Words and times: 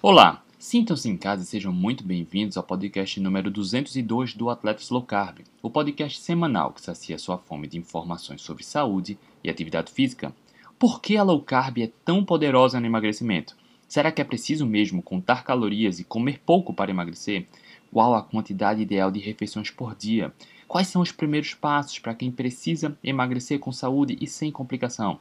Olá, 0.00 0.44
sintam-se 0.60 1.08
em 1.08 1.16
casa 1.16 1.42
e 1.42 1.46
sejam 1.46 1.72
muito 1.72 2.04
bem-vindos 2.04 2.56
ao 2.56 2.62
podcast 2.62 3.18
número 3.18 3.50
202 3.50 4.32
do 4.32 4.48
Atletas 4.48 4.90
Low 4.90 5.02
Carb, 5.02 5.40
o 5.60 5.68
podcast 5.68 6.20
semanal 6.20 6.70
que 6.70 6.80
sacia 6.80 7.18
sua 7.18 7.36
fome 7.36 7.66
de 7.66 7.78
informações 7.78 8.40
sobre 8.40 8.62
saúde 8.62 9.18
e 9.42 9.50
atividade 9.50 9.90
física. 9.90 10.32
Por 10.78 11.00
que 11.00 11.16
a 11.16 11.24
low 11.24 11.42
carb 11.42 11.78
é 11.78 11.90
tão 12.04 12.24
poderosa 12.24 12.78
no 12.78 12.86
emagrecimento? 12.86 13.56
Será 13.88 14.12
que 14.12 14.22
é 14.22 14.24
preciso 14.24 14.64
mesmo 14.64 15.02
contar 15.02 15.42
calorias 15.42 15.98
e 15.98 16.04
comer 16.04 16.38
pouco 16.46 16.72
para 16.72 16.92
emagrecer? 16.92 17.48
Qual 17.92 18.14
a 18.14 18.22
quantidade 18.22 18.80
ideal 18.80 19.10
de 19.10 19.18
refeições 19.18 19.68
por 19.68 19.96
dia? 19.96 20.32
Quais 20.68 20.86
são 20.86 21.02
os 21.02 21.10
primeiros 21.10 21.54
passos 21.54 21.98
para 21.98 22.14
quem 22.14 22.30
precisa 22.30 22.96
emagrecer 23.02 23.58
com 23.58 23.72
saúde 23.72 24.16
e 24.20 24.28
sem 24.28 24.52
complicação? 24.52 25.18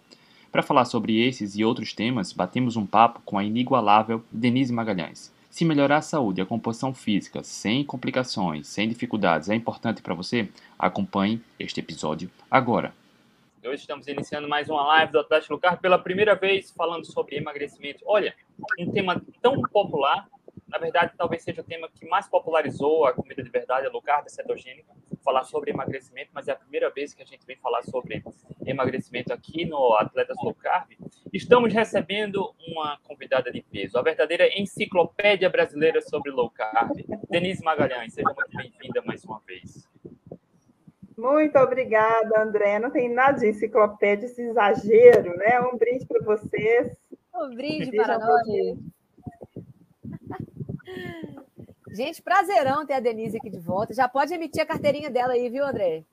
Para 0.57 0.63
falar 0.63 0.85
sobre 0.85 1.23
esses 1.23 1.55
e 1.55 1.63
outros 1.63 1.93
temas, 1.93 2.33
batemos 2.33 2.75
um 2.75 2.83
papo 2.83 3.21
com 3.23 3.37
a 3.37 3.43
inigualável 3.43 4.23
Denise 4.31 4.73
Magalhães. 4.73 5.31
Se 5.51 5.63
melhorar 5.63 5.97
a 5.97 6.01
saúde 6.01 6.41
e 6.41 6.43
a 6.43 6.47
composição 6.47 6.95
física 6.95 7.43
sem 7.43 7.83
complicações, 7.83 8.65
sem 8.65 8.89
dificuldades, 8.89 9.49
é 9.49 9.55
importante 9.55 10.01
para 10.01 10.15
você? 10.15 10.49
Acompanhe 10.79 11.39
este 11.59 11.79
episódio 11.79 12.31
agora. 12.49 12.91
Hoje 13.63 13.81
estamos 13.81 14.07
iniciando 14.07 14.49
mais 14.49 14.67
uma 14.67 14.83
live 14.83 15.11
do 15.11 15.19
Atlético 15.19 15.53
Lucar 15.53 15.79
pela 15.79 15.99
primeira 15.99 16.33
vez 16.33 16.71
falando 16.71 17.05
sobre 17.05 17.35
emagrecimento. 17.35 17.99
Olha, 18.03 18.33
um 18.79 18.91
tema 18.91 19.21
tão 19.39 19.61
popular, 19.61 20.27
na 20.67 20.77
verdade, 20.77 21.13
talvez 21.17 21.43
seja 21.43 21.61
o 21.61 21.63
tema 21.63 21.89
que 21.89 22.05
mais 22.07 22.27
popularizou 22.27 23.05
a 23.05 23.13
comida 23.13 23.41
de 23.41 23.49
verdade, 23.49 23.87
a 23.87 23.89
low 23.89 24.01
carb 24.01 24.27
cetogênica 24.29 24.93
falar 25.23 25.43
sobre 25.43 25.71
emagrecimento, 25.71 26.29
mas 26.33 26.47
é 26.47 26.51
a 26.51 26.55
primeira 26.55 26.89
vez 26.89 27.13
que 27.13 27.21
a 27.21 27.25
gente 27.25 27.45
vem 27.45 27.57
falar 27.57 27.83
sobre 27.83 28.23
emagrecimento 28.65 29.33
aqui 29.33 29.65
no 29.65 29.93
Atletas 29.95 30.37
Low 30.41 30.53
Carb. 30.53 30.91
Estamos 31.33 31.73
recebendo 31.73 32.53
uma 32.67 32.97
convidada 33.03 33.51
de 33.51 33.61
peso, 33.61 33.97
a 33.97 34.01
verdadeira 34.01 34.47
enciclopédia 34.57 35.49
brasileira 35.49 36.01
sobre 36.01 36.31
low 36.31 36.49
carb, 36.49 36.91
Denise 37.29 37.63
Magalhães. 37.63 38.13
Seja 38.13 38.33
muito 38.33 38.55
bem-vinda 38.55 39.01
mais 39.05 39.23
uma 39.25 39.41
vez. 39.45 39.87
Muito 41.17 41.57
obrigada, 41.57 42.41
André. 42.41 42.79
Não 42.79 42.91
tem 42.91 43.09
nada 43.09 43.39
de 43.39 43.49
enciclopédia, 43.49 44.27
esse 44.27 44.41
exagero, 44.41 45.35
né? 45.35 45.59
Um 45.61 45.77
brinde 45.77 46.05
para 46.05 46.23
vocês. 46.23 46.95
Um 47.35 47.53
brinde 47.55 47.91
para 47.97 48.19
nós. 48.19 48.47
Gente, 51.91 52.21
prazerão 52.21 52.85
ter 52.85 52.93
a 52.93 52.99
Denise 52.99 53.37
aqui 53.37 53.49
de 53.49 53.59
volta. 53.59 53.93
Já 53.93 54.07
pode 54.07 54.33
emitir 54.33 54.61
a 54.61 54.65
carteirinha 54.65 55.09
dela 55.09 55.33
aí, 55.33 55.49
viu, 55.49 55.65
André? 55.65 56.03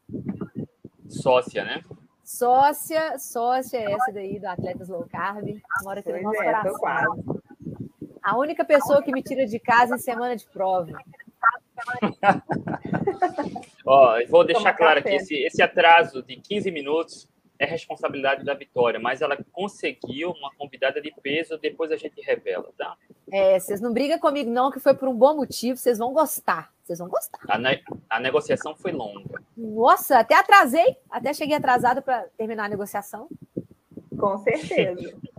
Sócia, 1.09 1.65
né? 1.65 1.83
Sócia, 2.25 3.19
sócia 3.19 3.79
essa 3.79 4.13
daí 4.13 4.41
do 4.41 4.47
Atletas 4.47 4.89
Low 4.89 5.07
Carb. 5.11 5.61
Mora 5.83 6.01
aqui 6.01 6.11
no 6.11 6.23
nosso 6.23 6.43
é, 6.43 6.45
coração. 6.45 7.43
A 8.23 8.39
única 8.39 8.65
pessoa 8.65 9.03
que 9.03 9.13
me 9.13 9.23
tira 9.23 9.45
de 9.45 9.59
casa 9.59 9.97
em 9.97 9.99
semana 9.99 10.35
de 10.35 10.47
prova. 10.47 10.93
Ó, 13.85 14.17
vou 14.31 14.47
deixar 14.47 14.73
claro 14.73 15.01
aqui, 15.01 15.11
esse, 15.11 15.35
esse 15.35 15.63
atraso 15.63 16.23
de 16.23 16.37
15 16.37 16.71
minutos 16.71 17.29
é 17.59 17.65
responsabilidade 17.65 18.45
da 18.45 18.55
Vitória, 18.55 18.99
mas 18.99 19.23
ela 19.23 19.37
conseguiu 19.53 20.31
uma 20.31 20.51
convidada 20.57 21.01
de 21.01 21.13
peso, 21.23 21.59
depois 21.59 21.93
a 21.93 21.97
gente 21.97 22.21
revela, 22.21 22.71
tá? 22.77 22.97
É, 23.33 23.59
vocês 23.59 23.81
não 23.81 23.93
brigam 23.93 24.19
comigo, 24.19 24.51
não, 24.51 24.71
que 24.71 24.81
foi 24.81 24.95
por 24.95 25.09
um 25.09 25.15
bom 25.15 25.37
motivo, 25.37 25.77
vocês 25.77 25.99
vão 25.99 26.13
gostar. 26.13 26.73
Vocês 26.83 26.99
vão 26.99 27.09
gostar. 27.09 27.41
A, 27.49 27.59
ne 27.59 27.83
a 28.11 28.21
negociação 28.21 28.77
foi 28.77 28.93
longa. 28.93 29.43
Nossa, 29.57 30.19
até 30.19 30.35
atrasei, 30.35 30.97
até 31.11 31.33
cheguei 31.33 31.57
atrasado 31.57 32.03
para 32.03 32.25
terminar 32.37 32.67
a 32.67 32.69
negociação. 32.69 33.29
Com 34.19 34.39
certeza. 34.39 35.17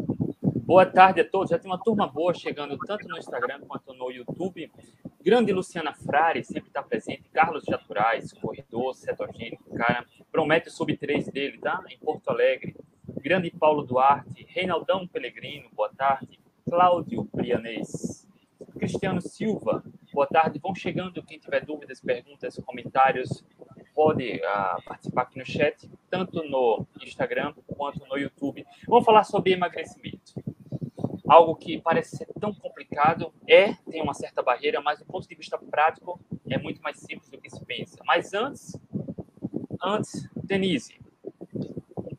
Boa 0.66 0.84
tarde 0.84 1.22
a 1.22 1.30
todos. 1.30 1.52
Já 1.52 1.60
tem 1.60 1.70
uma 1.70 1.78
turma 1.78 2.08
boa 2.08 2.34
chegando 2.34 2.76
tanto 2.88 3.08
no 3.08 3.20
Instagram 3.20 3.62
quanto 3.68 3.94
no 3.94 4.10
YouTube. 4.10 4.72
Grande 5.22 5.54
Luciana 5.54 5.94
Frari 5.94 6.44
sempre 6.44 6.70
está 6.70 6.82
presente. 6.82 7.30
Carlos 7.32 7.64
Jaturais, 7.66 8.34
corredor 8.34 8.96
cetogênico, 8.96 9.64
cara. 9.76 10.04
Promete 10.36 10.70
sub 10.70 10.98
3 10.98 11.30
dele, 11.30 11.58
tá? 11.60 11.82
Em 11.90 11.98
Porto 11.98 12.28
Alegre. 12.28 12.76
Grande 13.22 13.50
Paulo 13.50 13.84
Duarte, 13.84 14.46
Reinaldão 14.50 15.08
Pellegrino, 15.08 15.70
boa 15.74 15.88
tarde. 15.88 16.38
Cláudio 16.70 17.24
Prianês. 17.24 18.28
Cristiano 18.78 19.22
Silva, 19.22 19.82
boa 20.12 20.28
tarde. 20.28 20.60
Vão 20.60 20.76
chegando. 20.76 21.24
Quem 21.24 21.40
tiver 21.40 21.64
dúvidas, 21.64 22.02
perguntas, 22.02 22.60
comentários, 22.66 23.46
pode 23.94 24.42
uh, 24.42 24.84
participar 24.84 25.22
aqui 25.22 25.40
no 25.40 25.46
chat, 25.46 25.90
tanto 26.10 26.44
no 26.44 26.86
Instagram 27.02 27.54
quanto 27.66 28.06
no 28.06 28.18
YouTube. 28.18 28.68
Vamos 28.90 29.06
falar 29.06 29.24
sobre 29.24 29.54
emagrecimento. 29.54 30.34
Algo 31.30 31.56
que 31.56 31.80
parece 31.80 32.18
ser 32.18 32.28
tão 32.42 32.54
complicado, 32.54 33.34
é, 33.48 33.74
tem 33.90 34.02
uma 34.02 34.14
certa 34.14 34.44
barreira, 34.44 34.82
mas 34.82 35.00
do 35.00 35.06
ponto 35.06 35.26
de 35.26 35.34
vista 35.34 35.58
prático 35.58 36.20
é 36.50 36.58
muito 36.58 36.82
mais 36.82 37.00
simples 37.00 37.30
do 37.30 37.40
que 37.40 37.50
se 37.50 37.64
pensa. 37.64 37.98
Mas 38.06 38.34
antes, 38.34 38.78
antes, 39.82 40.28
Denise, 40.46 41.00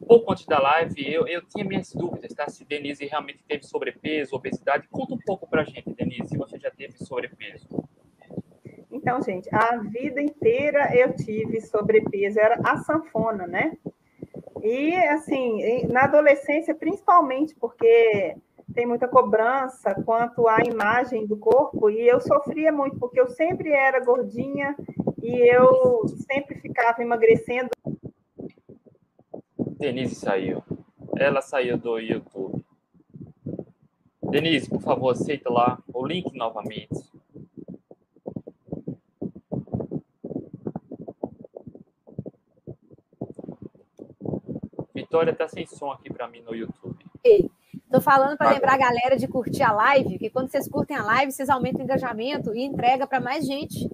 pouco 0.07 0.33
antes 0.33 0.47
da 0.47 0.59
live, 0.59 1.13
eu, 1.13 1.27
eu 1.27 1.43
tinha 1.43 1.65
minhas 1.65 1.93
dúvidas, 1.93 2.33
tá? 2.33 2.49
Se 2.49 2.65
Denise 2.65 3.05
realmente 3.07 3.45
teve 3.47 3.65
sobrepeso, 3.65 4.37
obesidade. 4.37 4.89
Conta 4.89 5.15
um 5.15 5.19
pouco 5.19 5.49
pra 5.49 5.65
gente, 5.65 5.93
Denise, 5.95 6.29
se 6.29 6.39
você 6.39 6.59
já 6.59 6.71
teve 6.71 6.97
sobrepeso. 6.99 7.67
Então, 8.91 9.21
gente, 9.21 9.49
a 9.55 9.77
vida 9.79 10.21
inteira 10.23 10.95
eu 10.97 11.15
tive 11.15 11.61
sobrepeso, 11.61 12.39
era 12.41 12.59
a 12.65 12.79
sanfona, 12.79 13.47
né? 13.47 13.77
E, 14.63 14.95
assim, 14.95 15.87
na 15.89 16.05
adolescência, 16.05 16.75
principalmente 16.75 17.55
porque 17.55 18.37
tem 18.75 18.87
muita 18.87 19.07
cobrança 19.07 19.95
quanto 20.05 20.49
à 20.49 20.59
imagem 20.61 21.27
do 21.27 21.37
corpo, 21.37 21.89
e 21.89 22.07
eu 22.07 22.21
sofria 22.21 22.73
muito, 22.73 22.99
porque 22.99 23.21
eu 23.21 23.29
sempre 23.29 23.71
era 23.71 24.05
gordinha 24.05 24.75
e 25.23 25.55
eu 25.55 26.03
sempre 26.31 26.57
ficava 26.61 27.03
emagrecendo 27.03 27.71
Denise 29.79 30.15
saiu. 30.15 30.63
Ela 31.17 31.41
saiu 31.43 31.77
do 31.77 31.99
YouTube. 31.99 32.65
Denise, 34.23 34.69
por 34.69 34.81
favor, 34.81 35.11
aceita 35.11 35.51
lá 35.51 35.79
o 35.93 36.07
link 36.07 36.35
novamente. 36.35 37.11
Vitória 44.95 45.35
tá 45.35 45.47
sem 45.47 45.67
som 45.67 45.91
aqui 45.91 46.13
para 46.13 46.27
mim 46.27 46.41
no 46.41 46.55
YouTube. 46.55 47.05
Estou 47.87 48.01
falando 48.01 48.37
para 48.37 48.51
lembrar 48.51 48.75
a 48.75 48.79
galera 48.79 49.17
de 49.17 49.29
curtir 49.29 49.63
a 49.63 49.73
live, 49.73 50.19
que 50.19 50.31
quando 50.31 50.51
vocês 50.51 50.69
curtem 50.69 50.97
a 50.97 51.05
live, 51.05 51.33
vocês 51.33 51.49
aumentam 51.49 51.81
o 51.81 51.85
engajamento 51.85 52.55
e 52.55 52.63
entrega 52.63 53.07
para 53.07 53.21
mais 53.21 53.47
gente. 53.47 53.89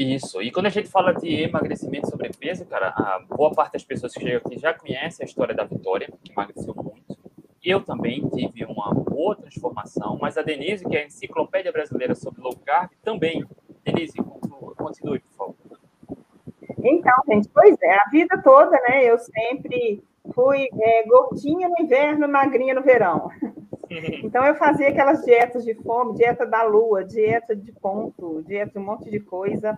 Isso. 0.00 0.40
E 0.40 0.50
quando 0.50 0.64
a 0.64 0.70
gente 0.70 0.88
fala 0.88 1.12
de 1.12 1.28
emagrecimento 1.42 2.06
e 2.06 2.10
sobrepeso, 2.10 2.64
cara, 2.64 2.88
a 2.88 3.22
boa 3.28 3.52
parte 3.52 3.74
das 3.74 3.84
pessoas 3.84 4.14
que 4.14 4.20
chegam 4.20 4.38
aqui 4.38 4.58
já 4.58 4.72
conhece 4.72 5.22
a 5.22 5.26
história 5.26 5.54
da 5.54 5.64
Vitória, 5.64 6.08
que 6.24 6.32
emagreceu 6.32 6.74
muito. 6.74 7.18
Eu 7.62 7.82
também 7.82 8.26
tive 8.30 8.64
uma 8.64 8.94
boa 8.94 9.36
transformação, 9.36 10.18
mas 10.18 10.38
a 10.38 10.42
Denise, 10.42 10.88
que 10.88 10.96
é 10.96 11.02
a 11.02 11.06
enciclopédia 11.06 11.70
brasileira 11.70 12.14
sobre 12.14 12.40
low 12.40 12.56
carb, 12.64 12.90
também. 13.02 13.44
Denise, 13.84 14.16
continue, 14.78 15.18
por 15.20 15.36
favor. 15.36 15.54
Então, 16.82 17.14
gente, 17.28 17.50
pois 17.52 17.76
é, 17.82 17.92
a 17.92 18.08
vida 18.10 18.40
toda, 18.42 18.70
né, 18.88 19.04
eu 19.04 19.18
sempre 19.18 20.02
fui 20.34 20.66
é, 20.80 21.06
gordinha 21.06 21.68
no 21.68 21.78
inverno, 21.78 22.26
magrinha 22.26 22.72
no 22.72 22.82
verão. 22.82 23.30
Então 24.22 24.46
eu 24.46 24.54
fazia 24.54 24.88
aquelas 24.88 25.24
dietas 25.24 25.64
de 25.64 25.74
fome, 25.74 26.14
dieta 26.14 26.46
da 26.46 26.62
lua, 26.62 27.04
dieta 27.04 27.56
de 27.56 27.72
ponto, 27.72 28.42
dieta 28.42 28.72
de 28.72 28.78
um 28.78 28.84
monte 28.84 29.10
de 29.10 29.18
coisa. 29.18 29.76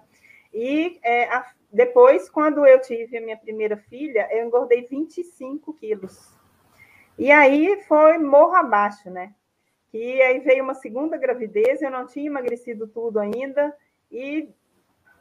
E 0.53 0.99
é, 1.03 1.25
a, 1.31 1.47
depois, 1.73 2.29
quando 2.29 2.67
eu 2.67 2.79
tive 2.81 3.17
a 3.17 3.21
minha 3.23 3.37
primeira 3.37 3.77
filha, 3.77 4.29
eu 4.31 4.45
engordei 4.47 4.87
25 4.87 5.73
quilos. 5.75 6.37
E 7.19 7.31
aí 7.31 7.83
foi 7.89 8.19
morro 8.19 8.55
abaixo, 8.55 9.09
né? 9.11 9.35
E 9.93 10.21
aí 10.23 10.41
veio 10.41 10.65
uma 10.65 10.75
segunda 10.75 11.17
gravidez, 11.17 11.81
eu 11.81 11.91
não 11.91 12.07
tinha 12.07 12.27
emagrecido 12.27 12.87
tudo 12.87 13.19
ainda 13.19 13.75
e 14.11 14.49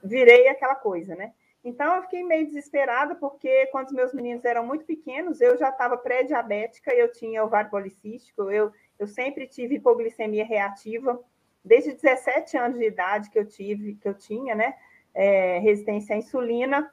virei 0.03 0.47
aquela 0.47 0.75
coisa, 0.75 1.15
né? 1.15 1.33
Então 1.63 1.95
eu 1.95 2.01
fiquei 2.03 2.23
meio 2.23 2.47
desesperada, 2.47 3.15
porque 3.15 3.67
quando 3.67 3.87
os 3.87 3.93
meus 3.93 4.13
meninos 4.13 4.43
eram 4.43 4.65
muito 4.65 4.83
pequenos, 4.83 5.39
eu 5.41 5.57
já 5.57 5.69
estava 5.69 5.95
pré-diabética, 5.95 6.91
eu 6.93 7.11
tinha 7.11 7.43
ovário 7.43 7.69
policístico, 7.69 8.49
eu, 8.49 8.71
eu 9.03 9.07
sempre 9.07 9.47
tive 9.47 9.75
hipoglicemia 9.75 10.45
reativa, 10.45 11.19
desde 11.63 11.93
17 11.93 12.57
anos 12.57 12.79
de 12.79 12.85
idade 12.85 13.29
que 13.29 13.37
eu 13.37 13.45
tive, 13.45 13.95
que 13.95 14.07
eu 14.07 14.13
tinha, 14.13 14.55
né? 14.55 14.75
é, 15.13 15.59
resistência 15.59 16.15
à 16.15 16.19
insulina, 16.19 16.91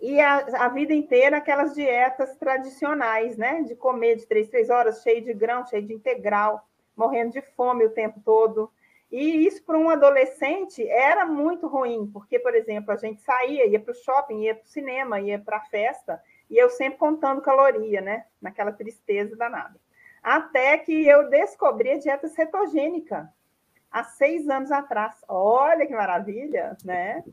e 0.00 0.18
a, 0.18 0.64
a, 0.64 0.68
vida 0.68 0.94
inteira 0.94 1.36
aquelas 1.36 1.74
dietas 1.74 2.34
tradicionais, 2.36 3.36
né? 3.36 3.62
De 3.62 3.74
comer 3.74 4.16
de 4.16 4.26
três, 4.26 4.48
três 4.48 4.70
horas, 4.70 5.02
cheio 5.02 5.22
de 5.22 5.34
grão, 5.34 5.66
cheio 5.66 5.82
de 5.82 5.92
integral, 5.92 6.66
morrendo 6.96 7.32
de 7.32 7.42
fome 7.42 7.84
o 7.84 7.90
tempo 7.90 8.18
todo. 8.24 8.70
E 9.12 9.46
isso 9.46 9.62
para 9.62 9.76
um 9.76 9.90
adolescente 9.90 10.88
era 10.88 11.26
muito 11.26 11.66
ruim, 11.66 12.08
porque, 12.10 12.38
por 12.38 12.54
exemplo, 12.54 12.92
a 12.92 12.96
gente 12.96 13.20
saía, 13.20 13.66
ia 13.66 13.78
para 13.78 13.92
o 13.92 13.94
shopping, 13.94 14.40
ia 14.44 14.54
para 14.54 14.64
o 14.64 14.68
cinema, 14.68 15.20
ia 15.20 15.38
para 15.38 15.58
a 15.58 15.64
festa, 15.64 16.22
e 16.48 16.56
eu 16.56 16.70
sempre 16.70 16.98
contando 16.98 17.42
caloria, 17.42 18.00
né? 18.00 18.24
Naquela 18.40 18.72
tristeza 18.72 19.36
danada. 19.36 19.78
Até 20.22 20.76
que 20.78 21.06
eu 21.06 21.28
descobri 21.30 21.92
a 21.92 21.98
dieta 21.98 22.28
cetogênica 22.28 23.32
há 23.90 24.04
seis 24.04 24.48
anos 24.48 24.70
atrás. 24.70 25.16
Olha 25.28 25.86
que 25.86 25.94
maravilha, 25.94 26.76
né? 26.84 27.24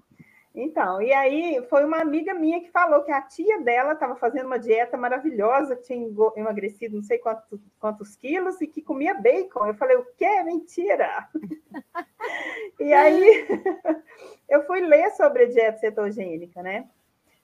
Então, 0.59 0.99
e 0.99 1.13
aí 1.13 1.63
foi 1.69 1.85
uma 1.85 2.01
amiga 2.01 2.33
minha 2.33 2.59
que 2.59 2.71
falou 2.71 3.03
que 3.03 3.11
a 3.11 3.21
tia 3.21 3.61
dela 3.61 3.93
estava 3.93 4.15
fazendo 4.15 4.47
uma 4.47 4.57
dieta 4.57 4.97
maravilhosa, 4.97 5.75
tinha 5.75 6.09
emagrecido 6.35 6.95
não 6.95 7.03
sei 7.03 7.19
quantos, 7.19 7.61
quantos 7.79 8.15
quilos 8.15 8.59
e 8.59 8.65
que 8.65 8.81
comia 8.81 9.13
bacon. 9.13 9.67
Eu 9.67 9.75
falei, 9.75 9.97
o 9.97 10.05
quê? 10.17 10.41
Mentira! 10.41 11.29
e 12.79 12.91
aí 12.91 13.47
eu 14.49 14.65
fui 14.65 14.81
ler 14.81 15.11
sobre 15.11 15.43
a 15.43 15.47
dieta 15.47 15.77
cetogênica, 15.77 16.63
né? 16.63 16.89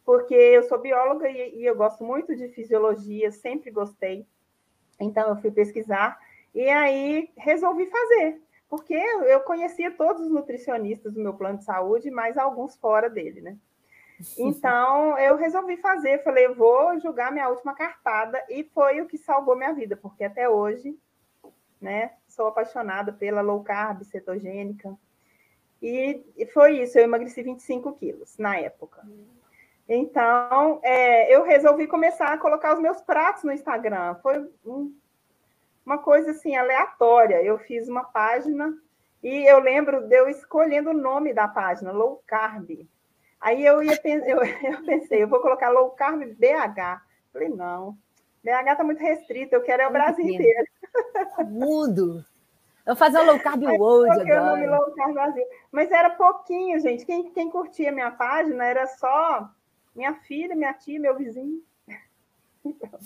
Porque 0.03 0.33
eu 0.33 0.63
sou 0.63 0.79
bióloga 0.79 1.29
e, 1.29 1.59
e 1.59 1.65
eu 1.67 1.75
gosto 1.75 2.03
muito 2.03 2.35
de 2.35 2.47
fisiologia, 2.47 3.31
sempre 3.31 3.69
gostei. 3.69 4.25
Então 4.99 5.29
eu 5.29 5.35
fui 5.37 5.51
pesquisar 5.51 6.19
e 6.53 6.69
aí 6.69 7.31
resolvi 7.37 7.85
fazer 7.87 8.41
porque 8.73 8.95
eu 8.95 9.41
conhecia 9.41 9.91
todos 9.91 10.23
os 10.23 10.31
nutricionistas 10.31 11.13
do 11.13 11.19
meu 11.19 11.35
plano 11.35 11.59
de 11.59 11.63
saúde, 11.63 12.09
mas 12.09 12.39
alguns 12.39 12.75
fora 12.75 13.07
dele, 13.07 13.39
né? 13.39 13.55
Então, 14.35 15.15
eu 15.19 15.35
resolvi 15.35 15.77
fazer, 15.77 16.23
falei, 16.23 16.47
vou 16.47 16.99
julgar 16.99 17.31
minha 17.31 17.49
última 17.49 17.75
cartada, 17.75 18.43
e 18.49 18.63
foi 18.63 18.99
o 18.99 19.05
que 19.05 19.15
salvou 19.15 19.55
minha 19.55 19.73
vida, 19.73 19.95
porque 19.95 20.23
até 20.23 20.49
hoje, 20.49 20.97
né, 21.79 22.13
sou 22.27 22.47
apaixonada 22.47 23.13
pela 23.13 23.41
low 23.41 23.63
carb, 23.63 24.03
cetogênica, 24.05 24.97
e, 25.79 26.25
foi 26.51 26.81
isso, 26.81 26.97
eu 26.97 27.03
emagreci 27.03 27.43
25 27.43 27.93
quilos 27.93 28.39
na 28.39 28.57
época. 28.57 29.05
Então, 29.87 30.79
é, 30.83 31.33
eu 31.35 31.43
resolvi 31.43 31.87
começar 31.87 32.27
a 32.27 32.37
colocar 32.37 32.73
os 32.73 32.79
meus 32.79 33.01
pratos 33.01 33.43
no 33.43 33.51
Instagram. 33.51 34.15
Foi 34.15 34.49
um 34.65 34.93
uma 35.85 35.97
coisa 35.97 36.31
assim 36.31 36.55
aleatória. 36.55 37.41
Eu 37.43 37.57
fiz 37.59 37.87
uma 37.87 38.03
página 38.03 38.73
e 39.21 39.49
eu 39.49 39.59
lembro 39.59 40.07
de 40.07 40.15
eu 40.15 40.27
escolhendo 40.29 40.89
o 40.89 40.93
nome 40.93 41.33
da 41.33 41.47
página, 41.47 41.91
low 41.91 42.21
carb. 42.25 42.87
Aí 43.39 43.65
eu 43.65 43.83
ia 43.83 43.99
eu, 44.03 44.43
eu 44.43 44.85
pensei, 44.85 45.23
eu 45.23 45.27
vou 45.27 45.41
colocar 45.41 45.69
low 45.69 45.91
carb 45.91 46.23
BH. 46.23 47.01
Falei, 47.31 47.49
não, 47.49 47.97
BH 48.43 48.71
está 48.71 48.83
muito 48.83 48.99
restrito, 48.99 49.55
eu 49.55 49.61
quero 49.61 49.83
é 49.83 49.87
o 49.87 49.91
Brasil 49.91 50.25
inteiro. 50.25 50.67
Mundo. 51.47 52.23
Eu 52.85 52.97
fazer 52.97 53.17
o 53.19 53.25
low 53.25 53.39
carb 53.39 53.63
world 53.63 54.11
agora. 54.11 54.41
O 54.41 54.45
nome 54.45 54.67
low 54.67 54.93
carb 54.95 55.13
Brasil. 55.13 55.45
Mas 55.71 55.91
era 55.91 56.09
pouquinho, 56.09 56.79
gente. 56.79 57.05
Quem, 57.05 57.31
quem 57.31 57.49
curtia 57.49 57.91
minha 57.91 58.11
página 58.11 58.65
era 58.65 58.85
só 58.87 59.49
minha 59.95 60.13
filha, 60.13 60.55
minha 60.55 60.73
tia, 60.73 60.99
meu 60.99 61.15
vizinho. 61.15 61.61
Então, 62.65 62.97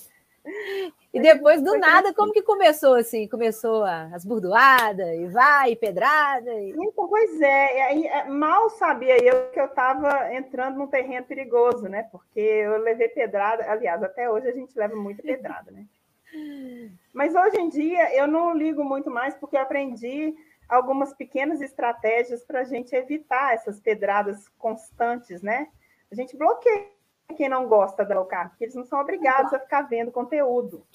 e 1.13 1.19
depois, 1.19 1.61
do 1.61 1.77
nada, 1.77 2.13
como 2.13 2.31
que 2.31 2.41
começou 2.41 2.95
assim? 2.95 3.27
Começou 3.27 3.83
as 3.83 4.23
burdoadas, 4.23 5.07
e 5.17 5.27
vai, 5.27 5.71
e 5.71 5.75
pedrada. 5.75 6.53
E... 6.53 6.71
Então, 6.71 7.07
pois 7.07 7.41
é, 7.41 7.81
aí, 7.83 8.05
é, 8.05 8.25
mal 8.25 8.69
sabia 8.71 9.17
eu 9.23 9.49
que 9.51 9.59
eu 9.59 9.65
estava 9.65 10.33
entrando 10.33 10.77
num 10.77 10.87
terreno 10.87 11.25
perigoso, 11.25 11.87
né? 11.87 12.03
Porque 12.11 12.39
eu 12.39 12.77
levei 12.77 13.09
pedrada, 13.09 13.69
aliás, 13.69 14.01
até 14.03 14.29
hoje 14.29 14.47
a 14.47 14.53
gente 14.53 14.77
leva 14.77 14.95
muita 14.95 15.23
pedrada, 15.23 15.71
né? 15.71 15.85
Mas 17.13 17.33
hoje 17.33 17.57
em 17.57 17.69
dia 17.69 18.15
eu 18.15 18.27
não 18.27 18.55
ligo 18.55 18.83
muito 18.83 19.09
mais, 19.09 19.35
porque 19.35 19.57
eu 19.57 19.61
aprendi 19.61 20.35
algumas 20.69 21.13
pequenas 21.13 21.61
estratégias 21.61 22.43
para 22.43 22.61
a 22.61 22.63
gente 22.65 22.93
evitar 22.95 23.53
essas 23.53 23.79
pedradas 23.79 24.47
constantes, 24.57 25.41
né? 25.41 25.67
A 26.11 26.15
gente 26.15 26.37
bloqueia 26.37 26.87
quem 27.35 27.49
não 27.49 27.67
gosta 27.67 28.05
da 28.05 28.15
low 28.15 28.25
carb, 28.25 28.49
porque 28.49 28.65
eles 28.65 28.75
não 28.75 28.85
são 28.85 28.99
obrigados 28.99 29.53
a 29.53 29.59
ficar 29.59 29.81
vendo 29.83 30.11
conteúdo. 30.11 30.85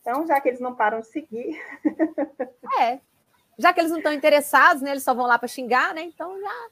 Então, 0.00 0.26
já 0.26 0.40
que 0.40 0.48
eles 0.48 0.60
não 0.60 0.74
param 0.74 1.00
de 1.00 1.06
seguir. 1.06 1.60
É. 2.78 3.00
Já 3.58 3.72
que 3.72 3.80
eles 3.80 3.90
não 3.90 3.98
estão 3.98 4.12
interessados, 4.12 4.82
né? 4.82 4.90
Eles 4.90 5.02
só 5.02 5.12
vão 5.12 5.26
lá 5.26 5.38
para 5.38 5.48
xingar, 5.48 5.94
né? 5.94 6.02
Então 6.02 6.38
já. 6.38 6.68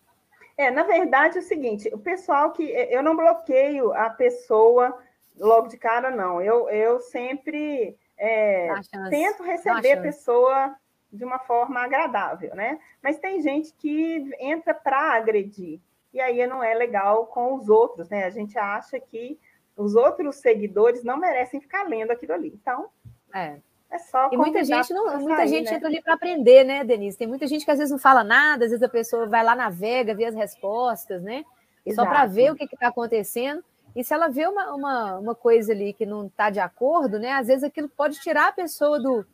É, 0.57 0.71
na 0.71 0.85
verdade 0.85 1.39
é 1.39 1.41
o 1.41 1.43
seguinte: 1.43 1.91
o 1.93 1.99
pessoal 1.99 2.53
que. 2.53 2.63
Eu 2.63 3.03
não 3.03 3.17
bloqueio 3.17 3.93
a 3.93 4.11
pessoa 4.11 4.97
logo 5.37 5.67
de 5.69 5.79
cara, 5.79 6.11
não. 6.11 6.41
Eu, 6.41 6.69
eu 6.69 7.01
sempre 7.01 7.97
é, 8.17 8.69
tento 9.11 9.43
receber 9.43 9.93
a 9.93 10.03
pessoa 10.03 10.77
de 11.11 11.25
uma 11.25 11.39
forma 11.41 11.81
agradável, 11.81 12.55
né? 12.55 12.79
Mas 13.03 13.19
tem 13.19 13.41
gente 13.41 13.73
que 13.73 14.31
entra 14.39 14.75
para 14.75 15.15
agredir 15.15 15.81
e 16.17 16.21
aí 16.21 16.47
não 16.47 16.65
é 16.65 16.73
legal 16.73 17.27
com 17.27 17.55
os 17.55 17.69
outros, 17.69 18.09
né? 18.09 18.25
A 18.25 18.31
gente 18.31 18.59
acha 18.59 18.99
que 18.99 19.39
os 19.77 19.95
outros 19.95 20.37
seguidores 20.37 21.05
não 21.05 21.19
merecem 21.19 21.61
ficar 21.61 21.87
lendo 21.87 22.11
aquilo 22.11 22.33
ali. 22.33 22.49
Então, 22.59 22.89
é. 23.35 23.59
É 23.91 23.99
só 23.99 24.31
e 24.33 24.37
muita 24.37 24.65
gente 24.65 24.93
não, 24.95 25.07
sair, 25.07 25.23
muita 25.23 25.47
gente 25.47 25.71
né? 25.71 25.77
entra 25.77 25.89
ali 25.89 26.03
para 26.03 26.15
aprender, 26.15 26.65
né, 26.65 26.83
Denise? 26.83 27.19
Tem 27.19 27.29
muita 27.29 27.47
gente 27.47 27.67
que 27.67 27.71
às 27.71 27.79
vezes 27.79 27.93
não 27.93 27.99
fala 27.99 28.25
nada, 28.25 28.65
às 28.65 28.71
vezes 28.71 28.83
a 28.83 28.89
pessoa 28.89 29.27
vai 29.27 29.45
lá 29.45 29.55
navega, 29.55 30.15
vê 30.15 30.25
as 30.25 30.35
respostas, 30.35 31.23
né? 31.23 31.45
Exato. 31.85 32.09
Só 32.09 32.15
para 32.15 32.27
ver 32.27 32.51
o 32.51 32.57
que 32.57 32.65
está 32.65 32.89
acontecendo. 32.89 33.63
E 33.95 34.03
se 34.03 34.13
ela 34.13 34.29
vê 34.29 34.47
uma, 34.47 34.75
uma, 34.75 35.19
uma 35.19 35.35
coisa 35.35 35.73
ali 35.73 35.93
que 35.93 36.07
não 36.07 36.27
está 36.27 36.49
de 36.49 36.61
acordo, 36.61 37.19
né? 37.19 37.33
Às 37.33 37.47
vezes 37.47 37.63
aquilo 37.63 37.91
pode 37.91 38.19
tirar 38.21 38.49
a 38.49 38.53
pessoa 38.53 38.99
do, 38.99 39.25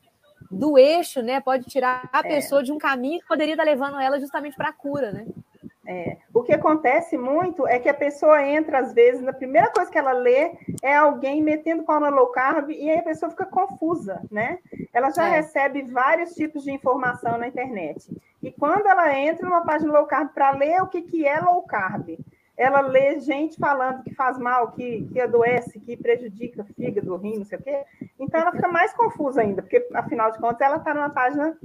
do 0.51 0.77
eixo, 0.77 1.23
né? 1.23 1.41
Pode 1.41 1.65
tirar 1.67 2.11
a 2.13 2.19
é. 2.19 2.23
pessoa 2.23 2.63
de 2.63 2.73
um 2.73 2.79
caminho 2.79 3.21
que 3.21 3.29
poderia 3.29 3.55
estar 3.55 3.65
levando 3.65 4.01
ela 4.01 4.19
justamente 4.19 4.57
para 4.57 4.69
a 4.69 4.73
cura, 4.73 5.13
né? 5.13 5.27
É, 5.85 6.17
o 6.33 6.43
que 6.43 6.53
acontece 6.53 7.19
muito 7.19 7.67
é 7.67 7.79
que 7.79 7.89
a 7.89 7.95
pessoa 7.95 8.41
entra, 8.47 8.79
às 8.79 8.93
vezes, 8.93 9.21
na 9.21 9.33
primeira 9.33 9.69
coisa 9.71 9.91
que 9.91 9.99
ela 9.99 10.13
lê 10.13 10.53
é 10.81 10.95
alguém 10.95 11.43
metendo 11.43 11.83
pau 11.83 11.99
na 11.99 12.09
low 12.09 12.29
carb 12.29 12.71
e 12.71 12.89
aí 12.89 12.99
a 12.99 13.03
pessoa 13.03 13.31
fica 13.31 13.47
confusa, 13.47 14.23
né? 14.31 14.59
Ela 14.93 15.11
já 15.11 15.27
é. 15.27 15.31
recebe 15.31 15.83
vários 15.83 16.35
tipos 16.35 16.63
de 16.63 16.71
informação 16.71 17.37
na 17.37 17.49
internet. 17.49 18.09
E 18.41 18.53
quando 18.53 18.87
ela 18.87 19.19
entra 19.19 19.45
numa 19.45 19.65
página 19.65 19.93
low 19.93 20.07
carb 20.07 20.29
para 20.33 20.53
ler 20.53 20.81
o 20.83 20.87
que, 20.87 21.03
que 21.03 21.27
é 21.27 21.41
low 21.41 21.63
carb, 21.63 22.17
ela 22.57 22.81
lê 22.81 23.19
gente 23.19 23.59
falando 23.59 24.05
que 24.05 24.15
faz 24.15 24.39
mal, 24.39 24.71
que, 24.71 25.09
que 25.13 25.21
adoece, 25.21 25.81
que 25.81 25.97
prejudica 25.97 26.65
fígado, 26.77 27.17
rim, 27.17 27.39
não 27.39 27.45
sei 27.45 27.59
o 27.59 27.63
quê. 27.63 27.85
Então 28.19 28.41
ela 28.41 28.53
fica 28.53 28.69
mais 28.69 28.93
confusa 28.93 29.41
ainda, 29.41 29.63
porque 29.63 29.85
afinal 29.95 30.31
de 30.31 30.39
contas 30.39 30.61
ela 30.61 30.77
está 30.77 30.95
numa 30.95 31.11
página 31.11 31.59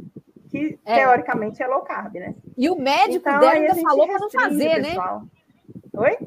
que 0.49 0.79
é. 0.85 0.95
teoricamente 0.95 1.61
é 1.61 1.67
low 1.67 1.81
carb, 1.81 2.13
né? 2.15 2.35
E 2.57 2.69
o 2.69 2.75
médico 2.75 3.27
então, 3.27 3.39
dela 3.39 3.53
ainda 3.53 3.75
falou 3.75 4.07
para 4.07 4.19
não 4.19 4.29
fazer, 4.29 4.81
né? 4.81 4.95
Oi? 5.93 6.17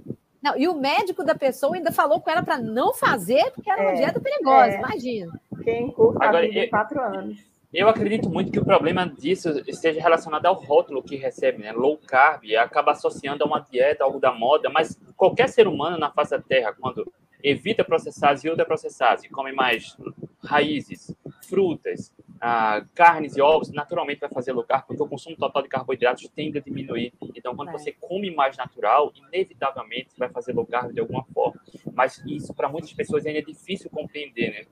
Não, 0.42 0.56
e 0.56 0.66
o 0.68 0.74
médico 0.74 1.22
da 1.22 1.34
pessoa 1.34 1.76
ainda 1.76 1.92
falou 1.92 2.20
com 2.20 2.30
ela 2.30 2.42
para 2.42 2.58
não 2.58 2.94
fazer, 2.94 3.50
porque 3.52 3.70
era 3.70 3.82
uma 3.82 3.90
é, 3.92 3.94
dieta 3.94 4.20
perigosa, 4.20 4.72
é. 4.72 4.78
imagina. 4.78 5.40
Quem 5.62 5.90
curta 5.90 6.24
Agora, 6.24 6.46
a 6.46 6.68
quatro 6.70 7.00
anos. 7.00 7.50
Eu 7.72 7.88
acredito 7.88 8.28
muito 8.28 8.50
que 8.50 8.58
o 8.58 8.64
problema 8.64 9.06
disso 9.06 9.62
esteja 9.66 10.00
relacionado 10.00 10.46
ao 10.46 10.54
rótulo 10.54 11.02
que 11.02 11.14
recebe, 11.14 11.62
né? 11.62 11.72
Low 11.72 11.96
carb, 11.98 12.42
acaba 12.56 12.92
associando 12.92 13.44
a 13.44 13.46
uma 13.46 13.60
dieta, 13.60 14.02
algo 14.02 14.18
da 14.18 14.32
moda, 14.32 14.68
mas 14.68 14.98
qualquer 15.16 15.48
ser 15.48 15.68
humano 15.68 15.96
na 15.96 16.10
face 16.10 16.32
da 16.32 16.40
Terra, 16.40 16.72
quando 16.72 17.12
evita 17.42 17.84
processados 17.84 18.44
e 18.44 18.48
ultraprocessados 18.50 19.24
e 19.24 19.28
come 19.28 19.52
mais 19.52 19.96
raízes, 20.42 21.14
frutas, 21.48 22.12
ah, 22.40 22.84
carnes 22.94 23.36
e 23.36 23.40
ovos, 23.40 23.70
naturalmente 23.70 24.20
vai 24.20 24.30
fazer 24.30 24.52
low 24.52 24.64
carb, 24.64 24.86
porque 24.86 25.02
o 25.02 25.06
consumo 25.06 25.36
total 25.36 25.62
de 25.62 25.68
carboidratos 25.68 26.28
tende 26.28 26.58
a 26.58 26.60
diminuir. 26.60 27.12
Então, 27.36 27.54
quando 27.54 27.68
é. 27.68 27.72
você 27.72 27.92
come 27.92 28.30
mais 28.34 28.56
natural, 28.56 29.12
inevitavelmente 29.14 30.10
vai 30.16 30.30
fazer 30.30 30.54
low 30.54 30.64
carb 30.64 30.92
de 30.92 31.00
alguma 31.00 31.24
forma. 31.34 31.60
Mas 31.92 32.22
isso, 32.26 32.54
para 32.54 32.68
muitas 32.68 32.92
pessoas, 32.92 33.26
ainda 33.26 33.40
é 33.40 33.42
difícil 33.42 33.90
compreender, 33.90 34.50
né? 34.50 34.64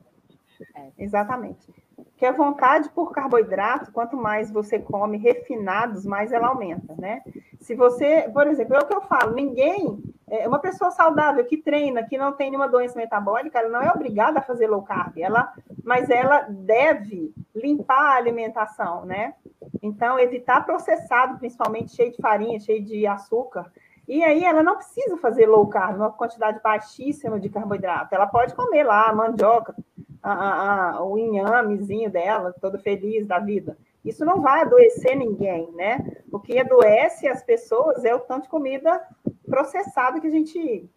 É, 0.75 0.93
exatamente. 0.99 1.73
Que 2.19 2.27
a 2.27 2.33
vontade 2.33 2.91
por 2.91 3.13
carboidrato, 3.13 3.93
quanto 3.93 4.17
mais 4.17 4.51
você 4.51 4.79
come 4.79 5.17
refinados, 5.17 6.05
mais 6.05 6.33
ela 6.33 6.49
aumenta, 6.49 6.95
né? 6.99 7.23
Se 7.61 7.75
você, 7.75 8.29
por 8.33 8.47
exemplo, 8.49 8.75
é 8.75 8.81
o 8.81 8.87
que 8.87 8.95
eu 8.95 9.01
falo, 9.03 9.35
ninguém, 9.35 10.03
é, 10.29 10.47
uma 10.47 10.59
pessoa 10.59 10.91
saudável 10.91 11.45
que 11.45 11.57
treina, 11.57 12.03
que 12.03 12.19
não 12.19 12.33
tem 12.33 12.51
nenhuma 12.51 12.69
doença 12.69 12.99
metabólica, 12.99 13.59
ela 13.59 13.69
não 13.69 13.81
é 13.81 13.93
obrigada 13.93 14.41
a 14.41 14.43
fazer 14.43 14.67
low 14.67 14.83
carb, 14.83 15.17
ela, 15.17 15.53
mas 15.85 16.11
ela 16.11 16.47
deve 16.51 17.33
limpar 17.55 18.15
a 18.15 18.17
alimentação, 18.17 19.05
né? 19.05 19.35
Então, 19.81 20.19
evitar 20.19 20.67
processado, 20.67 21.39
principalmente 21.39 21.95
cheio 21.95 22.11
de 22.11 22.21
farinha, 22.21 22.59
cheio 22.59 22.85
de 22.85 23.07
açúcar. 23.07 23.71
E 24.09 24.25
aí 24.25 24.43
ela 24.43 24.63
não 24.63 24.77
precisa 24.77 25.19
fazer 25.19 25.47
low 25.47 25.67
carb, 25.67 25.97
uma 25.97 26.11
quantidade 26.11 26.61
baixíssima 26.63 27.39
de 27.39 27.51
carboidrato. 27.51 28.15
Ela 28.15 28.27
pode 28.27 28.55
comer 28.55 28.83
lá 28.83 29.11
a 29.11 29.15
mandioca, 29.15 29.77
a, 30.23 30.33
a, 30.33 30.91
a, 30.93 31.05
o 31.05 31.19
inhamezinho 31.19 32.11
dela, 32.11 32.55
todo 32.59 32.79
feliz 32.79 33.27
da 33.27 33.39
vida. 33.39 33.77
Isso 34.03 34.25
não 34.25 34.41
vai 34.41 34.63
adoecer 34.63 35.15
ninguém, 35.15 35.71
né? 35.73 36.23
O 36.33 36.41
que 36.41 36.59
adoece 36.59 37.29
as 37.29 37.43
pessoas 37.43 38.03
é 38.03 38.15
o 38.15 38.21
tanto 38.21 38.45
de 38.45 38.49
comida 38.49 38.99
processada 39.47 40.19
que 40.21 40.27
a 40.27 40.31
gente 40.31 40.89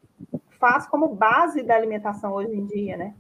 faz 0.58 0.88
como 0.88 1.10
base 1.10 1.64
da 1.64 1.76
alimentação 1.76 2.32
hoje 2.32 2.56
em 2.56 2.66
dia, 2.66 2.96
né? 2.96 3.14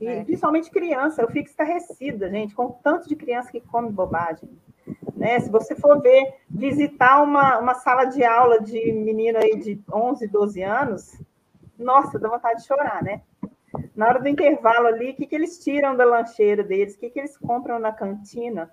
E 0.00 0.06
é. 0.06 0.24
principalmente 0.24 0.70
criança, 0.70 1.20
eu 1.20 1.28
fico 1.28 1.48
estarrecida, 1.48 2.30
gente, 2.30 2.54
com 2.54 2.66
o 2.66 2.72
tanto 2.82 3.06
de 3.06 3.14
criança 3.14 3.50
que 3.50 3.60
come 3.60 3.90
bobagem. 3.90 4.48
Né? 5.16 5.40
Se 5.40 5.50
você 5.50 5.74
for 5.74 6.00
ver, 6.00 6.34
visitar 6.48 7.22
uma, 7.22 7.58
uma 7.58 7.74
sala 7.74 8.04
de 8.04 8.22
aula 8.22 8.60
de 8.60 8.92
menino 8.92 9.38
aí 9.38 9.56
de 9.56 9.80
11, 9.90 10.28
12 10.28 10.62
anos, 10.62 11.18
nossa, 11.78 12.18
dá 12.18 12.28
vontade 12.28 12.60
de 12.60 12.66
chorar, 12.66 13.02
né? 13.02 13.22
Na 13.94 14.08
hora 14.08 14.20
do 14.20 14.28
intervalo 14.28 14.86
ali, 14.86 15.10
o 15.10 15.14
que, 15.14 15.26
que 15.26 15.34
eles 15.34 15.58
tiram 15.58 15.96
da 15.96 16.04
lancheira 16.04 16.62
deles? 16.62 16.94
O 16.94 16.98
que, 16.98 17.10
que 17.10 17.18
eles 17.18 17.36
compram 17.36 17.78
na 17.78 17.92
cantina? 17.92 18.70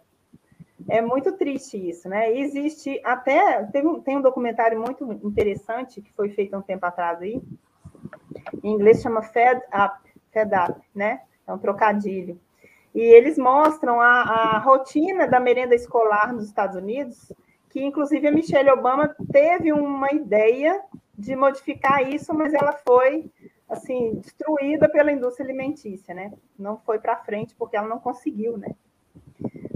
É 0.89 1.01
muito 1.01 1.31
triste 1.33 1.77
isso, 1.77 2.09
né? 2.09 2.35
Existe 2.37 3.01
até 3.05 3.63
tem 3.65 3.87
um, 3.87 4.01
tem 4.01 4.17
um 4.17 4.21
documentário 4.21 4.79
muito 4.79 5.11
interessante 5.23 6.01
que 6.01 6.11
foi 6.11 6.29
feito 6.29 6.53
há 6.53 6.57
um 6.57 6.61
tempo 6.61 6.85
atrás 6.85 7.21
aí. 7.21 7.41
Em 8.61 8.73
inglês 8.73 9.01
chama 9.01 9.21
Fed 9.21 9.61
Up, 9.67 10.09
Fed 10.31 10.51
Up, 10.53 10.81
né? 10.93 11.21
É 11.47 11.53
um 11.53 11.57
trocadilho. 11.57 12.39
E 12.93 13.01
eles 13.01 13.37
mostram 13.37 13.99
a, 13.99 14.21
a 14.21 14.57
rotina 14.59 15.27
da 15.27 15.39
merenda 15.39 15.73
escolar 15.73 16.31
nos 16.31 16.45
Estados 16.45 16.75
Unidos, 16.75 17.31
que 17.69 17.83
inclusive 17.83 18.27
a 18.27 18.31
Michelle 18.31 18.69
Obama 18.69 19.15
teve 19.31 19.73
uma 19.73 20.11
ideia 20.11 20.79
de 21.17 21.35
modificar 21.35 22.07
isso, 22.07 22.33
mas 22.33 22.53
ela 22.53 22.73
foi 22.73 23.31
assim 23.67 24.15
destruída 24.15 24.87
pela 24.89 25.11
indústria 25.11 25.45
alimentícia, 25.45 26.13
né? 26.13 26.31
Não 26.57 26.77
foi 26.77 26.99
para 26.99 27.17
frente 27.17 27.55
porque 27.55 27.75
ela 27.75 27.87
não 27.87 27.99
conseguiu, 27.99 28.57
né? 28.57 28.75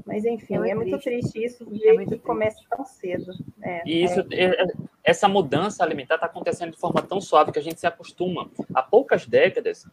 Mas, 0.06 0.24
enfim, 0.24 0.56
é, 0.64 0.70
é 0.70 0.76
muito 0.76 0.98
triste 1.00 1.44
isso, 1.44 1.64
é 1.64 1.96
ver 1.96 2.04
é 2.04 2.06
que 2.06 2.18
começa 2.20 2.64
tão 2.70 2.86
cedo. 2.86 3.34
É, 3.62 3.84
e 3.86 4.04
isso, 4.04 4.22
é. 4.32 4.46
É, 4.46 4.68
essa 5.04 5.28
mudança 5.28 5.84
alimentar 5.84 6.16
está 6.16 6.28
acontecendo 6.28 6.72
de 6.72 6.80
forma 6.80 7.02
tão 7.02 7.20
suave 7.20 7.52
que 7.52 7.60
a 7.60 7.62
gente 7.62 7.80
se 7.80 7.86
acostuma. 7.86 8.50
Há 8.74 8.82
poucas 8.82 9.28
décadas, 9.28 9.86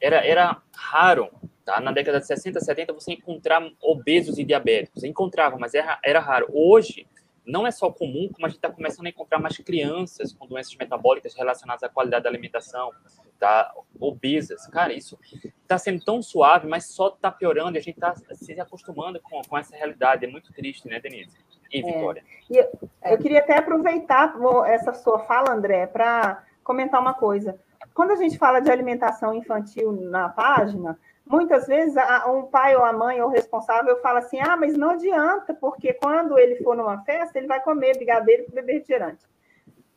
era, 0.00 0.26
era 0.26 0.60
raro, 0.74 1.28
tá? 1.64 1.80
na 1.80 1.92
década 1.92 2.20
de 2.20 2.26
60, 2.26 2.60
70, 2.60 2.92
você 2.92 3.12
encontrar 3.12 3.62
obesos 3.80 4.38
e 4.38 4.44
diabéticos. 4.44 5.04
Encontrava, 5.04 5.58
mas 5.58 5.74
era, 5.74 5.98
era 6.04 6.20
raro. 6.20 6.48
Hoje, 6.52 7.06
não 7.44 7.66
é 7.66 7.70
só 7.70 7.90
comum, 7.90 8.28
como 8.32 8.46
a 8.46 8.48
gente 8.48 8.58
está 8.58 8.70
começando 8.70 9.06
a 9.06 9.10
encontrar 9.10 9.38
mais 9.38 9.56
crianças 9.58 10.32
com 10.32 10.46
doenças 10.46 10.74
metabólicas 10.76 11.34
relacionadas 11.34 11.82
à 11.82 11.88
qualidade 11.88 12.24
da 12.24 12.30
alimentação, 12.30 12.90
tá? 13.38 13.72
obesas. 13.98 14.66
Cara, 14.68 14.92
isso 14.92 15.18
está 15.62 15.78
sendo 15.78 16.04
tão 16.04 16.22
suave, 16.22 16.68
mas 16.68 16.86
só 16.86 17.08
está 17.08 17.30
piorando 17.30 17.76
e 17.76 17.78
a 17.78 17.82
gente 17.82 17.96
está 17.96 18.14
se 18.14 18.60
acostumando 18.60 19.20
com, 19.20 19.40
com 19.42 19.58
essa 19.58 19.74
realidade. 19.76 20.24
É 20.24 20.28
muito 20.28 20.52
triste, 20.52 20.88
né, 20.88 21.00
Denise? 21.00 21.36
E 21.72 21.80
é. 21.80 21.82
Vitória. 21.82 22.22
É. 22.50 22.54
E 22.54 22.58
eu, 22.58 22.90
eu 23.12 23.18
queria 23.18 23.40
até 23.40 23.56
aproveitar 23.56 24.34
essa 24.66 24.92
sua 24.92 25.20
fala, 25.20 25.52
André, 25.52 25.86
para 25.86 26.44
comentar 26.62 27.00
uma 27.00 27.14
coisa. 27.14 27.58
Quando 27.94 28.12
a 28.12 28.16
gente 28.16 28.38
fala 28.38 28.60
de 28.60 28.70
alimentação 28.70 29.34
infantil 29.34 29.92
na 29.92 30.28
página, 30.28 30.98
muitas 31.30 31.66
vezes 31.66 31.94
um 32.28 32.42
pai 32.42 32.74
ou 32.74 32.84
a 32.84 32.92
mãe 32.92 33.20
ou 33.22 33.28
o 33.28 33.32
responsável 33.32 34.00
fala 34.00 34.18
assim: 34.18 34.40
ah, 34.40 34.56
mas 34.56 34.76
não 34.76 34.90
adianta, 34.90 35.54
porque 35.54 35.94
quando 35.94 36.38
ele 36.38 36.56
for 36.56 36.76
numa 36.76 37.02
festa, 37.04 37.38
ele 37.38 37.46
vai 37.46 37.62
comer 37.62 37.96
brigadeiro 37.96 38.44
e 38.48 38.54
beber 38.54 38.74
refrigerante 38.74 39.30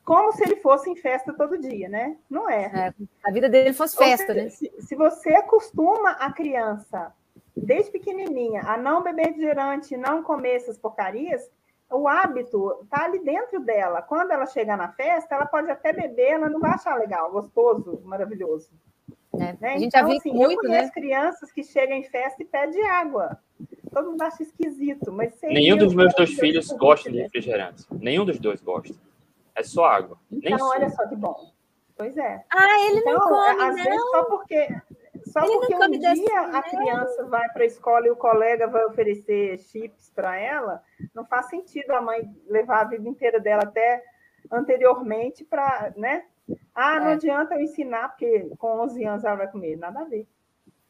como 0.05 0.33
se 0.33 0.43
ele 0.43 0.57
fosse 0.57 0.89
em 0.89 0.95
festa 0.95 1.33
todo 1.33 1.57
dia, 1.57 1.87
né? 1.87 2.17
Não 2.29 2.49
é. 2.49 2.65
é 2.65 2.93
a 3.23 3.31
vida 3.31 3.47
dele 3.47 3.73
fosse 3.73 3.95
festa, 3.95 4.33
né? 4.33 4.49
Se, 4.49 4.71
se, 4.79 4.95
você 4.95 5.33
acostuma 5.33 6.11
a 6.11 6.31
criança, 6.31 7.13
desde 7.55 7.91
pequenininha, 7.91 8.63
a 8.65 8.77
não 8.77 9.01
beber 9.01 9.27
refrigerante, 9.27 9.95
não 9.95 10.21
comer 10.21 10.55
essas 10.55 10.77
porcarias, 10.77 11.49
o 11.89 12.07
hábito 12.07 12.81
está 12.83 13.05
ali 13.05 13.19
dentro 13.19 13.61
dela. 13.61 14.01
Quando 14.01 14.31
ela 14.31 14.45
chegar 14.45 14.77
na 14.77 14.91
festa, 14.91 15.35
ela 15.35 15.45
pode 15.45 15.71
até 15.71 15.93
beber, 15.93 16.31
ela 16.31 16.49
não 16.49 16.59
vai 16.59 16.71
achar 16.71 16.97
legal, 16.97 17.31
gostoso, 17.31 18.01
maravilhoso. 18.03 18.71
É, 19.35 19.57
né? 19.59 19.73
A 19.73 19.77
gente 19.77 19.85
então, 19.87 20.01
já 20.01 20.07
viu 20.07 20.17
assim, 20.17 20.31
muito, 20.31 20.51
eu 20.51 20.57
conheço 20.57 20.85
né? 20.85 20.91
crianças 20.91 21.51
que 21.51 21.63
chegam 21.63 21.97
em 21.97 22.03
festa 22.03 22.41
e 22.41 22.45
pedem 22.45 22.87
água. 22.87 23.39
Todo 23.91 24.11
mundo 24.11 24.21
acha 24.21 24.43
esquisito, 24.43 25.11
mas... 25.11 25.39
Nenhum 25.43 25.77
dos 25.77 25.93
meus 25.93 26.13
dois 26.15 26.33
filhos 26.33 26.67
gosta 26.71 27.11
de 27.11 27.21
refrigerante. 27.21 27.85
Nenhum 27.91 28.25
dos 28.25 28.39
dois 28.39 28.61
gosta. 28.61 28.95
É 29.55 29.63
só 29.63 29.85
água. 29.85 30.17
Então, 30.31 30.51
Nem 30.51 30.61
olha 30.61 30.89
só 30.89 31.07
que 31.07 31.15
bom. 31.15 31.51
Pois 31.95 32.17
é. 32.17 32.43
Ah, 32.51 32.79
ele 32.87 32.99
então, 32.99 33.13
não 33.13 33.21
come, 33.21 33.63
às 33.63 33.75
não. 33.75 33.83
vezes 33.83 34.01
só 34.11 34.23
porque 34.23 34.67
só 35.27 35.41
ele 35.41 35.57
porque 35.59 35.75
um 35.75 35.89
dia 35.91 35.99
desse, 35.99 36.31
a 36.31 36.61
criança 36.61 37.23
vai 37.25 37.47
para 37.49 37.63
a 37.63 37.67
escola 37.67 38.07
e 38.07 38.11
o 38.11 38.15
colega 38.15 38.67
vai 38.67 38.83
oferecer 38.85 39.57
chips 39.59 40.11
para 40.13 40.37
ela, 40.37 40.83
não 41.13 41.25
faz 41.25 41.47
sentido 41.47 41.91
a 41.91 42.01
mãe 42.01 42.29
levar 42.47 42.81
a 42.81 42.85
vida 42.85 43.07
inteira 43.07 43.39
dela 43.39 43.63
até 43.63 44.03
anteriormente 44.51 45.43
para, 45.43 45.93
né? 45.95 46.25
Ah, 46.73 46.99
não 46.99 47.07
é. 47.09 47.13
adianta 47.13 47.55
eu 47.55 47.61
ensinar, 47.61 48.09
porque 48.09 48.49
com 48.57 48.81
11 48.81 49.05
anos 49.05 49.23
ela 49.23 49.35
vai 49.35 49.47
comer. 49.47 49.77
Nada 49.77 50.01
a 50.01 50.03
ver. 50.05 50.27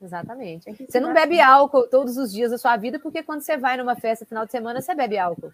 Exatamente. 0.02 0.70
Você 0.90 1.00
não 1.00 1.14
bebe 1.14 1.40
álcool 1.40 1.88
todos 1.88 2.18
os 2.18 2.32
dias 2.32 2.52
da 2.52 2.58
sua 2.58 2.76
vida, 2.76 3.00
porque 3.00 3.24
quando 3.24 3.42
você 3.42 3.58
vai 3.58 3.78
numa 3.78 3.96
festa 3.96 4.26
final 4.26 4.46
de 4.46 4.52
semana, 4.52 4.82
você 4.82 4.94
bebe 4.94 5.18
álcool. 5.18 5.54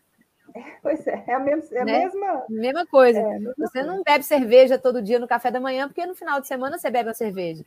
Pois 0.82 1.06
é, 1.06 1.24
é 1.28 1.34
a, 1.34 1.40
mesma, 1.40 1.78
é 1.78 1.82
a 1.82 1.86
né? 1.86 2.00
mesma... 2.00 2.46
mesma 2.50 2.86
coisa. 2.88 3.20
É, 3.20 3.40
mesma 3.40 3.54
você 3.56 3.80
coisa. 3.80 3.88
não 3.88 4.04
bebe 4.04 4.24
cerveja 4.24 4.80
todo 4.80 5.02
dia 5.02 5.20
no 5.20 5.28
café 5.28 5.52
da 5.52 5.60
manhã, 5.60 5.88
porque 5.88 6.06
no 6.06 6.16
final 6.16 6.42
de 6.42 6.48
semana 6.48 6.78
você 6.78 6.90
bebe 6.90 7.10
uma 7.10 7.14
cerveja. 7.14 7.64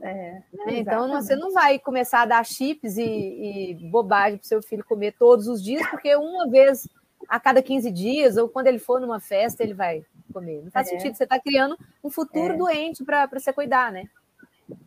É, 0.00 0.42
né? 0.52 0.64
Então 0.68 1.08
você 1.08 1.34
não 1.34 1.52
vai 1.52 1.78
começar 1.78 2.22
a 2.22 2.26
dar 2.26 2.44
chips 2.44 2.96
e, 2.98 3.02
e 3.02 3.90
bobagem 3.90 4.38
para 4.38 4.44
o 4.44 4.48
seu 4.48 4.62
filho 4.62 4.84
comer 4.84 5.16
todos 5.18 5.48
os 5.48 5.62
dias, 5.62 5.84
porque 5.88 6.14
uma 6.14 6.48
vez 6.48 6.88
a 7.28 7.40
cada 7.40 7.62
15 7.62 7.90
dias, 7.90 8.36
ou 8.36 8.48
quando 8.48 8.66
ele 8.66 8.78
for 8.78 9.00
numa 9.00 9.18
festa, 9.18 9.62
ele 9.62 9.74
vai 9.74 10.04
comer. 10.34 10.62
Não 10.62 10.70
faz 10.70 10.88
é. 10.88 10.90
sentido, 10.90 11.16
você 11.16 11.24
está 11.24 11.38
criando 11.38 11.78
um 12.02 12.10
futuro 12.10 12.54
é. 12.54 12.56
doente 12.56 13.04
para 13.04 13.26
você 13.26 13.52
cuidar, 13.52 13.90
né? 13.90 14.08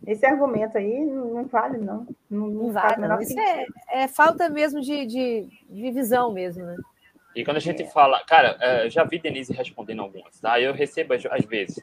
Esse 0.06 0.25
argumento 0.25 0.77
aí 0.77 1.06
não 1.06 1.46
vale, 1.46 1.77
não. 1.77 2.08
Não, 2.30 2.48
não 2.48 2.72
vale, 2.72 3.08
não. 3.08 3.22
Isso 3.22 3.39
é, 3.39 3.66
é, 3.89 4.08
falta 4.08 4.50
mesmo 4.50 4.82
de, 4.82 5.06
de, 5.06 5.48
de 5.70 5.92
visão 5.92 6.32
mesmo, 6.32 6.66
né? 6.66 6.75
E 7.36 7.46
quando 7.46 7.58
a 7.58 7.60
gente 7.60 7.86
fala, 7.92 8.24
cara, 8.25 8.58
é, 8.60 8.89
já 8.89 9.04
vi 9.04 9.20
Denise 9.20 9.54
respondendo 9.54 10.01
algumas, 10.01 10.39
tá? 10.39 10.60
Eu 10.60 10.74
recebo 10.74 11.13
às 11.13 11.46
vezes. 11.46 11.80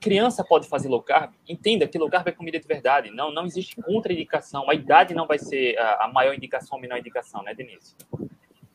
criança 0.00 0.42
pode 0.42 0.66
fazer 0.68 0.88
low 0.88 1.02
carb? 1.02 1.32
Entenda 1.46 1.86
que 1.86 1.98
low 1.98 2.08
carb 2.08 2.26
é 2.28 2.32
comida 2.32 2.58
de 2.58 2.66
verdade. 2.66 3.10
Não, 3.10 3.30
não 3.30 3.44
existe 3.44 3.76
contraindicação. 3.76 4.70
A 4.70 4.74
idade 4.74 5.12
não 5.12 5.26
vai 5.26 5.38
ser 5.38 5.76
a, 5.78 6.08
maior 6.08 6.32
indicação 6.32 6.78
ou 6.78 6.80
menor 6.80 6.96
indicação, 6.96 7.42
né, 7.42 7.52
Denise? 7.52 7.94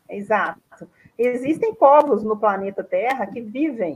Exato. 0.08 0.88
Existem 1.18 1.74
povos 1.74 2.24
no 2.24 2.38
planeta 2.38 2.84
Terra 2.84 3.26
que 3.26 3.42
vivem 3.42 3.96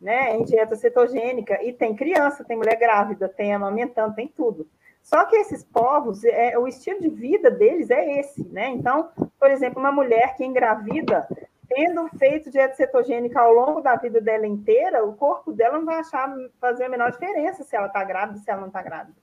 né, 0.00 0.36
em 0.36 0.44
dieta 0.44 0.76
cetogênica 0.76 1.62
e 1.62 1.72
tem 1.72 1.94
criança, 1.94 2.44
tem 2.44 2.56
mulher 2.56 2.76
grávida, 2.76 3.28
tem 3.28 3.54
amamentando, 3.54 4.14
tem 4.14 4.28
tudo. 4.28 4.66
Só 5.02 5.24
que 5.24 5.36
esses 5.36 5.62
povos, 5.62 6.24
é, 6.24 6.58
o 6.58 6.66
estilo 6.66 7.00
de 7.00 7.08
vida 7.08 7.48
deles 7.50 7.90
é 7.90 8.18
esse, 8.18 8.44
né? 8.48 8.70
Então, 8.70 9.08
por 9.38 9.50
exemplo, 9.50 9.78
uma 9.78 9.92
mulher 9.92 10.36
que 10.36 10.44
engravida, 10.44 11.28
tendo 11.68 12.08
feito 12.18 12.50
dieta 12.50 12.74
cetogênica 12.74 13.40
ao 13.40 13.52
longo 13.52 13.80
da 13.80 13.94
vida 13.94 14.20
dela 14.20 14.46
inteira, 14.46 15.04
o 15.04 15.14
corpo 15.14 15.52
dela 15.52 15.78
não 15.78 15.84
vai 15.84 16.00
achar 16.00 16.34
fazer 16.60 16.84
a 16.84 16.88
menor 16.88 17.12
diferença 17.12 17.62
se 17.62 17.76
ela 17.76 17.86
está 17.86 18.02
grávida, 18.02 18.40
se 18.40 18.50
ela 18.50 18.60
não 18.60 18.66
está 18.66 18.82
grávida. 18.82 19.16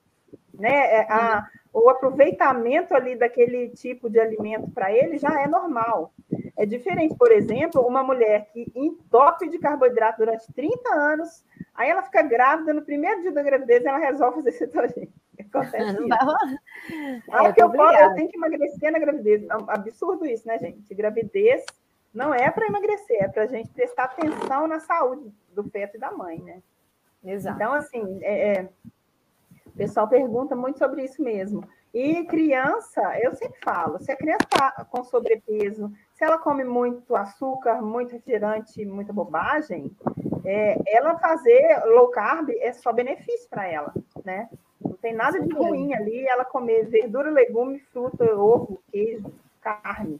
Né? 0.53 0.69
É, 0.69 1.11
a, 1.11 1.47
o 1.73 1.89
aproveitamento 1.89 2.93
ali 2.93 3.15
daquele 3.15 3.69
tipo 3.69 4.09
de 4.09 4.19
alimento 4.19 4.69
para 4.69 4.91
ele 4.91 5.17
já 5.17 5.41
é 5.41 5.47
normal. 5.47 6.13
É 6.55 6.65
diferente, 6.65 7.15
por 7.15 7.31
exemplo, 7.31 7.81
uma 7.81 8.03
mulher 8.03 8.47
que 8.53 8.71
entope 8.75 9.49
de 9.49 9.57
carboidrato 9.57 10.19
durante 10.19 10.53
30 10.53 10.93
anos, 10.93 11.43
aí 11.73 11.89
ela 11.89 12.03
fica 12.03 12.21
grávida, 12.21 12.73
no 12.73 12.83
primeiro 12.83 13.21
dia 13.21 13.31
da 13.31 13.41
gravidez 13.41 13.83
ela 13.83 13.97
resolve 13.97 14.35
fazer 14.35 14.51
cetogênica. 14.51 15.11
Acontece 15.39 15.99
rolar. 15.99 16.19
Ah, 17.31 17.43
porque 17.45 17.63
eu, 17.63 17.71
posso, 17.71 17.97
eu 17.97 18.13
tenho 18.13 18.29
que 18.29 18.37
emagrecer 18.37 18.91
na 18.91 18.99
gravidez. 18.99 19.43
É 19.43 19.47
absurdo 19.67 20.25
isso, 20.25 20.47
né, 20.47 20.59
gente? 20.59 20.93
Gravidez 20.93 21.65
não 22.13 22.33
é 22.33 22.51
para 22.51 22.67
emagrecer, 22.67 23.23
é 23.23 23.27
para 23.27 23.43
a 23.43 23.47
gente 23.47 23.69
prestar 23.69 24.03
atenção 24.05 24.67
na 24.67 24.79
saúde 24.79 25.33
do 25.51 25.63
feto 25.63 25.97
e 25.97 25.99
da 25.99 26.11
mãe, 26.11 26.39
né? 26.39 26.61
Exato. 27.23 27.55
Então, 27.55 27.73
assim, 27.73 28.19
é, 28.21 28.49
é, 28.49 28.69
o 29.65 29.71
pessoal 29.71 30.07
pergunta 30.07 30.55
muito 30.55 30.79
sobre 30.79 31.03
isso 31.03 31.21
mesmo. 31.21 31.63
E 31.93 32.25
criança, 32.25 33.01
eu 33.21 33.35
sempre 33.35 33.59
falo, 33.63 33.99
se 33.99 34.11
a 34.11 34.15
criança 34.15 34.45
está 34.45 34.85
com 34.89 35.03
sobrepeso, 35.03 35.91
se 36.13 36.23
ela 36.23 36.39
come 36.39 36.63
muito 36.63 37.15
açúcar, 37.15 37.81
muito 37.81 38.13
refrigerante, 38.13 38.83
muita 38.83 39.13
bobagem, 39.13 39.91
é, 40.43 40.75
ela 40.87 41.17
fazer 41.19 41.83
low 41.85 42.09
carb 42.09 42.49
é 42.49 42.73
só 42.73 42.91
benefício 42.91 43.47
para 43.49 43.67
ela, 43.67 43.93
né? 44.25 44.49
Não 44.81 44.93
tem 44.93 45.13
nada 45.13 45.39
de 45.39 45.53
ruim 45.53 45.93
ali 45.93 46.25
ela 46.27 46.43
comer 46.43 46.87
verdura, 46.87 47.29
legume, 47.29 47.79
fruta, 47.79 48.25
ovo, 48.35 48.81
queijo, 48.91 49.31
carne. 49.61 50.19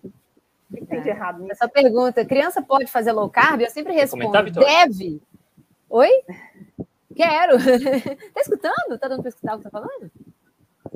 O 0.72 0.76
que 0.76 0.86
tem 0.86 1.02
de 1.02 1.10
é. 1.10 1.12
errado 1.12 1.40
nisso? 1.40 1.54
Essa 1.54 1.68
pergunta, 1.68 2.24
criança 2.24 2.62
pode 2.62 2.86
fazer 2.86 3.12
low 3.12 3.30
carb? 3.30 3.62
Eu 3.62 3.70
sempre 3.70 3.94
respondo, 3.94 4.52
deve. 4.52 5.22
Oi? 5.90 6.10
Quero. 7.16 7.58
tá 8.34 8.42
escutando? 8.42 9.00
Tá 9.00 9.08
dando 9.08 9.22
para 9.22 9.30
escutar 9.30 9.56
o 9.56 9.58
que 9.58 9.64
tá 9.64 9.70
falando? 9.70 10.12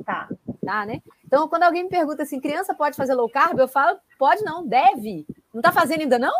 Tá. 0.04 0.28
Tá, 0.64 0.86
né? 0.86 1.00
Então, 1.24 1.48
quando 1.48 1.62
alguém 1.64 1.84
me 1.84 1.88
pergunta 1.88 2.22
assim, 2.22 2.40
criança 2.40 2.74
pode 2.74 2.96
fazer 2.96 3.14
low 3.14 3.28
carb? 3.28 3.58
Eu 3.58 3.68
falo, 3.68 3.98
pode 4.18 4.42
não, 4.42 4.66
deve. 4.66 5.26
Não 5.52 5.62
tá 5.62 5.72
fazendo 5.72 6.00
ainda 6.00 6.18
não? 6.18 6.34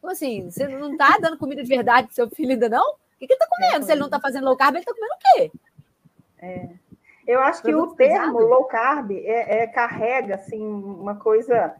Como 0.00 0.12
assim? 0.12 0.50
Você 0.50 0.66
não 0.68 0.96
tá 0.96 1.16
dando 1.20 1.38
comida 1.38 1.62
de 1.62 1.68
verdade 1.68 2.08
pro 2.08 2.14
seu 2.14 2.28
filho 2.30 2.52
ainda 2.52 2.68
não? 2.68 2.92
O 2.92 2.96
que, 3.18 3.26
que 3.26 3.32
ele 3.32 3.38
tá 3.38 3.46
comendo? 3.48 3.84
Se 3.84 3.92
ele 3.92 4.00
não 4.00 4.10
tá 4.10 4.20
fazendo 4.20 4.44
low 4.44 4.56
carb, 4.56 4.76
ele 4.76 4.84
tá 4.84 4.92
comendo 4.92 5.14
o 5.14 5.18
quê? 5.18 5.52
É. 6.38 6.68
Eu 7.26 7.40
acho 7.40 7.62
que 7.62 7.72
o 7.72 7.94
termo 7.94 8.40
low 8.40 8.64
carb 8.64 9.12
é, 9.12 9.62
é, 9.62 9.66
carrega 9.68 10.34
assim 10.34 10.60
uma 10.60 11.14
coisa 11.14 11.74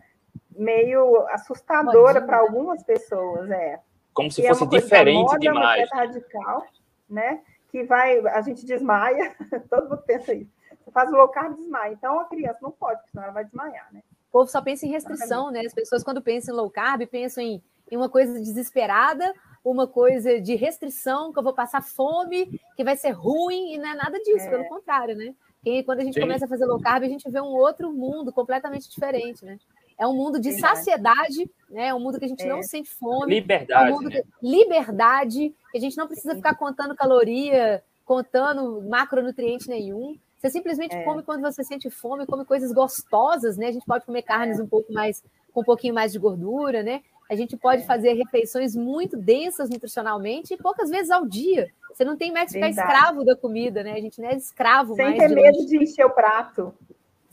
meio 0.57 1.27
assustadora 1.29 2.21
para 2.21 2.39
algumas 2.39 2.83
pessoas, 2.85 3.51
é. 3.51 3.81
Como 4.15 4.31
se 4.31 4.47
fosse 4.47 4.65
é 4.65 4.67
diferente 4.67 5.25
moda, 5.25 5.39
demais. 5.39 5.91
Uma 5.91 6.01
radical, 6.01 6.67
né? 7.13 7.43
que 7.73 7.83
vai, 7.85 8.19
a 8.29 8.43
gente 8.43 8.67
desmaia, 8.67 9.35
todo 9.71 9.89
mundo 9.89 10.03
pensa 10.07 10.35
isso. 10.35 10.51
Você 10.85 10.91
faz 10.91 11.11
o 11.11 11.17
low 11.17 11.29
carb, 11.29 11.57
desmaia. 11.57 11.93
Então, 11.93 12.21
a 12.21 12.27
criança 12.27 12.59
não 12.61 12.71
pode, 12.71 12.99
porque 12.99 13.11
senão 13.13 13.25
ela 13.25 13.33
vai 13.33 13.45
desmaiar, 13.45 13.89
né? 13.93 14.03
O 14.29 14.33
povo 14.33 14.51
só 14.51 14.61
pensa 14.61 14.85
em 14.85 14.91
restrição, 14.91 15.51
né? 15.51 15.61
As 15.61 15.73
pessoas, 15.73 16.05
quando 16.05 16.21
pensam 16.21 16.55
em 16.55 16.59
low 16.59 16.71
carb, 16.71 17.07
pensam 17.07 17.43
em, 17.43 17.63
em 17.91 17.97
uma 17.97 18.11
coisa 18.11 18.39
desesperada, 18.39 19.33
uma 19.65 19.87
coisa 19.87 20.41
de 20.41 20.55
restrição, 20.55 21.33
que 21.33 21.39
eu 21.39 21.43
vou 21.43 21.55
passar 21.55 21.83
fome, 21.83 22.61
que 22.77 22.85
vai 22.85 22.97
ser 22.97 23.11
ruim, 23.11 23.75
e 23.75 23.79
não 23.79 23.89
é 23.89 23.95
nada 23.95 24.19
disso, 24.19 24.47
é. 24.47 24.51
pelo 24.51 24.69
contrário, 24.69 25.17
né? 25.17 25.35
E 25.65 25.83
quando 25.85 26.01
a 26.01 26.05
gente 26.05 26.15
Sim. 26.15 26.21
começa 26.21 26.45
a 26.45 26.49
fazer 26.49 26.67
low 26.67 26.81
carb, 26.81 27.05
a 27.05 27.09
gente 27.09 27.31
vê 27.31 27.41
um 27.41 27.55
outro 27.55 27.91
mundo 27.93 28.33
completamente 28.33 28.91
diferente, 28.91 29.45
né? 29.45 29.59
É 29.99 30.07
um 30.07 30.15
mundo 30.15 30.41
de 30.41 30.53
saciedade, 30.59 31.51
né? 31.71 31.89
É 31.89 31.95
um 31.95 32.01
mundo 32.01 32.19
que 32.19 32.25
a 32.25 32.29
gente 32.29 32.43
é. 32.43 32.49
não 32.49 32.63
sente 32.63 32.91
fome. 32.91 33.35
Liberdade. 33.35 33.91
É 33.91 33.95
um 33.95 34.01
né? 34.01 34.11
que... 34.11 34.25
Liberdade, 34.43 35.55
que 35.71 35.79
a 35.79 35.81
gente 35.81 35.97
não 35.97 36.07
precisa 36.07 36.35
ficar 36.35 36.55
contando 36.55 36.95
caloria, 36.95 37.83
contando 38.05 38.83
macronutriente 38.83 39.69
nenhum. 39.69 40.19
Você 40.39 40.51
simplesmente 40.51 40.95
é. 40.95 41.05
come 41.05 41.23
quando 41.23 41.41
você 41.41 41.63
sente 41.63 41.89
fome, 41.89 42.27
come 42.27 42.45
coisas 42.45 42.73
gostosas, 42.73 43.57
né? 43.57 43.69
A 43.69 43.73
gente 43.73 43.87
pode 43.87 44.05
comer 44.05 44.23
carnes 44.23 44.59
um 44.59 44.67
pouco 44.67 44.93
mais, 44.93 45.23
com 45.53 45.61
um 45.61 45.65
pouquinho 45.65 45.95
mais 45.95 46.13
de 46.13 46.19
gordura, 46.19 46.83
né? 46.83 47.01
A 47.31 47.37
gente 47.37 47.57
pode 47.57 47.83
é. 47.83 47.87
fazer 47.87 48.13
refeições 48.15 48.75
muito 48.75 49.17
densas 49.17 49.71
nutricionalmente 49.71 50.53
e 50.53 50.57
poucas 50.57 50.91
vezes 50.91 51.11
ao 51.11 51.25
dia. 51.25 51.71
Você 51.93 52.05
não 52.05 52.17
tem 52.17 52.33
mais 52.33 52.51
que 52.51 52.55
ficar 52.55 52.71
escravo 52.71 53.25
da 53.25 53.37
comida, 53.37 53.83
né? 53.85 53.93
A 53.93 54.01
gente 54.01 54.21
não 54.21 54.29
é 54.29 54.37
escravo 54.37 54.95
Sem 54.95 55.05
mais. 55.05 55.19
Sem 55.19 55.29
ter 55.29 55.35
medo 55.35 55.67
de 55.67 55.83
encher 55.83 56.05
o 56.05 56.11
prato 56.11 56.75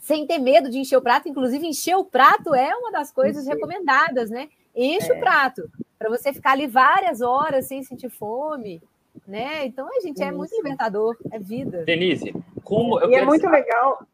sem 0.00 0.26
ter 0.26 0.38
medo 0.38 0.70
de 0.70 0.78
encher 0.78 0.96
o 0.96 1.02
prato. 1.02 1.28
Inclusive, 1.28 1.66
encher 1.66 1.94
o 1.94 2.04
prato 2.04 2.54
é 2.54 2.74
uma 2.74 2.90
das 2.90 3.12
coisas 3.12 3.46
recomendadas, 3.46 4.30
né? 4.30 4.48
Enche 4.74 5.12
é. 5.12 5.14
o 5.14 5.20
prato, 5.20 5.70
para 5.98 6.08
você 6.08 6.32
ficar 6.32 6.52
ali 6.52 6.66
várias 6.66 7.20
horas 7.20 7.66
sem 7.66 7.82
sentir 7.82 8.08
fome, 8.08 8.82
né? 9.26 9.66
Então, 9.66 9.86
a 9.88 10.00
gente, 10.00 10.22
é 10.22 10.32
muito 10.32 10.54
libertador, 10.56 11.16
é 11.30 11.38
vida. 11.38 11.84
Denise, 11.84 12.34
como 12.64 12.98
eu 13.00 13.10
E 13.10 13.14
é 13.14 13.24
muito 13.24 13.42
saber... 13.42 13.58
legal. 13.58 14.06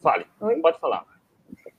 Fale, 0.00 0.26
Oi? 0.40 0.60
pode 0.60 0.78
falar. 0.78 1.06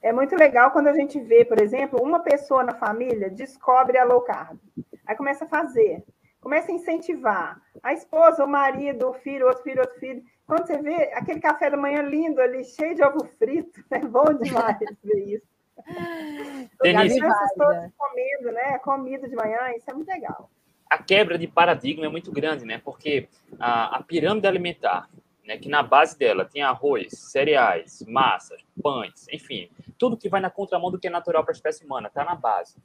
É 0.01 0.13
muito 0.13 0.35
legal 0.35 0.71
quando 0.71 0.87
a 0.87 0.93
gente 0.93 1.19
vê, 1.19 1.43
por 1.43 1.59
exemplo, 1.59 2.01
uma 2.01 2.19
pessoa 2.19 2.63
na 2.63 2.75
família 2.75 3.29
descobre 3.29 3.97
a 3.97 4.03
low 4.03 4.21
carb. 4.21 4.57
Aí 5.05 5.15
começa 5.15 5.45
a 5.45 5.47
fazer, 5.47 6.03
começa 6.39 6.71
a 6.71 6.75
incentivar. 6.75 7.59
A 7.81 7.91
esposa, 7.91 8.45
o 8.45 8.47
marido, 8.47 9.09
o 9.09 9.13
filho, 9.13 9.47
outro 9.47 9.63
filho, 9.63 9.81
outro 9.81 9.99
filho. 9.99 10.23
Quando 10.45 10.67
você 10.67 10.77
vê 10.77 11.11
aquele 11.13 11.39
café 11.39 11.69
da 11.69 11.77
manhã 11.77 12.01
lindo 12.03 12.39
ali, 12.39 12.63
cheio 12.63 12.95
de 12.95 13.03
ovo 13.03 13.25
frito, 13.37 13.83
é 13.89 13.99
bom 13.99 14.33
demais 14.33 14.77
ver 15.03 15.35
isso. 15.35 15.55
As 16.85 17.53
todas 17.53 17.91
comendo, 17.97 18.51
né? 18.51 18.77
Comida 18.79 19.27
de 19.27 19.35
manhã, 19.35 19.71
isso 19.75 19.89
é 19.89 19.93
muito 19.93 20.07
legal. 20.07 20.49
A 20.89 21.01
quebra 21.01 21.37
de 21.37 21.47
paradigma 21.47 22.05
é 22.05 22.09
muito 22.09 22.31
grande, 22.31 22.63
né? 22.63 22.79
Porque 22.83 23.27
a, 23.59 23.97
a 23.97 24.03
pirâmide 24.03 24.47
alimentar, 24.47 25.09
né, 25.45 25.57
que 25.57 25.69
na 25.69 25.83
base 25.83 26.17
dela 26.17 26.45
tem 26.45 26.61
arroz, 26.61 27.11
cereais, 27.13 28.03
massas, 28.07 28.61
pães, 28.81 29.27
enfim, 29.31 29.69
tudo 29.97 30.17
que 30.17 30.29
vai 30.29 30.41
na 30.41 30.49
contramão 30.49 30.91
do 30.91 30.99
que 30.99 31.07
é 31.07 31.09
natural 31.09 31.43
para 31.43 31.51
a 31.51 31.55
espécie 31.55 31.85
humana, 31.85 32.07
está 32.07 32.23
na 32.23 32.35
base. 32.35 32.75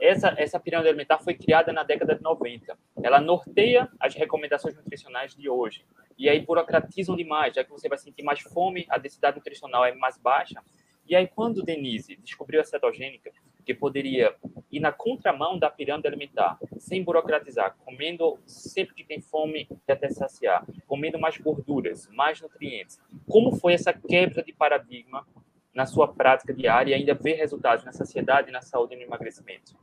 Essa, 0.00 0.34
essa 0.36 0.58
pirâmide 0.58 0.88
alimentar 0.88 1.18
foi 1.18 1.34
criada 1.34 1.72
na 1.72 1.82
década 1.82 2.14
de 2.14 2.22
90. 2.22 2.76
Ela 3.02 3.20
norteia 3.20 3.88
as 4.00 4.14
recomendações 4.14 4.74
nutricionais 4.74 5.34
de 5.34 5.48
hoje. 5.48 5.84
E 6.18 6.28
aí 6.28 6.40
burocratizam 6.40 7.16
demais, 7.16 7.54
já 7.54 7.62
que 7.62 7.70
você 7.70 7.88
vai 7.88 7.96
sentir 7.96 8.24
mais 8.24 8.40
fome, 8.40 8.84
a 8.90 8.98
densidade 8.98 9.36
nutricional 9.36 9.84
é 9.84 9.94
mais 9.94 10.18
baixa. 10.18 10.60
E 11.08 11.16
aí, 11.16 11.26
quando 11.26 11.62
Denise 11.62 12.16
descobriu 12.16 12.60
a 12.60 12.64
cetogênica, 12.64 13.32
que 13.64 13.72
poderia 13.72 14.34
ir 14.70 14.80
na 14.80 14.92
contramão 14.92 15.58
da 15.58 15.70
pirâmide 15.70 16.06
alimentar, 16.06 16.58
sem 16.78 17.02
burocratizar, 17.02 17.76
comendo 17.84 18.38
sempre 18.46 18.94
que 18.94 19.04
tem 19.04 19.20
fome 19.20 19.68
até 19.86 20.10
saciar, 20.10 20.66
comendo 20.86 21.18
mais 21.18 21.38
gorduras, 21.38 22.08
mais 22.08 22.40
nutrientes. 22.40 23.00
Como 23.26 23.56
foi 23.56 23.74
essa 23.74 23.92
quebra 23.92 24.42
de 24.42 24.52
paradigma 24.52 25.26
na 25.72 25.86
sua 25.86 26.08
prática 26.08 26.52
diária 26.52 26.90
e 26.90 26.94
ainda 26.94 27.14
ver 27.14 27.34
resultados 27.34 27.84
na 27.84 27.92
saciedade, 27.92 28.50
na 28.50 28.60
saúde 28.60 28.94
e 28.94 28.96
no 28.96 29.04
emagrecimento? 29.04 29.74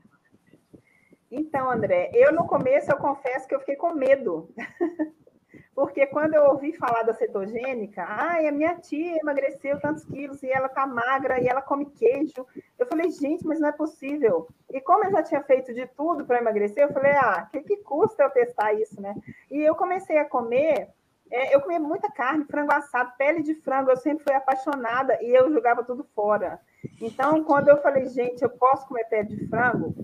Então, 1.32 1.70
André, 1.72 2.12
eu 2.13 2.34
no 2.34 2.46
começo 2.46 2.92
eu 2.92 2.98
confesso 2.98 3.48
que 3.48 3.55
eu 3.55 3.60
fiquei 3.60 3.75
com 3.75 3.94
medo. 3.94 4.53
Porque 5.74 6.05
quando 6.07 6.33
eu 6.33 6.46
ouvi 6.46 6.74
falar 6.74 7.03
da 7.03 7.13
cetogênica, 7.13 8.03
ai, 8.07 8.48
a 8.48 8.51
minha 8.51 8.75
tia 8.75 9.18
emagreceu 9.18 9.79
tantos 9.79 10.05
quilos 10.05 10.41
e 10.44 10.50
ela 10.50 10.70
tá 10.70 10.85
magra 10.85 11.41
e 11.41 11.48
ela 11.48 11.61
come 11.61 11.85
queijo. 11.85 12.46
Eu 12.77 12.85
falei, 12.85 13.09
gente, 13.11 13.46
mas 13.46 13.59
não 13.59 13.70
é 13.70 13.72
possível. 13.72 14.48
E 14.72 14.81
como 14.81 15.05
eu 15.05 15.11
já 15.11 15.24
tinha 15.24 15.44
feito 15.44 15.74
de 15.74 15.85
tudo 15.87 16.25
para 16.25 16.39
emagrecer, 16.39 16.83
eu 16.83 16.94
falei, 16.94 17.13
ah, 17.13 17.48
o 17.48 17.51
que, 17.51 17.61
que 17.61 17.77
custa 17.77 18.24
eu 18.24 18.29
testar 18.29 18.74
isso, 18.74 19.01
né? 19.01 19.15
E 19.51 19.59
eu 19.61 19.75
comecei 19.75 20.18
a 20.18 20.25
comer 20.25 20.89
é, 21.31 21.55
eu 21.55 21.61
comia 21.61 21.79
muita 21.79 22.09
carne, 22.11 22.46
frango 22.46 22.72
assado, 22.72 23.11
pele 23.18 23.41
de 23.41 23.55
frango, 23.55 23.89
eu 23.89 23.98
sempre 23.98 24.24
fui 24.24 24.33
apaixonada 24.33 25.18
e 25.22 25.35
eu 25.35 25.51
jogava 25.51 25.83
tudo 25.83 26.03
fora. 26.15 26.59
Então, 27.02 27.44
quando 27.44 27.70
eu 27.70 27.82
falei, 27.82 28.06
gente, 28.08 28.42
eu 28.42 28.50
posso 28.50 28.88
comer 28.88 29.06
pele 29.06 29.30
de 29.30 29.48
frango, 29.48 29.96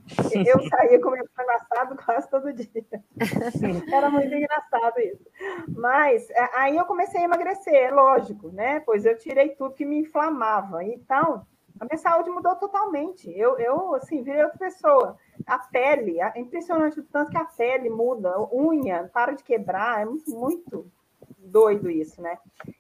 eu 0.46 0.60
saía 0.70 1.02
comendo 1.02 1.30
frango 1.34 1.52
assado 1.52 1.96
quase 2.04 2.30
todo 2.30 2.54
dia. 2.54 2.86
Era 3.92 4.10
muito 4.10 4.34
engraçado 4.34 5.00
isso. 5.00 5.26
Mas 5.70 6.30
é, 6.30 6.50
aí 6.56 6.78
eu 6.78 6.86
comecei 6.86 7.22
a 7.22 7.26
emagrecer, 7.26 7.74
é 7.74 7.92
lógico, 7.92 8.50
né? 8.50 8.80
Pois 8.82 9.06
eu 9.06 9.18
tirei 9.18 9.50
tudo 9.50 9.76
que 9.76 9.86
me 9.86 10.00
inflamava. 10.00 10.84
Então, 10.84 11.46
a 11.80 11.86
minha 11.86 11.98
saúde 11.98 12.30
mudou 12.30 12.56
totalmente. 12.56 13.32
Eu, 13.36 13.58
eu 13.58 13.96
assim, 13.96 14.22
virei 14.22 14.44
outra 14.44 14.60
pessoa. 14.60 15.18
A 15.48 15.58
pele, 15.58 16.22
é 16.22 16.40
impressionante 16.40 17.00
o 17.00 17.04
tanto 17.04 17.32
que 17.32 17.38
a 17.38 17.46
pele 17.46 17.90
muda, 17.90 18.40
unha, 18.54 19.10
para 19.12 19.32
de 19.32 19.44
quebrar, 19.44 20.02
é 20.02 20.06
muito 20.06 20.92
doido 21.40 21.90
isso, 21.90 22.22
né? 22.22 22.38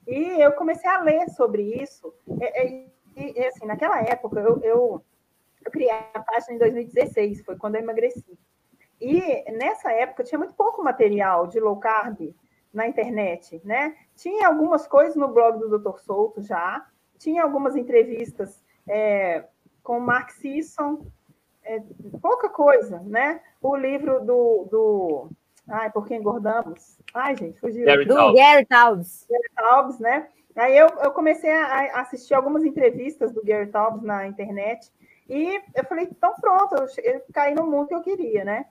E 0.08 0.42
eu 0.42 0.52
comecei 0.54 0.90
a 0.90 1.02
ler 1.02 1.30
sobre 1.32 1.82
isso. 1.82 2.14
E, 2.28 2.92
e, 3.15 3.39
e 3.39 3.45
assim, 3.45 3.65
naquela 3.65 4.02
época, 4.02 4.39
eu, 4.39 4.60
eu, 4.62 5.06
eu, 5.65 5.71
criei 5.71 5.91
a 5.91 6.19
página 6.19 6.56
em 6.56 6.58
2016, 6.58 7.43
foi 7.43 7.58
quando 7.58 7.76
eu 7.76 7.82
emagreci. 7.82 8.38
E 9.00 9.52
nessa 9.52 9.91
época 9.91 10.24
tinha 10.24 10.38
muito 10.38 10.54
pouco 10.54 10.84
material 10.84 11.47
de 11.47 11.60
low 11.60 11.78
carb 11.78 12.34
na 12.74 12.88
internet, 12.88 13.60
né? 13.65 13.95
Tinha 14.15 14.47
algumas 14.47 14.88
coisas 14.88 15.15
no 15.15 15.28
blog 15.28 15.60
do 15.60 15.80
Dr. 15.80 15.97
Souto 16.00 16.41
já, 16.41 16.86
tinha 17.17 17.43
algumas 17.43 17.76
entrevistas 17.76 18.63
é, 18.88 19.45
com 19.84 19.97
o 19.97 20.02
Mark 20.02 20.30
Sisson, 20.32 21.06
é, 21.63 21.82
pouca 22.21 22.47
coisa, 22.50 23.00
né? 23.00 23.41
O 23.62 23.76
livro 23.76 24.19
do, 24.24 24.67
do 24.71 25.30
Ai, 25.67 25.89
por 25.91 26.06
que 26.06 26.15
engordamos? 26.15 26.97
Ai, 27.13 27.36
gente, 27.36 27.60
fugiu. 27.60 27.86
Gary 27.86 28.06
do 28.06 28.34
Gary 28.34 28.65
Taubes. 28.65 29.26
Gary 29.30 29.50
Taubes, 29.56 30.00
né? 30.00 30.28
Aí 30.56 30.78
eu, 30.78 30.88
eu 30.88 31.12
comecei 31.12 31.52
a 31.52 32.02
assistir 32.02 32.34
algumas 32.34 32.64
entrevistas 32.64 33.32
do 33.32 33.44
Gary 33.44 33.68
Taubes 33.68 34.04
na 34.04 34.28
internet 34.28 34.92
e 35.30 35.62
eu 35.74 35.86
falei, 35.86 36.10
então 36.12 36.34
pronto, 36.42 36.76
eu, 36.76 36.88
eu 37.04 37.22
caí 37.34 37.54
no 37.54 37.66
mundo 37.66 37.88
que 37.88 37.96
eu 37.96 38.02
queria, 38.02 38.44
né? 38.44 38.66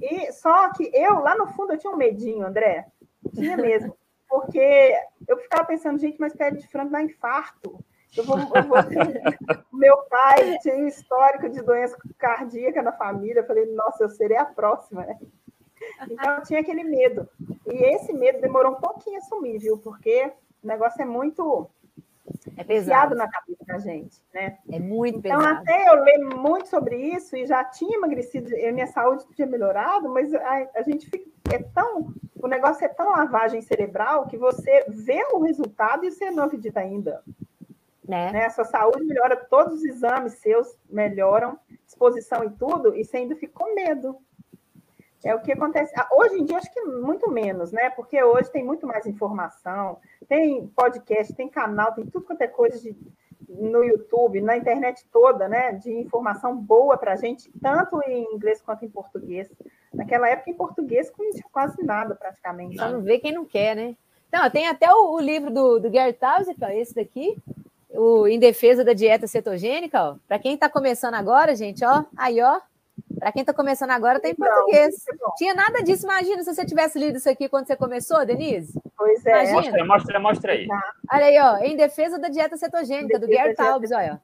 E 0.00 0.30
só 0.32 0.72
que 0.72 0.90
eu, 0.94 1.20
lá 1.20 1.36
no 1.36 1.46
fundo, 1.48 1.72
eu 1.72 1.78
tinha 1.78 1.92
um 1.92 1.96
medinho, 1.96 2.46
André. 2.46 2.86
Tinha 3.34 3.56
mesmo. 3.56 3.96
Porque 4.28 4.94
eu 5.26 5.36
ficava 5.38 5.64
pensando, 5.64 5.98
gente, 5.98 6.20
mas 6.20 6.34
pele 6.34 6.58
de 6.58 6.68
frango 6.68 6.90
dá 6.90 7.02
infarto. 7.02 7.84
Eu 8.16 8.24
vou, 8.24 8.38
eu 8.38 8.62
vou... 8.64 8.78
Meu 9.72 9.96
pai 10.04 10.58
tinha 10.58 10.76
um 10.76 10.86
histórico 10.86 11.48
de 11.48 11.62
doença 11.62 11.96
cardíaca 12.18 12.82
na 12.82 12.92
família. 12.92 13.40
Eu 13.40 13.46
falei, 13.46 13.66
nossa, 13.74 14.04
eu 14.04 14.08
serei 14.08 14.36
a 14.36 14.44
próxima, 14.44 15.04
né? 15.04 15.18
Então, 16.10 16.36
eu 16.36 16.42
tinha 16.42 16.60
aquele 16.60 16.82
medo. 16.84 17.28
E 17.66 17.94
esse 17.94 18.12
medo 18.12 18.40
demorou 18.40 18.72
um 18.72 18.80
pouquinho 18.80 19.18
a 19.18 19.22
sumir, 19.22 19.58
viu? 19.58 19.78
Porque 19.78 20.32
o 20.62 20.66
negócio 20.66 21.00
é 21.00 21.04
muito 21.04 21.70
é 22.56 22.64
pesado 22.64 23.14
na 23.14 23.28
cabeça 23.28 23.64
da 23.66 23.78
gente, 23.78 24.20
né? 24.34 24.58
É 24.70 24.78
muito 24.78 25.18
então, 25.18 25.38
pesado. 25.38 25.62
Então, 25.62 25.74
até 25.74 25.88
eu 25.88 26.02
ler 26.02 26.18
muito 26.36 26.68
sobre 26.68 26.96
isso 26.96 27.36
e 27.36 27.46
já 27.46 27.64
tinha 27.64 27.96
emagrecido, 27.96 28.50
a 28.54 28.72
minha 28.72 28.86
saúde 28.86 29.24
tinha 29.34 29.46
melhorado, 29.46 30.08
mas 30.08 30.34
a, 30.34 30.68
a 30.74 30.82
gente 30.82 31.08
fica, 31.08 31.28
é 31.52 31.58
tão, 31.74 32.12
o 32.34 32.48
negócio 32.48 32.84
é 32.84 32.88
tão 32.88 33.10
lavagem 33.10 33.60
cerebral 33.60 34.26
que 34.26 34.36
você 34.36 34.84
vê 34.88 35.24
o 35.32 35.40
resultado 35.40 36.04
e 36.04 36.10
você 36.10 36.30
não 36.30 36.44
acredita 36.44 36.80
ainda. 36.80 37.22
Né? 38.06 38.32
né? 38.32 38.46
A 38.46 38.50
sua 38.50 38.64
saúde 38.64 39.04
melhora, 39.04 39.36
todos 39.36 39.74
os 39.74 39.84
exames 39.84 40.34
seus 40.34 40.76
melhoram, 40.88 41.58
disposição 41.84 42.44
e 42.44 42.50
tudo, 42.50 42.94
e 42.94 43.04
você 43.04 43.18
ainda 43.18 43.36
fica 43.36 43.52
com 43.52 43.74
medo. 43.74 44.16
É 45.26 45.34
o 45.34 45.40
que 45.40 45.50
acontece. 45.50 45.92
Ah, 45.96 46.08
hoje 46.12 46.38
em 46.38 46.44
dia, 46.44 46.56
acho 46.56 46.72
que 46.72 46.80
muito 46.82 47.28
menos, 47.28 47.72
né? 47.72 47.90
Porque 47.90 48.22
hoje 48.22 48.48
tem 48.48 48.64
muito 48.64 48.86
mais 48.86 49.06
informação, 49.06 49.98
tem 50.28 50.68
podcast, 50.68 51.34
tem 51.34 51.48
canal, 51.48 51.92
tem 51.92 52.06
tudo 52.06 52.24
quanto 52.24 52.42
é 52.42 52.46
coisa 52.46 52.78
de, 52.78 52.96
no 53.48 53.82
YouTube, 53.82 54.40
na 54.40 54.56
internet 54.56 55.04
toda, 55.12 55.48
né? 55.48 55.72
De 55.72 55.92
informação 55.92 56.56
boa 56.56 56.96
para 56.96 57.14
a 57.14 57.16
gente, 57.16 57.50
tanto 57.60 58.00
em 58.06 58.34
inglês 58.34 58.62
quanto 58.62 58.84
em 58.84 58.88
português. 58.88 59.50
Naquela 59.92 60.28
época, 60.28 60.48
em 60.48 60.54
português, 60.54 61.12
não 61.18 61.50
quase 61.50 61.82
nada, 61.82 62.14
praticamente. 62.14 62.76
Só 62.76 62.88
não 62.88 63.02
vê 63.02 63.18
quem 63.18 63.32
não 63.32 63.44
quer, 63.44 63.74
né? 63.74 63.96
Não, 64.32 64.48
tem 64.48 64.68
até 64.68 64.92
o, 64.92 65.12
o 65.12 65.20
livro 65.20 65.50
do, 65.50 65.80
do 65.80 65.90
Gary 65.90 66.12
Tausend, 66.12 66.56
ó, 66.62 66.68
esse 66.68 66.94
daqui, 66.94 67.36
o 67.90 68.28
Em 68.28 68.38
Defesa 68.38 68.84
da 68.84 68.92
Dieta 68.92 69.26
Cetogênica, 69.26 70.00
ó. 70.00 70.16
Para 70.28 70.38
quem 70.38 70.54
está 70.54 70.68
começando 70.68 71.14
agora, 71.14 71.56
gente, 71.56 71.84
ó, 71.84 72.04
aí, 72.16 72.40
ó, 72.40 72.60
Para 73.18 73.32
quem 73.32 73.40
está 73.40 73.52
começando 73.52 73.90
agora, 73.90 74.20
tem 74.20 74.34
tá 74.34 74.46
português. 74.46 75.04
Não, 75.20 75.32
Tinha 75.36 75.54
nada 75.54 75.82
disso. 75.82 76.04
Imagina 76.04 76.42
se 76.42 76.54
você 76.54 76.64
tivesse 76.64 76.98
lido 76.98 77.16
isso 77.16 77.28
aqui 77.28 77.48
quando 77.48 77.66
você 77.66 77.76
começou, 77.76 78.24
Denise. 78.26 78.78
Pois 78.96 79.24
é. 79.24 79.50
Imagina. 79.50 79.54
Mostra, 79.54 79.84
mostra, 79.84 80.20
mostra 80.20 80.52
aí. 80.52 80.66
Tá. 80.66 80.92
Olha 81.12 81.24
aí, 81.24 81.38
ó. 81.38 81.56
Em 81.58 81.76
defesa 81.76 82.18
da 82.18 82.28
dieta 82.28 82.56
cetogênica, 82.56 83.18
do 83.18 83.26
Gary 83.26 83.54
Taubes, 83.54 83.90
olha. 83.90 84.20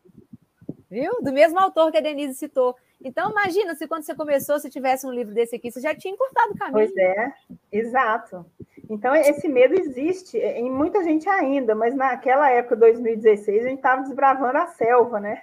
Viu? 0.90 1.10
Do 1.22 1.32
mesmo 1.32 1.58
autor 1.58 1.90
que 1.90 1.98
a 1.98 2.02
Denise 2.02 2.34
citou. 2.34 2.76
Então, 3.04 3.30
imagina 3.30 3.74
se 3.74 3.88
quando 3.88 4.04
você 4.04 4.14
começou, 4.14 4.58
se 4.58 4.70
tivesse 4.70 5.06
um 5.06 5.10
livro 5.10 5.34
desse 5.34 5.56
aqui, 5.56 5.70
você 5.70 5.80
já 5.80 5.94
tinha 5.94 6.14
encurtado 6.14 6.52
o 6.52 6.56
caminho. 6.56 6.74
Pois 6.74 6.96
é, 6.96 7.32
exato. 7.72 8.46
Então, 8.88 9.14
esse 9.14 9.48
medo 9.48 9.74
existe 9.74 10.36
em 10.36 10.70
muita 10.70 11.02
gente 11.02 11.28
ainda, 11.28 11.74
mas 11.74 11.94
naquela 11.94 12.50
época, 12.50 12.76
2016, 12.76 13.64
a 13.64 13.68
gente 13.68 13.78
estava 13.78 14.02
desbravando 14.02 14.58
a 14.58 14.66
selva, 14.66 15.18
né? 15.18 15.42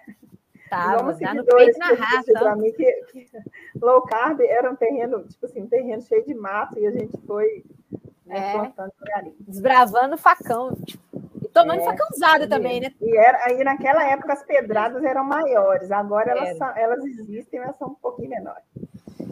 Tava, 0.69 1.13
já 1.15 1.33
no 1.33 1.43
peito 1.43 1.79
na 1.79 1.93
raça. 1.93 2.31
Para 2.33 2.55
mim 2.55 2.71
que, 2.71 2.91
que, 3.11 3.27
low 3.81 4.01
carb 4.03 4.41
era 4.41 4.69
um 4.69 4.75
terreno, 4.75 5.23
tipo 5.27 5.45
assim, 5.45 5.63
um 5.63 5.67
terreno 5.67 6.01
cheio 6.01 6.23
de 6.25 6.33
mato 6.33 6.77
e 6.79 6.85
a 6.85 6.91
gente 6.91 7.17
foi 7.25 7.63
né, 8.25 8.55
é, 8.55 8.73
desbravando 9.39 10.17
facão. 10.17 10.77
E 11.41 11.47
tomando 11.47 11.81
é, 11.81 11.85
facãozada 11.85 12.47
também, 12.47 12.79
né? 12.79 12.91
E 13.01 13.17
era, 13.17 13.45
aí 13.45 13.63
naquela 13.63 14.03
época 14.05 14.33
as 14.33 14.43
pedradas 14.43 15.03
eram 15.03 15.23
maiores, 15.23 15.91
agora 15.91 16.31
elas, 16.31 16.57
são, 16.57 16.67
elas 16.77 17.03
existem, 17.03 17.59
mas 17.59 17.75
são 17.77 17.89
um 17.89 17.95
pouquinho 17.95 18.29
menores. 18.29 18.63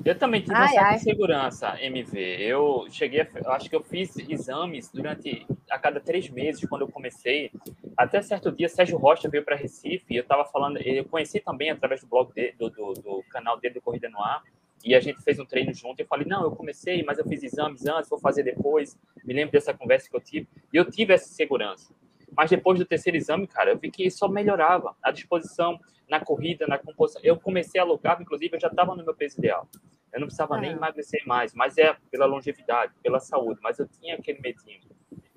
Eu 0.08 0.18
também 0.18 0.40
tive 0.40 0.54
ai, 0.56 0.62
uma 0.62 0.68
certa 0.70 0.88
ai. 0.88 0.96
insegurança, 0.96 1.82
MV. 1.82 2.18
Eu 2.40 2.88
cheguei, 2.90 3.20
a, 3.20 3.28
eu 3.44 3.52
acho 3.52 3.70
que 3.70 3.76
eu 3.76 3.84
fiz 3.84 4.16
exames 4.18 4.90
durante 4.90 5.46
a 5.70 5.78
cada 5.78 6.00
três 6.00 6.30
meses 6.30 6.64
quando 6.70 6.84
eu 6.84 6.88
comecei. 6.88 7.52
Até 7.98 8.22
certo 8.22 8.50
dia, 8.50 8.70
Sérgio 8.70 8.98
Rocha 8.98 9.28
veio 9.28 9.44
para 9.44 9.58
Recife 9.58 10.06
e 10.10 10.16
eu 10.16 10.22
estava 10.22 10.46
falando. 10.46 10.78
Eu 10.78 11.04
conheci 11.04 11.42
também 11.42 11.72
através 11.72 12.00
do 12.00 12.08
blog 12.08 12.32
do, 12.58 12.70
do, 12.70 12.94
do, 12.94 13.24
canal 13.30 13.60
dele 13.60 13.74
do 13.74 13.82
Corrida 13.82 14.10
no 14.10 14.22
Ar. 14.22 14.44
E 14.86 14.96
a 14.96 15.02
gente 15.02 15.22
fez 15.22 15.40
um 15.40 15.46
treino 15.46 15.74
junto. 15.74 16.00
E 16.00 16.04
eu 16.04 16.08
falei: 16.08 16.26
Não, 16.26 16.42
eu 16.42 16.52
comecei, 16.52 17.04
mas 17.04 17.18
eu 17.18 17.28
fiz 17.28 17.44
exames 17.44 17.86
antes, 17.86 18.10
vou 18.10 18.18
fazer 18.18 18.44
depois. 18.44 18.98
Me 19.26 19.34
lembro 19.34 19.52
dessa 19.52 19.74
conversa 19.74 20.10
que 20.10 20.16
eu 20.16 20.22
tive. 20.22 20.48
E 20.72 20.78
eu 20.78 20.90
tive 20.90 21.16
essa 21.16 21.28
segurança. 21.28 21.94
Mas 22.32 22.50
depois 22.50 22.80
do 22.80 22.86
terceiro 22.86 23.18
exame, 23.18 23.46
cara, 23.46 23.72
eu 23.72 23.78
vi 23.78 23.92
que 23.92 24.10
só 24.10 24.30
melhorava 24.30 24.96
a 25.04 25.12
disposição 25.12 25.78
na 26.10 26.22
corrida, 26.22 26.66
na 26.66 26.78
composição. 26.78 27.22
Eu 27.26 27.38
comecei 27.38 27.82
a 27.82 27.84
alocar, 27.84 28.22
inclusive, 28.22 28.56
eu 28.56 28.60
já 28.62 28.70
estava 28.70 28.96
no 28.96 29.04
meu 29.04 29.14
peso 29.14 29.38
ideal. 29.38 29.68
Eu 30.14 30.20
não 30.20 30.28
precisava 30.28 30.56
ah. 30.56 30.62
nem 30.62 30.72
emagrecer 30.72 31.22
mais, 31.26 31.54
mas 31.54 31.78
é 31.78 31.96
pela 32.10 32.26
longevidade, 32.26 32.94
pela 33.04 33.20
saúde, 33.20 33.60
mas 33.62 33.78
eu 33.80 33.88
tinha 33.88 34.16
aquele 34.16 34.40
medinho. 34.40 34.82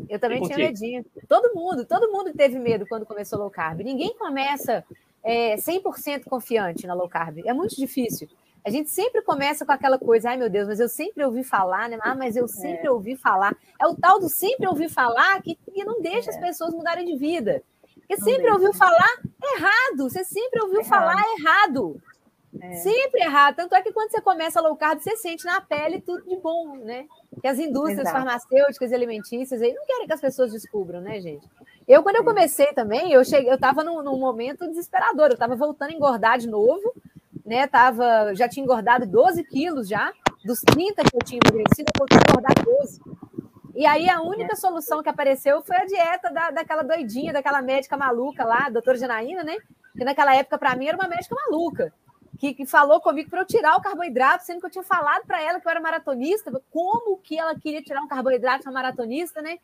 Eu 0.09 0.18
também 0.18 0.42
tinha 0.42 0.56
medinho. 0.56 1.04
Todo 1.28 1.54
mundo, 1.54 1.85
todo 1.85 2.11
mundo 2.11 2.33
teve 2.33 2.59
medo 2.59 2.87
quando 2.87 3.06
começou 3.06 3.38
low 3.38 3.50
carb. 3.50 3.80
Ninguém 3.80 4.16
começa 4.16 4.85
é, 5.22 5.56
100% 5.56 6.24
confiante 6.24 6.87
na 6.87 6.94
low 6.94 7.09
carb. 7.09 7.38
É 7.46 7.52
muito 7.52 7.76
difícil. 7.76 8.28
A 8.64 8.70
gente 8.70 8.90
sempre 8.90 9.22
começa 9.22 9.64
com 9.64 9.72
aquela 9.72 9.98
coisa, 9.98 10.30
ai 10.30 10.37
meu 10.37 10.50
Deus, 10.50 10.68
mas 10.68 10.80
eu 10.80 10.88
sempre 10.88 11.24
ouvi 11.24 11.42
falar, 11.42 11.88
né? 11.88 11.98
Ah, 12.02 12.14
mas 12.14 12.37
eu 12.37 12.46
sempre 12.46 12.87
é. 12.87 12.90
ouvi 12.90 13.16
falar. 13.16 13.56
É 13.80 13.87
o 13.87 13.94
tal 13.94 14.20
do 14.20 14.28
sempre 14.28 14.66
ouvir 14.68 14.90
falar 14.90 15.40
que, 15.42 15.54
que 15.54 15.85
não 15.85 16.02
deixa 16.02 16.30
é. 16.30 16.35
as 16.35 16.40
pessoas 16.40 16.74
mudarem 16.74 17.06
de 17.06 17.16
vida. 17.16 17.62
Porque 17.94 18.16
não 18.16 18.24
sempre 18.24 18.42
deixa. 18.42 18.54
ouviu 18.54 18.74
falar 18.74 19.22
errado. 19.42 20.11
Você 20.11 20.24
sempre 20.24 20.61
ouviu 20.61 20.80
errado. 20.80 20.88
falar 20.90 21.22
errado. 21.38 22.02
É. 22.58 22.74
Sempre 22.76 23.22
errado. 23.22 23.56
Tanto 23.56 23.74
é 23.74 23.82
que 23.82 23.92
quando 23.92 24.10
você 24.10 24.20
começa 24.20 24.58
a 24.58 24.62
low 24.62 24.76
carb, 24.76 24.98
você 24.98 25.16
sente 25.16 25.44
na 25.44 25.60
pele 25.60 26.00
tudo 26.00 26.24
de 26.24 26.36
bom, 26.36 26.76
né? 26.76 27.06
Que 27.40 27.46
as 27.46 27.58
indústrias 27.58 28.00
Exato. 28.00 28.16
farmacêuticas 28.16 28.90
e 28.90 28.94
alimentícias 28.94 29.62
aí 29.62 29.72
não 29.72 29.86
querem 29.86 30.06
que 30.06 30.12
as 30.12 30.20
pessoas 30.20 30.52
descubram, 30.52 31.00
né, 31.00 31.20
gente? 31.20 31.46
Eu, 31.86 32.02
quando 32.02 32.16
eu 32.16 32.24
comecei 32.24 32.72
também, 32.72 33.12
eu 33.12 33.24
cheguei, 33.24 33.50
eu 33.50 33.54
estava 33.54 33.84
num, 33.84 34.02
num, 34.02 34.18
momento 34.18 34.66
desesperador. 34.66 35.26
Eu 35.26 35.34
estava 35.34 35.54
voltando 35.54 35.90
a 35.90 35.94
engordar 35.94 36.38
de 36.38 36.48
novo, 36.48 36.92
né? 37.46 37.66
Tava, 37.68 38.34
já 38.34 38.48
tinha 38.48 38.64
engordado 38.64 39.06
12 39.06 39.44
quilos 39.44 39.88
já, 39.88 40.12
dos 40.44 40.60
30 40.60 41.04
que 41.04 41.16
eu 41.16 41.24
tinha 41.24 41.40
emagrecido, 41.44 41.90
eu 41.94 41.98
voltei 41.98 42.18
a 42.18 42.30
engordar 42.30 42.64
12. 42.64 43.00
E 43.76 43.86
aí 43.86 44.10
a 44.10 44.20
única 44.20 44.56
solução 44.56 45.02
que 45.02 45.08
apareceu 45.08 45.62
foi 45.62 45.76
a 45.76 45.86
dieta 45.86 46.32
da, 46.32 46.50
daquela 46.50 46.82
doidinha, 46.82 47.32
daquela 47.32 47.62
médica 47.62 47.96
maluca 47.96 48.44
lá, 48.44 48.68
doutora 48.68 48.98
Janaína, 48.98 49.44
né? 49.44 49.56
Que 49.96 50.04
naquela 50.04 50.34
época, 50.34 50.58
para 50.58 50.74
mim, 50.74 50.86
era 50.88 50.96
uma 50.96 51.08
médica 51.08 51.34
maluca 51.34 51.92
que, 52.40 52.55
que 52.55 52.64
falou 52.64 53.03
comigo 53.03 53.29
para 53.29 53.42
eu 53.42 53.46
tirar 53.46 53.76
o 53.76 53.83
carboidrato, 53.83 54.44
sendo 54.44 54.61
que 54.61 54.66
eu 54.66 54.70
tinha 54.70 54.83
falado 54.83 55.26
para 55.26 55.42
ela 55.42 55.61
que 55.61 55.66
eu 55.66 55.70
era 55.70 55.79
maratonista. 55.79 56.50
Como 56.70 57.18
que 57.18 57.38
ela 57.38 57.55
queria 57.55 57.83
tirar 57.83 58.00
um 58.00 58.09
carboidrato 58.09 58.66
uma 58.66 58.72
maratonista, 58.72 59.42
né? 59.42 59.59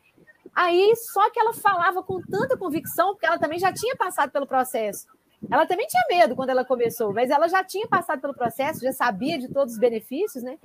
Aí, 0.53 0.95
só 0.95 1.27
que 1.31 1.39
ela 1.39 1.53
falava 1.53 2.03
com 2.03 2.21
tanta 2.21 2.55
convicção, 2.55 3.13
porque 3.13 3.25
ela 3.25 3.39
também 3.39 3.57
já 3.57 3.73
tinha 3.73 3.95
passado 3.95 4.31
pelo 4.31 4.45
processo. 4.45 5.07
Ela 5.49 5.65
também 5.65 5.87
tinha 5.87 6.03
medo 6.07 6.35
quando 6.35 6.51
ela 6.51 6.63
começou, 6.63 7.11
mas 7.11 7.31
ela 7.31 7.47
já 7.47 7.63
tinha 7.63 7.87
passado 7.87 8.21
pelo 8.21 8.33
processo, 8.33 8.81
já 8.81 8.93
sabia 8.93 9.39
de 9.39 9.47
todos 9.47 9.73
os 9.73 9.79
benefícios, 9.79 10.43
né? 10.43 10.59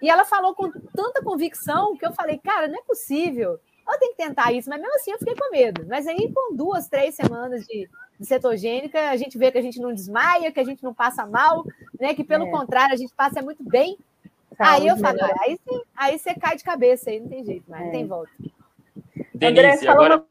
E 0.00 0.08
ela 0.08 0.24
falou 0.24 0.54
com 0.54 0.70
tanta 0.70 1.22
convicção 1.22 1.96
que 1.98 2.06
eu 2.06 2.12
falei, 2.12 2.38
cara, 2.38 2.66
não 2.66 2.78
é 2.78 2.82
possível. 2.82 3.60
Eu 3.90 3.98
tenho 3.98 4.12
que 4.12 4.22
tentar 4.22 4.52
isso, 4.52 4.70
mas 4.70 4.80
mesmo 4.80 4.94
assim 4.94 5.10
eu 5.10 5.18
fiquei 5.18 5.34
com 5.34 5.50
medo. 5.50 5.86
Mas 5.86 6.06
aí, 6.06 6.32
com 6.32 6.54
duas, 6.54 6.88
três 6.88 7.14
semanas 7.14 7.66
de 7.66 7.88
cetogênica, 8.24 9.10
a 9.10 9.16
gente 9.16 9.38
vê 9.38 9.50
que 9.50 9.58
a 9.58 9.62
gente 9.62 9.80
não 9.80 9.92
desmaia, 9.92 10.52
que 10.52 10.60
a 10.60 10.64
gente 10.64 10.82
não 10.82 10.92
passa 10.92 11.26
mal, 11.26 11.64
né? 11.98 12.14
Que 12.14 12.24
pelo 12.24 12.46
é. 12.46 12.50
contrário, 12.50 12.94
a 12.94 12.98
gente 12.98 13.14
passa 13.14 13.42
muito 13.42 13.62
bem. 13.62 13.98
Saúde, 14.56 14.70
aí 14.70 14.86
eu 14.88 14.96
falo, 14.96 15.18
né? 15.18 15.34
aí, 15.40 15.58
você, 15.58 15.82
aí 15.96 16.18
você 16.18 16.34
cai 16.34 16.56
de 16.56 16.64
cabeça, 16.64 17.10
aí 17.10 17.20
não 17.20 17.28
tem 17.28 17.44
jeito, 17.44 17.64
mas 17.68 17.80
é. 17.80 17.84
não 17.84 17.90
tem 17.92 18.06
volta. 18.06 18.30
Denise, 19.34 19.60
André, 19.60 19.76
falou 19.78 20.04
agora... 20.04 20.24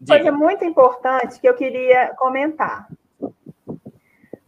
uma 0.00 0.06
coisa 0.06 0.32
muito 0.32 0.64
importante 0.64 1.38
que 1.38 1.48
eu 1.48 1.54
queria 1.54 2.14
comentar. 2.16 2.88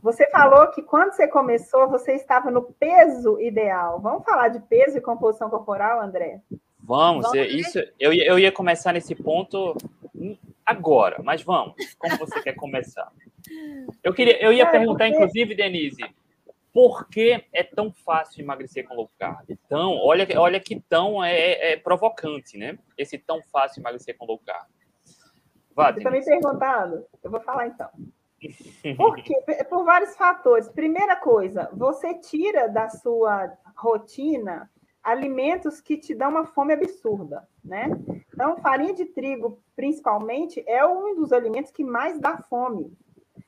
Você 0.00 0.29
falou 0.31 0.66
que 0.68 0.83
quando 0.83 1.12
você 1.12 1.27
começou, 1.27 1.88
você 1.88 2.12
estava 2.12 2.50
no 2.50 2.62
peso 2.62 3.40
ideal. 3.40 4.00
Vamos 4.00 4.24
falar 4.24 4.48
de 4.48 4.61
peso 4.61 4.98
e 4.98 5.00
composição 5.00 5.48
corporal, 5.48 6.00
André? 6.00 6.40
Vamos, 6.79 7.24
vamos 7.24 7.48
isso, 7.50 7.79
eu, 7.98 8.12
eu 8.12 8.38
ia 8.38 8.53
começar 8.53 8.92
nesse 8.92 9.14
ponto 9.14 9.74
agora, 10.64 11.22
mas 11.22 11.42
vamos. 11.42 11.74
Como 11.98 12.16
você 12.16 12.42
quer 12.42 12.55
começar? 12.55 13.11
Eu 14.03 14.14
queria, 14.14 14.42
eu 14.42 14.53
ia 14.53 14.70
perguntar, 14.70 15.09
inclusive, 15.09 15.55
Denise, 15.55 16.05
por 16.72 17.09
que 17.09 17.44
é 17.53 17.62
tão 17.62 17.92
fácil 17.92 18.42
emagrecer 18.42 18.87
com 18.87 18.94
low 18.94 19.11
carb? 19.18 19.48
Então, 19.48 19.96
olha, 19.98 20.27
olha 20.40 20.59
que 20.59 20.81
tão 20.81 21.22
é, 21.22 21.33
é, 21.37 21.72
é 21.72 21.77
provocante, 21.77 22.59
né? 22.59 22.77
Esse 22.98 23.16
tão 23.16 23.40
fácil 23.42 23.81
emagrecer 23.81 24.16
com 24.16 24.27
low 24.27 24.40
carb. 24.44 24.66
Vá, 25.74 25.92
Você 25.92 25.98
está 25.98 26.11
me 26.11 26.24
perguntando? 26.24 27.05
Eu 27.22 27.31
vou 27.31 27.40
falar 27.40 27.68
então. 27.68 27.88
Por 28.96 29.16
quê? 29.16 29.35
Por 29.68 29.85
vários 29.85 30.16
fatores. 30.16 30.68
Primeira 30.68 31.16
coisa, 31.16 31.68
você 31.72 32.14
tira 32.14 32.68
da 32.68 32.88
sua 32.88 33.53
rotina 33.77 34.70
alimentos 35.04 35.82
que 35.82 35.98
te 35.98 36.14
dão 36.14 36.30
uma 36.30 36.46
fome 36.46 36.72
absurda, 36.72 37.46
né? 37.62 37.88
Então, 38.32 38.56
farinha 38.56 38.94
de 38.94 39.04
trigo, 39.04 39.62
principalmente, 39.76 40.64
é 40.66 40.84
um 40.84 41.14
dos 41.14 41.30
alimentos 41.30 41.70
que 41.70 41.84
mais 41.84 42.18
dá 42.18 42.38
fome. 42.38 42.90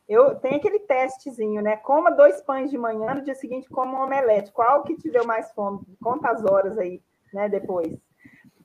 Eu 0.07 0.37
tenho 0.37 0.57
aquele 0.57 0.81
testezinho, 0.81 1.63
né? 1.63 1.77
Coma 1.79 2.13
dois 2.13 2.41
pães 2.43 2.71
de 2.71 2.77
manhã, 2.77 3.15
no 3.15 3.23
dia 3.23 3.35
seguinte 3.35 3.69
coma 3.69 3.99
um 3.99 4.05
omelete. 4.05 4.53
Qual 4.53 4.85
que 4.85 4.97
te 4.97 5.11
deu 5.11 5.27
mais 5.27 5.51
fome? 5.53 5.81
Quantas 6.01 6.45
horas 6.45 6.79
aí, 6.79 7.03
né? 7.33 7.49
Depois. 7.49 7.99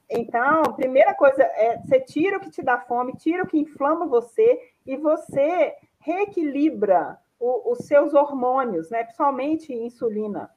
Então, 0.09 0.61
primeira 0.75 1.15
coisa 1.15 1.41
é 1.41 1.77
você 1.77 1.99
tira 2.01 2.37
o 2.37 2.41
que 2.41 2.51
te 2.51 2.61
dá 2.61 2.77
fome, 2.77 3.15
tira 3.15 3.43
o 3.43 3.47
que 3.47 3.57
inflama 3.57 4.05
você 4.05 4.59
e 4.85 4.97
você 4.97 5.73
reequilibra 5.99 7.17
o, 7.39 7.71
os 7.71 7.79
seus 7.87 8.13
hormônios, 8.13 8.89
né? 8.89 9.03
Principalmente 9.03 9.73
insulina. 9.73 10.51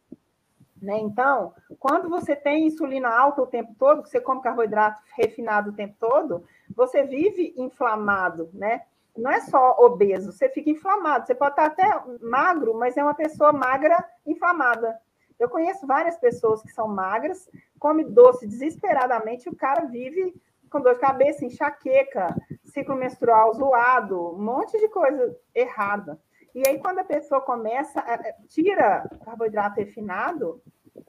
Né? 0.85 0.99
Então, 0.99 1.55
quando 1.79 2.11
você 2.11 2.37
tem 2.37 2.67
insulina 2.67 3.09
alta 3.09 3.41
o 3.41 3.47
tempo 3.47 3.75
todo, 3.79 4.07
você 4.07 4.21
come 4.21 4.43
carboidrato 4.43 5.01
refinado 5.17 5.71
o 5.71 5.73
tempo 5.73 5.95
todo, 5.99 6.45
você 6.77 7.03
vive 7.03 7.55
inflamado, 7.57 8.51
né? 8.53 8.83
Não 9.17 9.31
é 9.31 9.41
só 9.41 9.77
obeso, 9.79 10.31
você 10.31 10.49
fica 10.51 10.69
inflamado. 10.69 11.27
Você 11.27 11.35
pode 11.35 11.53
estar 11.53 11.67
até 11.67 12.03
magro, 12.21 12.75
mas 12.75 12.97
é 12.97 13.03
uma 13.03 13.15
pessoa 13.15 13.53
magra 13.53 14.05
inflamada. 14.27 15.01
Eu 15.39 15.49
conheço 15.49 15.87
várias 15.87 16.19
pessoas 16.19 16.63
que 16.63 16.73
são 16.73 16.87
magras, 16.87 17.49
come 17.79 18.05
doce 18.05 18.47
desesperadamente, 18.47 19.47
e 19.47 19.53
o 19.53 19.57
cara 19.57 19.87
vive 19.87 20.35
com 20.69 20.81
dor 20.81 20.95
de 20.95 21.01
cabeça, 21.01 21.45
enxaqueca, 21.45 22.35
ciclo 22.65 22.97
menstrual 22.97 23.55
zoado, 23.55 24.35
um 24.35 24.43
monte 24.43 24.79
de 24.79 24.89
coisa 24.89 25.35
errada. 25.55 26.19
E 26.55 26.63
aí, 26.67 26.79
quando 26.79 27.01
a 27.01 27.05
pessoa 27.05 27.41
começa, 27.41 28.01
a, 28.01 28.33
tira 28.49 29.09
carboidrato 29.25 29.81
refinado, 29.81 30.63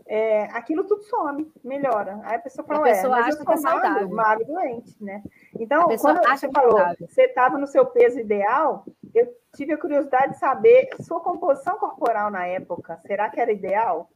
é, 0.07 0.43
aquilo 0.45 0.83
tudo 0.83 1.03
some, 1.03 1.51
melhora. 1.63 2.19
Aí 2.23 2.35
a 2.35 2.39
pessoa 2.39 2.65
fala, 2.65 2.79
a 2.79 2.83
pessoa 2.83 3.17
é, 3.17 3.21
mas 3.21 3.39
eu 3.39 3.43
sou 3.43 3.61
magro, 3.61 4.09
magro, 4.09 4.45
doente, 4.45 5.03
né? 5.03 5.23
Então, 5.59 5.87
quando 5.97 6.23
você 6.23 6.49
falou, 6.51 6.79
você 6.99 7.23
estava 7.23 7.57
no 7.57 7.67
seu 7.67 7.85
peso 7.85 8.19
ideal, 8.19 8.85
eu 9.13 9.35
tive 9.55 9.73
a 9.73 9.77
curiosidade 9.77 10.33
de 10.33 10.39
saber 10.39 10.89
sua 11.01 11.19
composição 11.19 11.77
corporal 11.77 12.29
na 12.29 12.45
época, 12.45 12.99
será 13.05 13.29
que 13.29 13.39
era 13.39 13.51
ideal? 13.51 14.09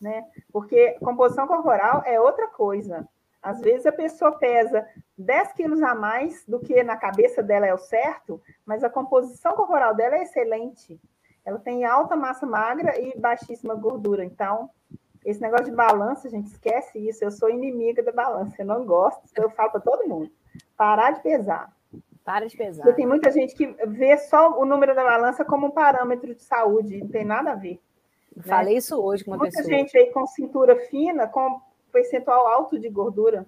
Né? 0.00 0.24
Porque 0.52 0.92
composição 1.00 1.46
corporal 1.46 2.02
é 2.04 2.20
outra 2.20 2.48
coisa. 2.48 3.08
Às 3.42 3.60
vezes 3.60 3.86
a 3.86 3.92
pessoa 3.92 4.32
pesa 4.32 4.86
10 5.18 5.52
quilos 5.52 5.82
a 5.82 5.94
mais 5.94 6.44
do 6.46 6.60
que 6.60 6.82
na 6.82 6.96
cabeça 6.96 7.42
dela 7.42 7.66
é 7.66 7.74
o 7.74 7.78
certo, 7.78 8.40
mas 8.64 8.84
a 8.84 8.90
composição 8.90 9.54
corporal 9.56 9.94
dela 9.94 10.16
é 10.16 10.22
excelente. 10.22 11.00
Ela 11.44 11.58
tem 11.58 11.84
alta 11.84 12.14
massa 12.14 12.46
magra 12.46 13.00
e 13.00 13.18
baixíssima 13.18 13.74
gordura. 13.74 14.24
Então, 14.24 14.70
esse 15.24 15.40
negócio 15.40 15.66
de 15.66 15.72
balança, 15.72 16.28
a 16.28 16.30
gente 16.30 16.46
esquece 16.46 16.98
isso. 16.98 17.24
Eu 17.24 17.30
sou 17.30 17.50
inimiga 17.50 18.02
da 18.02 18.12
balança, 18.12 18.54
eu 18.58 18.66
não 18.66 18.84
gosto, 18.84 19.20
eu 19.36 19.50
falo 19.50 19.70
para 19.70 19.80
todo 19.80 20.08
mundo. 20.08 20.30
Parar 20.76 21.10
de 21.10 21.22
pesar. 21.22 21.72
Para 22.24 22.46
de 22.46 22.56
pesar. 22.56 22.82
Porque 22.82 22.96
tem 22.96 23.06
muita 23.06 23.30
gente 23.30 23.54
que 23.54 23.66
vê 23.86 24.16
só 24.18 24.60
o 24.60 24.64
número 24.64 24.94
da 24.94 25.02
balança 25.02 25.44
como 25.44 25.66
um 25.66 25.70
parâmetro 25.70 26.34
de 26.34 26.42
saúde, 26.42 27.00
não 27.00 27.08
tem 27.08 27.24
nada 27.24 27.52
a 27.52 27.54
ver. 27.54 27.80
Né? 28.36 28.42
Falei 28.44 28.76
isso 28.76 29.00
hoje 29.00 29.24
com 29.24 29.32
uma 29.32 29.38
muita 29.38 29.56
pessoa. 29.56 29.68
Muita 29.68 29.88
gente 29.88 29.98
aí 29.98 30.12
com 30.12 30.26
cintura 30.26 30.76
fina, 30.86 31.26
com 31.26 31.60
percentual 31.90 32.46
alto 32.46 32.78
de 32.78 32.88
gordura. 32.88 33.46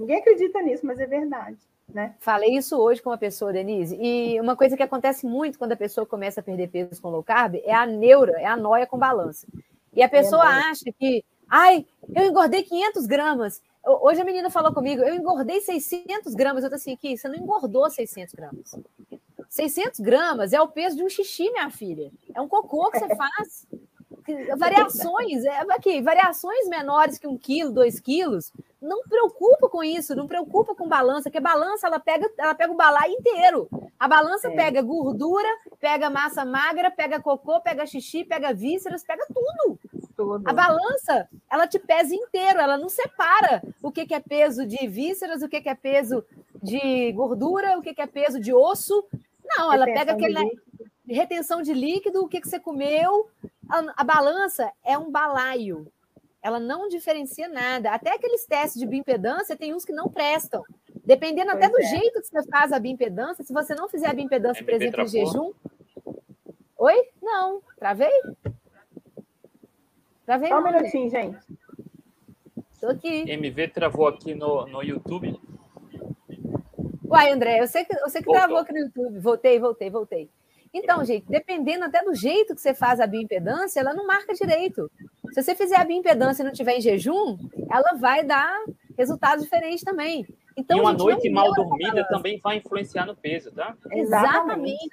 Ninguém 0.00 0.16
acredita 0.16 0.62
nisso, 0.62 0.86
mas 0.86 0.98
é 0.98 1.06
verdade. 1.06 1.58
Né? 1.92 2.14
Falei 2.20 2.56
isso 2.56 2.78
hoje 2.78 3.02
com 3.02 3.10
uma 3.10 3.18
pessoa, 3.18 3.52
Denise, 3.52 3.98
e 4.00 4.40
uma 4.40 4.56
coisa 4.56 4.76
que 4.76 4.82
acontece 4.82 5.26
muito 5.26 5.58
quando 5.58 5.72
a 5.72 5.76
pessoa 5.76 6.06
começa 6.06 6.40
a 6.40 6.42
perder 6.42 6.68
peso 6.68 7.02
com 7.02 7.10
low 7.10 7.22
carb 7.22 7.56
é 7.56 7.74
a 7.74 7.84
neura, 7.84 8.40
é 8.40 8.46
a 8.46 8.56
noia 8.56 8.86
com 8.86 8.96
balança. 8.96 9.46
E 9.92 10.02
a 10.02 10.08
pessoa 10.08 10.42
é 10.44 10.70
acha 10.70 10.90
que, 10.98 11.22
ai, 11.46 11.84
eu 12.14 12.24
engordei 12.24 12.62
500 12.62 13.06
gramas. 13.06 13.60
Hoje 13.84 14.22
a 14.22 14.24
menina 14.24 14.48
falou 14.48 14.72
comigo, 14.72 15.02
eu 15.02 15.14
engordei 15.14 15.60
600 15.60 16.34
gramas. 16.34 16.64
Eu 16.64 16.70
tô 16.70 16.76
assim, 16.76 16.94
aqui, 16.94 17.18
você 17.18 17.28
não 17.28 17.36
engordou 17.36 17.90
600 17.90 18.34
gramas. 18.34 18.78
600 19.50 20.00
gramas 20.00 20.54
é 20.54 20.62
o 20.62 20.68
peso 20.68 20.96
de 20.96 21.02
um 21.02 21.10
xixi, 21.10 21.50
minha 21.50 21.68
filha. 21.68 22.10
É 22.34 22.40
um 22.40 22.48
cocô 22.48 22.90
que 22.90 23.00
você 23.00 23.16
faz. 23.16 23.66
Variações, 24.56 25.44
é, 25.44 25.60
aqui, 25.70 26.00
variações 26.00 26.68
menores 26.68 27.18
que 27.18 27.26
um 27.26 27.36
quilo, 27.36 27.72
dois 27.72 28.00
quilos, 28.00 28.52
não 28.80 29.02
preocupa 29.02 29.68
com 29.68 29.84
isso, 29.84 30.14
não 30.14 30.26
preocupa 30.26 30.74
com 30.74 30.88
balança, 30.88 31.24
porque 31.24 31.40
balança 31.40 31.86
ela 31.86 32.00
pega, 32.00 32.30
ela 32.38 32.54
pega 32.54 32.72
o 32.72 32.76
balaio 32.76 33.12
inteiro. 33.12 33.68
A 33.98 34.08
balança 34.08 34.48
é. 34.48 34.56
pega 34.56 34.80
gordura, 34.80 35.48
pega 35.78 36.08
massa 36.08 36.44
magra, 36.44 36.90
pega 36.90 37.20
cocô, 37.20 37.60
pega 37.60 37.86
xixi, 37.86 38.24
pega 38.24 38.54
vísceras, 38.54 39.04
pega 39.04 39.26
tudo. 39.26 39.78
tudo. 40.16 40.48
A 40.48 40.52
balança, 40.52 41.28
ela 41.50 41.66
te 41.66 41.78
pesa 41.78 42.14
inteiro, 42.14 42.60
ela 42.60 42.78
não 42.78 42.88
separa 42.88 43.62
o 43.82 43.92
que, 43.92 44.06
que 44.06 44.14
é 44.14 44.20
peso 44.20 44.64
de 44.64 44.86
vísceras, 44.86 45.42
o 45.42 45.48
que, 45.48 45.60
que 45.60 45.68
é 45.68 45.74
peso 45.74 46.24
de 46.62 47.12
gordura, 47.12 47.78
o 47.78 47.82
que, 47.82 47.92
que 47.92 48.00
é 48.00 48.06
peso 48.06 48.40
de 48.40 48.54
osso. 48.54 49.04
Não, 49.44 49.72
ela 49.72 49.84
pega 49.84 50.12
aquele 50.12 50.58
de 51.10 51.14
retenção 51.14 51.60
de 51.60 51.74
líquido, 51.74 52.22
o 52.22 52.28
que, 52.28 52.40
que 52.40 52.48
você 52.48 52.60
comeu. 52.60 53.28
A, 53.70 54.02
a 54.02 54.04
balança 54.04 54.70
é 54.84 54.98
um 54.98 55.10
balaio 55.10 55.90
ela 56.42 56.58
não 56.58 56.88
diferencia 56.88 57.48
nada. 57.48 57.90
Até 57.90 58.14
aqueles 58.14 58.46
testes 58.46 58.80
de 58.80 58.86
bioimpedância, 58.86 59.56
tem 59.56 59.74
uns 59.74 59.84
que 59.84 59.92
não 59.92 60.08
prestam. 60.08 60.64
Dependendo 61.04 61.50
pois 61.50 61.64
até 61.64 61.68
do 61.68 61.80
é. 61.80 61.84
jeito 61.84 62.20
que 62.20 62.28
você 62.28 62.48
faz 62.48 62.72
a 62.72 62.78
bioimpedância, 62.78 63.44
se 63.44 63.52
você 63.52 63.74
não 63.74 63.88
fizer 63.88 64.08
a 64.08 64.14
bioimpedância, 64.14 64.64
por 64.64 64.72
exemplo, 64.72 65.02
em 65.02 65.08
jejum. 65.08 65.52
Oi? 66.78 67.08
Não. 67.20 67.62
Travei? 67.78 68.10
Travei. 70.24 70.48
Só 70.48 70.58
um 70.60 70.64
minutinho, 70.64 71.10
gente. 71.10 71.38
Estou 72.72 72.90
aqui. 72.90 73.30
MV 73.30 73.68
travou 73.68 74.08
aqui 74.08 74.34
no, 74.34 74.66
no 74.66 74.82
YouTube. 74.82 75.38
Uai, 77.04 77.32
André, 77.32 77.60
eu 77.60 77.66
sei 77.66 77.84
que, 77.84 77.94
eu 77.94 78.08
sei 78.08 78.22
que 78.22 78.30
travou 78.30 78.58
aqui 78.58 78.72
no 78.72 78.78
YouTube. 78.78 79.18
Voltei, 79.18 79.58
voltei, 79.58 79.90
voltei. 79.90 80.30
Então, 80.72 81.04
gente, 81.04 81.26
dependendo 81.28 81.84
até 81.84 82.02
do 82.04 82.14
jeito 82.14 82.54
que 82.54 82.60
você 82.60 82.72
faz 82.72 83.00
a 83.00 83.06
bioimpedância, 83.06 83.80
ela 83.80 83.92
não 83.92 84.06
marca 84.06 84.32
direito. 84.32 84.90
Se 85.32 85.42
você 85.42 85.54
fizer 85.54 85.76
a 85.76 85.84
bioimpedância 85.84 86.42
e 86.42 86.46
não 86.46 86.52
tiver 86.52 86.76
em 86.76 86.80
jejum, 86.80 87.36
ela 87.70 87.94
vai 87.98 88.24
dar 88.24 88.56
resultados 88.96 89.44
diferentes 89.44 89.84
também. 89.84 90.26
Então, 90.56 90.78
e 90.78 90.80
uma 90.80 90.92
noite 90.92 91.28
mal 91.30 91.52
dormida 91.54 92.06
também 92.08 92.38
vai 92.38 92.56
influenciar 92.58 93.06
no 93.06 93.16
peso, 93.16 93.50
tá? 93.52 93.74
Exatamente. 93.90 94.90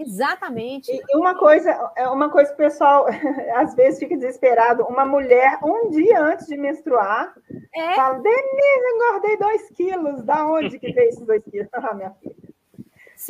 Exatamente. 0.00 0.90
E 0.90 1.16
uma 1.16 1.34
coisa, 1.34 1.70
é 1.94 2.08
uma 2.08 2.30
coisa 2.30 2.48
que 2.48 2.54
o 2.54 2.64
pessoal 2.64 3.06
às 3.56 3.74
vezes 3.74 3.98
fica 3.98 4.16
desesperado. 4.16 4.84
Uma 4.84 5.04
mulher, 5.04 5.58
um 5.62 5.90
dia 5.90 6.22
antes 6.22 6.46
de 6.46 6.56
menstruar, 6.56 7.34
é. 7.74 7.94
fala: 7.96 8.18
Denise, 8.18 8.94
engordei 8.94 9.36
dois 9.36 9.70
quilos. 9.70 10.22
Da 10.24 10.46
onde 10.46 10.78
que 10.78 10.90
veio 10.92 11.08
esses 11.08 11.26
dois 11.26 11.44
quilos? 11.44 11.68
Ah, 11.80 11.94
minha 11.94 12.10
filha. 12.12 12.34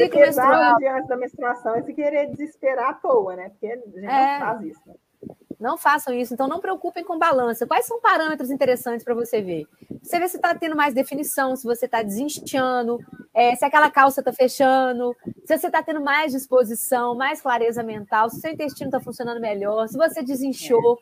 Ciclo 0.04 0.20
menstrual. 0.20 0.76
Dia 0.78 0.94
antes 0.96 1.08
da 1.08 1.16
menstruação 1.16 1.76
e 1.76 1.82
se 1.82 1.94
querer 1.94 2.30
desesperar 2.30 2.90
à 2.90 2.94
toa, 2.94 3.36
né? 3.36 3.50
Porque 3.50 3.66
a 3.66 3.76
gente 3.76 3.98
é. 3.98 4.38
não 4.38 4.46
faz 4.46 4.62
isso. 4.62 4.80
Né? 4.86 4.94
Não 5.60 5.76
façam 5.76 6.14
isso. 6.14 6.32
Então, 6.32 6.48
não 6.48 6.58
preocupem 6.58 7.04
com 7.04 7.18
balança. 7.18 7.66
Quais 7.66 7.84
são 7.84 8.00
parâmetros 8.00 8.50
interessantes 8.50 9.04
para 9.04 9.14
você 9.14 9.42
ver? 9.42 9.66
Você 10.02 10.18
vê 10.18 10.26
se 10.26 10.36
está 10.36 10.54
tendo 10.54 10.74
mais 10.74 10.94
definição, 10.94 11.54
se 11.54 11.64
você 11.64 11.84
está 11.84 12.02
desinchando, 12.02 12.98
é, 13.34 13.54
se 13.54 13.62
aquela 13.62 13.90
calça 13.90 14.22
está 14.22 14.32
fechando, 14.32 15.14
se 15.44 15.58
você 15.58 15.66
está 15.66 15.82
tendo 15.82 16.00
mais 16.00 16.32
disposição, 16.32 17.14
mais 17.14 17.42
clareza 17.42 17.82
mental, 17.82 18.30
se 18.30 18.40
seu 18.40 18.50
intestino 18.50 18.88
está 18.88 19.00
funcionando 19.00 19.40
melhor, 19.40 19.86
se 19.86 19.98
você 19.98 20.22
desinchou. 20.22 20.98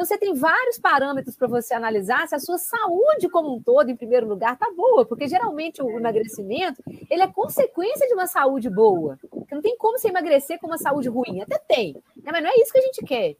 Então, 0.00 0.06
você 0.06 0.16
tem 0.16 0.32
vários 0.32 0.78
parâmetros 0.78 1.36
para 1.36 1.46
você 1.46 1.74
analisar 1.74 2.26
se 2.26 2.34
a 2.34 2.38
sua 2.38 2.56
saúde 2.56 3.28
como 3.28 3.54
um 3.54 3.62
todo, 3.62 3.90
em 3.90 3.96
primeiro 3.96 4.26
lugar, 4.26 4.54
está 4.54 4.72
boa, 4.74 5.04
porque 5.04 5.28
geralmente 5.28 5.82
o 5.82 5.90
emagrecimento 5.90 6.82
ele 7.10 7.22
é 7.22 7.26
consequência 7.26 8.08
de 8.08 8.14
uma 8.14 8.26
saúde 8.26 8.70
boa. 8.70 9.18
Porque 9.28 9.54
não 9.54 9.60
tem 9.60 9.76
como 9.76 9.98
você 9.98 10.08
emagrecer 10.08 10.58
com 10.58 10.68
uma 10.68 10.78
saúde 10.78 11.10
ruim. 11.10 11.42
Até 11.42 11.58
tem, 11.58 12.02
né? 12.16 12.32
mas 12.32 12.42
não 12.42 12.48
é 12.48 12.56
isso 12.56 12.72
que 12.72 12.78
a 12.78 12.82
gente 12.82 13.04
quer. 13.04 13.36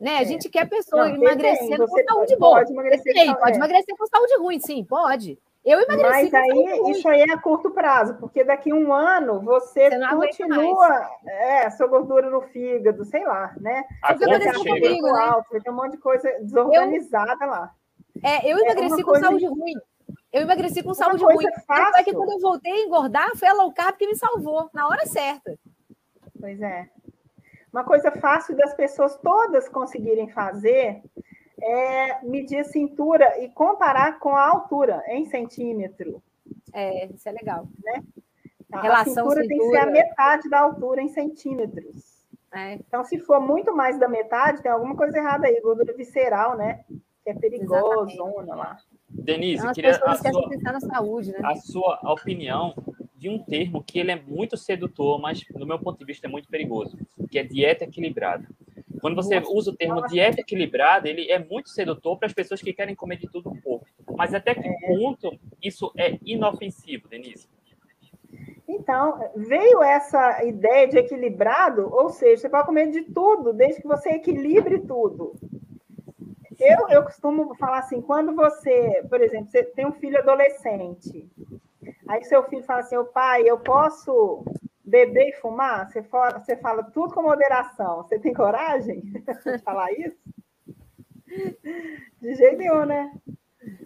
Né? 0.00 0.16
A 0.16 0.22
é. 0.22 0.24
gente 0.24 0.48
quer 0.48 0.62
a 0.62 0.66
pessoa 0.66 1.10
não, 1.10 1.14
emagrecendo 1.14 1.86
com 1.86 2.02
saúde 2.02 2.36
boa. 2.36 2.56
Pode 2.56 2.72
emagrecer, 2.72 3.14
tem, 3.14 3.34
pode 3.36 3.56
emagrecer 3.56 3.96
com 3.96 4.06
saúde 4.08 4.36
ruim, 4.36 4.58
sim, 4.58 4.82
pode. 4.82 5.38
Eu 5.68 5.82
emagreci. 5.82 6.30
Mas 6.30 6.34
aí 6.34 6.90
isso 6.90 7.06
aí 7.06 7.20
é 7.20 7.34
a 7.34 7.38
curto 7.38 7.70
prazo, 7.70 8.14
porque 8.14 8.42
daqui 8.42 8.70
a 8.70 8.74
um 8.74 8.90
ano 8.90 9.38
você, 9.42 9.90
você 9.90 10.14
continua 10.14 11.10
é, 11.26 11.68
sua 11.68 11.86
gordura 11.86 12.30
no 12.30 12.40
fígado, 12.40 13.04
sei 13.04 13.22
lá, 13.22 13.54
né? 13.60 13.84
A 14.02 14.14
você 14.14 14.24
aconteceu 14.24 14.64
comigo, 14.64 15.12
né? 15.12 15.20
Alto, 15.20 15.50
vai 15.50 15.60
ter 15.60 15.70
um 15.70 15.74
monte 15.74 15.90
de 15.92 15.98
coisa 15.98 16.26
desorganizada 16.40 17.44
eu, 17.44 17.50
lá. 17.50 17.74
É, 18.24 18.50
eu 18.50 18.58
emagreci 18.58 18.98
é 19.02 19.04
com 19.04 19.14
saúde 19.16 19.46
ruim. 19.46 19.74
Eu 20.32 20.42
emagreci 20.42 20.82
com 20.82 20.94
saúde 20.94 21.22
ruim. 21.22 21.46
Fácil. 21.66 22.00
É 22.00 22.02
que 22.02 22.14
quando 22.14 22.32
eu 22.32 22.40
voltei 22.40 22.72
a 22.72 22.80
engordar, 22.80 23.36
foi 23.36 23.48
a 23.48 23.52
low 23.52 23.70
carb 23.70 23.94
que 23.96 24.06
me 24.06 24.16
salvou, 24.16 24.70
na 24.72 24.88
hora 24.88 25.04
certa. 25.04 25.54
Pois 26.40 26.62
é. 26.62 26.88
Uma 27.70 27.84
coisa 27.84 28.10
fácil 28.10 28.56
das 28.56 28.72
pessoas 28.72 29.18
todas 29.18 29.68
conseguirem 29.68 30.30
fazer 30.30 31.02
é 31.62 32.24
medir 32.24 32.58
a 32.60 32.64
cintura 32.64 33.42
e 33.42 33.48
comparar 33.48 34.18
com 34.18 34.30
a 34.30 34.48
altura 34.48 35.02
em 35.08 35.26
centímetro. 35.26 36.22
É, 36.72 37.06
isso 37.06 37.28
é 37.28 37.32
legal. 37.32 37.68
Né? 37.82 38.02
A, 38.72 38.80
Relação 38.80 39.26
a 39.26 39.30
cintura, 39.30 39.42
cintura 39.42 39.48
tem 39.48 39.58
que 39.58 39.70
ser 39.70 39.76
a 39.78 39.86
metade 39.86 40.50
da 40.50 40.60
altura 40.60 41.02
em 41.02 41.08
centímetros. 41.08 42.18
É. 42.52 42.74
Então, 42.74 43.04
se 43.04 43.18
for 43.18 43.40
muito 43.40 43.74
mais 43.74 43.98
da 43.98 44.08
metade, 44.08 44.62
tem 44.62 44.70
alguma 44.70 44.96
coisa 44.96 45.18
errada 45.18 45.46
aí, 45.46 45.60
gordura 45.60 45.92
visceral, 45.94 46.56
né? 46.56 46.84
Que 47.22 47.30
é 47.30 47.34
perigosona 47.34 48.54
lá. 48.54 48.78
Denise, 49.08 49.64
Não, 49.64 49.72
queria 49.72 49.90
a 49.90 49.94
sua, 49.94 50.72
na 50.72 50.80
saúde, 50.80 51.32
né? 51.32 51.38
a 51.42 51.56
sua 51.56 51.98
opinião 52.12 52.74
de 53.16 53.28
um 53.28 53.38
termo 53.38 53.82
que 53.82 53.98
ele 53.98 54.12
é 54.12 54.16
muito 54.16 54.56
sedutor, 54.56 55.20
mas 55.20 55.44
no 55.50 55.66
meu 55.66 55.78
ponto 55.78 55.98
de 55.98 56.04
vista 56.04 56.26
é 56.26 56.30
muito 56.30 56.48
perigoso, 56.48 56.96
que 57.30 57.38
é 57.38 57.42
dieta 57.42 57.84
equilibrada. 57.84 58.46
Quando 59.00 59.16
você 59.16 59.42
usa 59.50 59.70
o 59.70 59.76
termo 59.76 60.06
dieta 60.06 60.40
equilibrada, 60.40 61.08
ele 61.08 61.30
é 61.30 61.38
muito 61.38 61.70
sedutor 61.70 62.18
para 62.18 62.26
as 62.26 62.32
pessoas 62.32 62.60
que 62.60 62.72
querem 62.72 62.94
comer 62.94 63.16
de 63.16 63.30
tudo 63.30 63.50
um 63.50 63.60
pouco. 63.60 63.86
Mas 64.16 64.34
até 64.34 64.54
que 64.54 64.68
ponto 64.86 65.38
isso 65.62 65.92
é 65.96 66.18
inofensivo, 66.24 67.08
Denise? 67.08 67.48
Então, 68.68 69.18
veio 69.34 69.82
essa 69.82 70.44
ideia 70.44 70.86
de 70.86 70.98
equilibrado, 70.98 71.88
ou 71.90 72.10
seja, 72.10 72.42
você 72.42 72.48
pode 72.48 72.66
comer 72.66 72.90
de 72.90 73.02
tudo, 73.02 73.52
desde 73.52 73.80
que 73.80 73.88
você 73.88 74.10
equilibre 74.10 74.80
tudo. 74.80 75.34
Eu, 76.60 76.88
eu 76.88 77.02
costumo 77.04 77.54
falar 77.54 77.78
assim, 77.78 78.02
quando 78.02 78.34
você, 78.34 79.02
por 79.08 79.20
exemplo, 79.20 79.48
você 79.50 79.62
tem 79.62 79.86
um 79.86 79.92
filho 79.92 80.18
adolescente, 80.18 81.26
Aí 82.08 82.24
seu 82.24 82.42
filho 82.44 82.64
fala 82.64 82.80
assim, 82.80 82.96
o 82.96 83.04
pai, 83.04 83.42
eu 83.42 83.58
posso 83.58 84.42
beber 84.88 85.28
e 85.28 85.32
fumar? 85.40 85.90
Você 85.90 86.02
fala, 86.02 86.38
você 86.38 86.56
fala 86.56 86.82
tudo 86.82 87.14
com 87.14 87.22
moderação. 87.22 88.02
Você 88.02 88.18
tem 88.18 88.32
coragem 88.32 89.00
de 89.44 89.58
falar 89.62 89.92
isso? 89.92 90.16
De 92.20 92.34
jeito 92.34 92.58
nenhum, 92.58 92.84
né? 92.84 93.12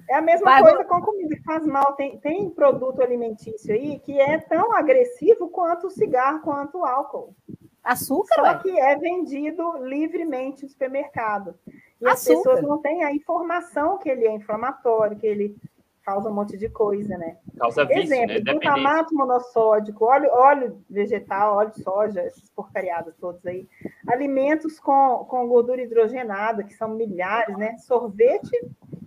É 0.09 0.17
a 0.17 0.23
mesma 0.23 0.45
Vai, 0.45 0.63
coisa 0.63 0.85
com 0.85 1.01
comida 1.01 1.35
que 1.35 1.43
faz 1.43 1.67
mal. 1.67 1.95
Tem, 1.95 2.19
tem 2.19 2.49
produto 2.51 3.03
alimentício 3.03 3.75
aí 3.75 3.99
que 3.99 4.21
é 4.21 4.39
tão 4.39 4.73
agressivo 4.73 5.49
quanto 5.49 5.89
o 5.89 5.91
cigarro, 5.91 6.41
quanto 6.41 6.79
o 6.79 6.85
álcool. 6.85 7.35
Açúcar? 7.83 8.35
Só 8.35 8.43
ué? 8.43 8.59
que 8.59 8.79
é 8.79 8.97
vendido 8.97 9.79
livremente 9.79 10.63
no 10.63 10.69
supermercado. 10.69 11.55
E 12.01 12.07
Açúcar. 12.07 12.13
as 12.13 12.25
pessoas 12.25 12.63
não 12.63 12.79
têm 12.81 13.03
a 13.03 13.13
informação 13.13 13.99
que 13.99 14.09
ele 14.09 14.27
é 14.27 14.33
inflamatório, 14.33 15.19
que 15.19 15.27
ele 15.27 15.57
causa 16.05 16.29
um 16.29 16.35
monte 16.35 16.57
de 16.57 16.69
coisa, 16.69 17.17
né? 17.17 17.37
Causa 17.59 17.85
vício, 17.85 18.03
Exemplo, 18.03 18.35
né? 18.35 18.53
glutamato 18.53 19.15
monossódico, 19.15 20.05
óleo, 20.05 20.31
óleo 20.33 20.85
vegetal, 20.89 21.57
óleo 21.57 21.71
de 21.71 21.83
soja, 21.83 22.23
esses 22.23 22.51
porcariados 22.51 23.15
todos 23.17 23.45
aí. 23.47 23.69
Alimentos 24.09 24.79
com, 24.81 25.25
com 25.29 25.47
gordura 25.47 25.83
hidrogenada, 25.83 26.65
que 26.65 26.75
são 26.75 26.89
milhares, 26.89 27.57
né? 27.57 27.77
Sorvete, 27.79 28.51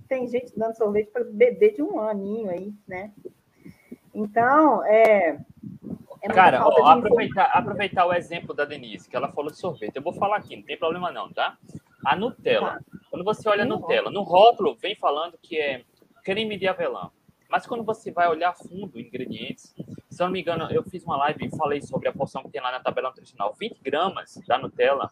tem 0.07 0.27
gente 0.27 0.57
dando 0.57 0.75
sorvete 0.75 1.11
para 1.11 1.23
bebê 1.23 1.71
de 1.71 1.81
um 1.81 1.99
aninho 1.99 2.49
aí, 2.49 2.73
né? 2.87 3.11
Então, 4.13 4.83
é, 4.85 5.37
É 6.21 6.27
Cara, 6.29 6.65
ó, 6.65 6.87
aproveitar, 6.87 7.45
aproveitar 7.45 8.05
o 8.05 8.13
exemplo 8.13 8.53
da 8.53 8.65
Denise, 8.65 9.09
que 9.09 9.15
ela 9.15 9.31
falou 9.31 9.51
de 9.51 9.57
sorvete. 9.57 9.95
Eu 9.95 10.01
vou 10.01 10.13
falar 10.13 10.37
aqui, 10.37 10.55
não 10.55 10.63
tem 10.63 10.77
problema 10.77 11.11
não, 11.11 11.31
tá? 11.31 11.57
A 12.05 12.15
Nutella. 12.15 12.79
Tá. 12.79 12.99
Quando 13.09 13.25
você 13.25 13.47
olha 13.49 13.63
a 13.63 13.65
Nutella, 13.65 14.09
no 14.09 14.23
rótulo 14.23 14.75
vem 14.75 14.95
falando 14.95 15.37
que 15.41 15.59
é 15.59 15.83
creme 16.25 16.57
de 16.57 16.67
avelã. 16.67 17.11
Mas 17.47 17.67
quando 17.67 17.83
você 17.83 18.11
vai 18.11 18.27
olhar 18.27 18.51
fundo 18.55 18.99
ingredientes, 18.99 19.75
se 20.09 20.21
eu 20.21 20.25
não 20.25 20.33
me 20.33 20.41
engano, 20.41 20.67
eu 20.71 20.83
fiz 20.83 21.03
uma 21.03 21.15
live 21.17 21.45
e 21.45 21.55
falei 21.55 21.81
sobre 21.81 22.09
a 22.09 22.11
porção 22.11 22.41
que 22.41 22.49
tem 22.49 22.59
lá 22.59 22.71
na 22.71 22.79
tabela 22.79 23.09
nutricional. 23.09 23.55
20 23.57 23.79
gramas 23.83 24.41
da 24.47 24.57
Nutella, 24.57 25.11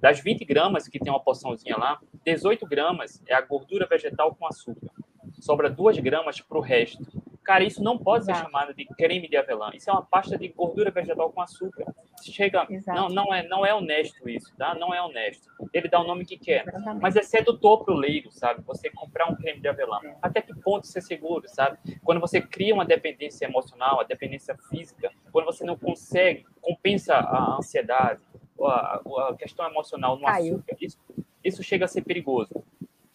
das 0.00 0.20
20 0.20 0.42
gramas 0.46 0.88
que 0.88 0.98
tem 0.98 1.12
uma 1.12 1.20
porçãozinha 1.20 1.76
lá, 1.76 2.00
18 2.24 2.66
gramas 2.66 3.22
é 3.26 3.34
a 3.34 3.42
gordura 3.42 3.86
vegetal 3.86 4.34
com 4.34 4.46
açúcar. 4.46 4.90
Sobra 5.38 5.68
2 5.68 5.98
gramas 5.98 6.40
para 6.40 6.56
o 6.56 6.62
resto. 6.62 7.04
Cara, 7.44 7.62
isso 7.62 7.82
não 7.82 7.98
pode 7.98 8.24
Exato. 8.24 8.38
ser 8.38 8.44
chamado 8.44 8.74
de 8.74 8.86
creme 8.86 9.28
de 9.28 9.36
avelã. 9.36 9.70
Isso 9.74 9.90
é 9.90 9.92
uma 9.92 10.02
pasta 10.02 10.38
de 10.38 10.48
gordura 10.48 10.90
vegetal 10.90 11.30
com 11.30 11.42
açúcar. 11.42 11.84
Chega, 12.22 12.66
não, 12.86 13.08
não 13.10 13.34
é, 13.34 13.46
não 13.46 13.66
é 13.66 13.74
honesto 13.74 14.26
isso, 14.28 14.50
tá? 14.56 14.74
Não 14.74 14.94
é 14.94 15.02
honesto. 15.02 15.50
Ele 15.72 15.88
dá 15.88 16.00
o 16.00 16.06
nome 16.06 16.24
que 16.24 16.38
quer, 16.38 16.66
Exatamente. 16.66 17.02
mas 17.02 17.16
é 17.16 17.22
sedutor 17.22 17.84
pro 17.84 17.94
leigo, 17.94 18.32
sabe? 18.32 18.62
Você 18.62 18.88
comprar 18.88 19.30
um 19.30 19.36
creme 19.36 19.60
de 19.60 19.68
avelã. 19.68 20.00
É. 20.04 20.16
Até 20.22 20.40
que 20.40 20.54
ponto 20.54 20.86
ser 20.86 21.02
seguro, 21.02 21.46
sabe? 21.46 21.76
Quando 22.02 22.20
você 22.20 22.40
cria 22.40 22.72
uma 22.72 22.84
dependência 22.84 23.44
emocional, 23.44 24.00
a 24.00 24.04
dependência 24.04 24.56
física, 24.70 25.10
quando 25.30 25.44
você 25.44 25.64
não 25.64 25.76
consegue, 25.76 26.46
compensa 26.62 27.14
a 27.14 27.56
ansiedade, 27.58 28.22
a, 28.62 29.02
a 29.28 29.36
questão 29.38 29.66
emocional 29.66 30.16
no 30.16 30.24
caiu. 30.24 30.54
açúcar, 30.54 30.76
isso, 30.80 30.98
isso 31.44 31.62
chega 31.62 31.84
a 31.84 31.88
ser 31.88 32.02
perigoso. 32.02 32.64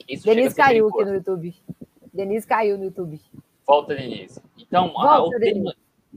Isso 0.08 0.26
Denise 0.26 0.56
caiu 0.56 0.86
perigoso. 0.86 1.02
aqui 1.02 1.10
no 1.10 1.16
YouTube. 1.16 1.56
Denise 2.14 2.48
caiu 2.48 2.78
no 2.78 2.86
YouTube. 2.86 3.22
Volta, 3.70 3.94
Denise. 3.94 4.42
Então, 4.58 4.92
Volta, 4.92 5.08
a, 5.08 5.24
o 5.24 5.74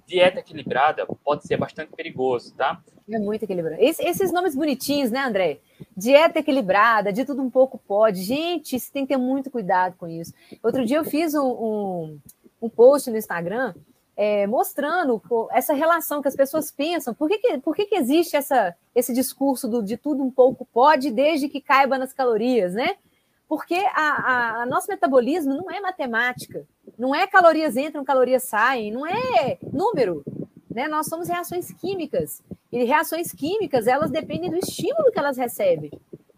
dieta 0.06 0.40
equilibrada 0.40 1.06
pode 1.22 1.46
ser 1.46 1.58
bastante 1.58 1.92
perigoso, 1.94 2.54
tá? 2.54 2.82
É 3.10 3.18
muito 3.18 3.42
equilibrado. 3.42 3.76
Esse, 3.78 4.02
esses 4.02 4.32
nomes 4.32 4.54
bonitinhos, 4.54 5.10
né, 5.10 5.20
André? 5.20 5.60
Dieta 5.94 6.38
equilibrada, 6.38 7.12
de 7.12 7.26
tudo 7.26 7.42
um 7.42 7.50
pouco 7.50 7.76
pode. 7.76 8.22
Gente, 8.22 8.80
você 8.80 8.90
tem 8.90 9.04
que 9.04 9.12
ter 9.12 9.18
muito 9.18 9.50
cuidado 9.50 9.96
com 9.98 10.08
isso. 10.08 10.32
Outro 10.62 10.82
dia 10.86 10.96
eu 10.96 11.04
fiz 11.04 11.34
um, 11.34 11.44
um, 11.44 12.20
um 12.62 12.68
post 12.70 13.10
no 13.10 13.18
Instagram 13.18 13.74
é, 14.16 14.46
mostrando 14.46 15.20
essa 15.50 15.74
relação 15.74 16.22
que 16.22 16.28
as 16.28 16.36
pessoas 16.36 16.70
pensam. 16.70 17.12
Por 17.12 17.28
que, 17.28 17.36
que, 17.36 17.58
por 17.58 17.76
que, 17.76 17.84
que 17.84 17.96
existe 17.96 18.34
essa, 18.34 18.74
esse 18.94 19.12
discurso 19.12 19.68
do 19.68 19.82
de 19.82 19.98
tudo 19.98 20.22
um 20.22 20.30
pouco 20.30 20.66
pode, 20.72 21.10
desde 21.10 21.50
que 21.50 21.60
caiba 21.60 21.98
nas 21.98 22.14
calorias, 22.14 22.72
né? 22.72 22.96
Porque 23.52 23.74
a, 23.74 24.00
a, 24.00 24.62
a 24.62 24.66
nosso 24.66 24.88
metabolismo 24.88 25.54
não 25.54 25.70
é 25.70 25.78
matemática. 25.78 26.66
Não 26.98 27.14
é 27.14 27.26
calorias 27.26 27.76
entram, 27.76 28.02
calorias 28.02 28.44
saem, 28.44 28.90
não 28.90 29.06
é 29.06 29.58
número. 29.70 30.24
Né? 30.74 30.88
Nós 30.88 31.06
somos 31.06 31.28
reações 31.28 31.70
químicas. 31.70 32.42
E 32.72 32.82
reações 32.82 33.30
químicas, 33.30 33.86
elas 33.86 34.10
dependem 34.10 34.48
do 34.48 34.56
estímulo 34.56 35.12
que 35.12 35.18
elas 35.18 35.36
recebem. 35.36 35.90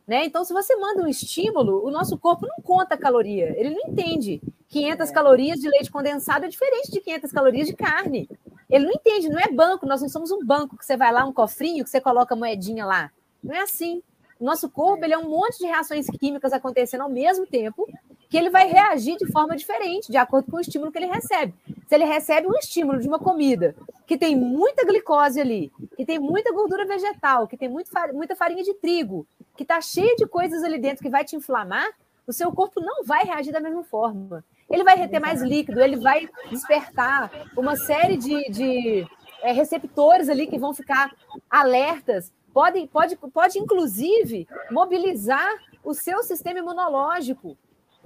Né? 0.05 0.25
Então, 0.25 0.43
se 0.43 0.53
você 0.53 0.75
manda 0.75 1.05
um 1.05 1.07
estímulo, 1.07 1.87
o 1.87 1.91
nosso 1.93 2.19
corpo 2.19 2.49
não 2.49 2.57
conta 2.65 2.97
caloria. 2.97 3.55
Ele 3.57 3.71
não 3.71 3.93
entende. 3.93 4.43
500 4.67 5.09
é. 5.09 5.13
calorias 5.13 5.61
de 5.61 5.69
leite 5.69 5.93
condensado 5.93 6.47
é 6.47 6.49
diferente 6.49 6.91
de 6.91 7.01
500 7.01 7.31
calorias 7.31 7.69
de 7.69 7.75
carne. 7.75 8.29
Ele 8.69 8.87
não 8.87 8.93
entende, 8.93 9.29
não 9.29 9.39
é 9.39 9.53
banco. 9.53 9.87
Nós 9.87 10.03
não 10.03 10.09
somos 10.09 10.33
um 10.33 10.45
banco 10.45 10.77
que 10.77 10.85
você 10.85 10.97
vai 10.97 11.13
lá, 11.13 11.25
um 11.25 11.33
cofrinho, 11.33 11.85
que 11.85 11.91
você 11.91 12.01
coloca 12.01 12.35
a 12.35 12.37
moedinha 12.37 12.85
lá. 12.85 13.13
Não 13.41 13.55
é 13.55 13.61
assim. 13.61 14.03
Nosso 14.45 14.69
corpo 14.69 15.05
ele 15.05 15.15
é 15.15 15.19
um 15.19 15.29
monte 15.29 15.59
de 15.59 15.67
reações 15.67 16.07
químicas 16.07 16.53
acontecendo 16.53 17.01
ao 17.01 17.09
mesmo 17.09 17.47
tempo 17.47 17.89
que 18.29 18.37
ele 18.37 18.51
vai 18.51 18.67
reagir 18.69 19.17
de 19.17 19.31
forma 19.31 19.57
diferente, 19.57 20.11
de 20.11 20.17
acordo 20.17 20.51
com 20.51 20.57
o 20.57 20.61
estímulo 20.61 20.91
que 20.91 20.99
ele 20.99 21.07
recebe. 21.07 21.55
Se 21.87 21.95
ele 21.95 22.05
recebe 22.05 22.47
um 22.47 22.59
estímulo 22.59 23.01
de 23.01 23.09
uma 23.09 23.19
comida 23.19 23.75
que 24.07 24.19
tem 24.19 24.37
muita 24.37 24.85
glicose 24.85 25.41
ali, 25.41 25.73
que 25.97 26.05
tem 26.05 26.19
muita 26.19 26.53
gordura 26.53 26.85
vegetal, 26.85 27.47
que 27.47 27.57
tem 27.57 27.69
muito, 27.69 27.91
muita 28.13 28.37
farinha 28.37 28.63
de 28.63 28.75
trigo, 28.75 29.27
que 29.57 29.63
está 29.63 29.81
cheia 29.81 30.15
de 30.17 30.27
coisas 30.27 30.63
ali 30.63 30.79
dentro 30.79 31.03
que 31.03 31.11
vai 31.11 31.25
te 31.25 31.37
inflamar, 31.37 31.89
o 32.27 32.33
seu 32.33 32.51
corpo 32.53 32.81
não 32.81 33.05
vai 33.05 33.25
reagir 33.25 33.53
da 33.53 33.61
mesma 33.61 33.85
forma. 33.85 34.45
Ele 34.69 34.83
vai 34.83 34.97
reter 34.97 35.21
mais 35.21 35.43
líquido, 35.43 35.81
ele 35.81 35.97
vai 35.97 36.29
despertar 36.51 37.31
uma 37.57 37.77
série 37.77 38.17
de, 38.17 38.51
de 38.51 39.07
é, 39.43 39.53
receptores 39.53 40.29
ali 40.29 40.47
que 40.47 40.59
vão 40.59 40.75
ficar 40.75 41.15
alertas. 41.49 42.33
Pode, 42.55 42.87
pode, 42.87 43.17
pode, 43.17 43.59
inclusive, 43.59 44.49
mobilizar 44.71 45.53
o 45.85 45.93
seu 45.93 46.23
sistema 46.23 46.61
imunológico 46.61 47.59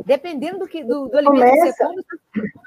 Dependendo 0.04 0.60
do, 0.60 0.68
que, 0.68 0.84
do, 0.84 1.08
do 1.08 1.18
alimento 1.18 1.50
que 1.50 1.72
você 1.72 1.84
come, 1.84 2.04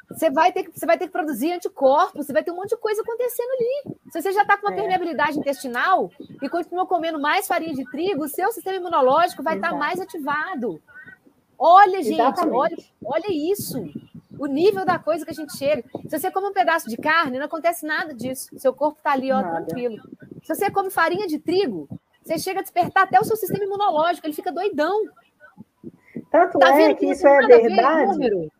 você 0.09 0.29
vai, 0.29 0.51
ter 0.51 0.63
que, 0.63 0.77
você 0.77 0.85
vai 0.85 0.97
ter 0.97 1.05
que 1.05 1.13
produzir 1.13 1.53
anticorpos, 1.53 2.25
você 2.25 2.33
vai 2.33 2.43
ter 2.43 2.51
um 2.51 2.55
monte 2.55 2.71
de 2.71 2.77
coisa 2.77 3.01
acontecendo 3.01 3.49
ali. 3.51 3.95
Se 4.11 4.21
você 4.21 4.31
já 4.33 4.41
está 4.41 4.57
com 4.57 4.67
uma 4.67 4.73
é. 4.73 4.75
permeabilidade 4.75 5.39
intestinal 5.39 6.11
e 6.41 6.49
continua 6.49 6.85
comendo 6.85 7.19
mais 7.19 7.47
farinha 7.47 7.73
de 7.73 7.89
trigo, 7.89 8.25
o 8.25 8.27
seu 8.27 8.51
sistema 8.51 8.75
imunológico 8.75 9.41
vai 9.41 9.55
estar 9.55 9.69
tá 9.69 9.75
mais 9.75 9.99
ativado. 10.01 10.81
Olha, 11.57 12.01
gente, 12.03 12.19
olha, 12.19 12.77
olha 13.05 13.27
isso. 13.29 13.81
O 14.37 14.47
nível 14.47 14.83
da 14.83 14.99
coisa 14.99 15.23
que 15.23 15.31
a 15.31 15.35
gente 15.35 15.55
chega. 15.55 15.83
Se 16.09 16.19
você 16.19 16.31
come 16.31 16.47
um 16.47 16.53
pedaço 16.53 16.89
de 16.89 16.97
carne, 16.97 17.37
não 17.37 17.45
acontece 17.45 17.85
nada 17.85 18.13
disso. 18.13 18.49
Seu 18.57 18.73
corpo 18.73 18.97
está 18.97 19.11
ali, 19.11 19.31
ó, 19.31 19.39
nada. 19.39 19.65
tranquilo. 19.65 20.01
Se 20.41 20.55
você 20.55 20.71
come 20.71 20.89
farinha 20.89 21.27
de 21.27 21.39
trigo, 21.39 21.87
você 22.23 22.37
chega 22.37 22.59
a 22.59 22.63
despertar 22.63 23.03
até 23.03 23.19
o 23.19 23.23
seu 23.23 23.35
sistema 23.35 23.63
imunológico, 23.63 24.25
ele 24.27 24.33
fica 24.33 24.51
doidão. 24.51 25.03
Tanto 26.31 26.59
tá 26.59 26.79
é 26.79 26.93
que 26.93 27.07
isso 27.07 27.27
é 27.27 27.45
verdade. 27.45 28.51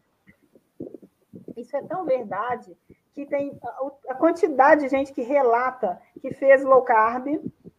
Isso 1.56 1.76
é 1.78 1.82
tão 1.84 2.06
verdade 2.06 2.76
que 3.14 3.26
tem 3.26 3.58
a 4.08 4.16
quantidade 4.16 4.82
de 4.82 4.90
gente 4.90 5.14
que 5.14 5.22
relata 5.22 6.02
que 6.22 6.34
fez 6.34 6.64
low 6.64 6.82
carb, 6.82 7.28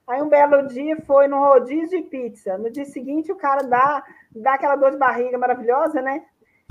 aí 0.07 0.23
um 0.23 0.29
belo 0.29 0.67
dia 0.69 1.01
foi 1.03 1.27
no 1.27 1.39
rodízio 1.39 2.03
de 2.03 2.09
pizza, 2.09 2.59
no 2.59 2.71
dia 2.71 2.85
seguinte 2.85 3.33
o 3.33 3.37
cara 3.37 3.63
dá, 3.63 4.05
dá 4.31 4.55
aquela 4.55 4.77
dor 4.77 4.93
de 4.93 4.99
barriga 4.99 5.39
maravilhosa, 5.39 6.01
né? 6.03 6.25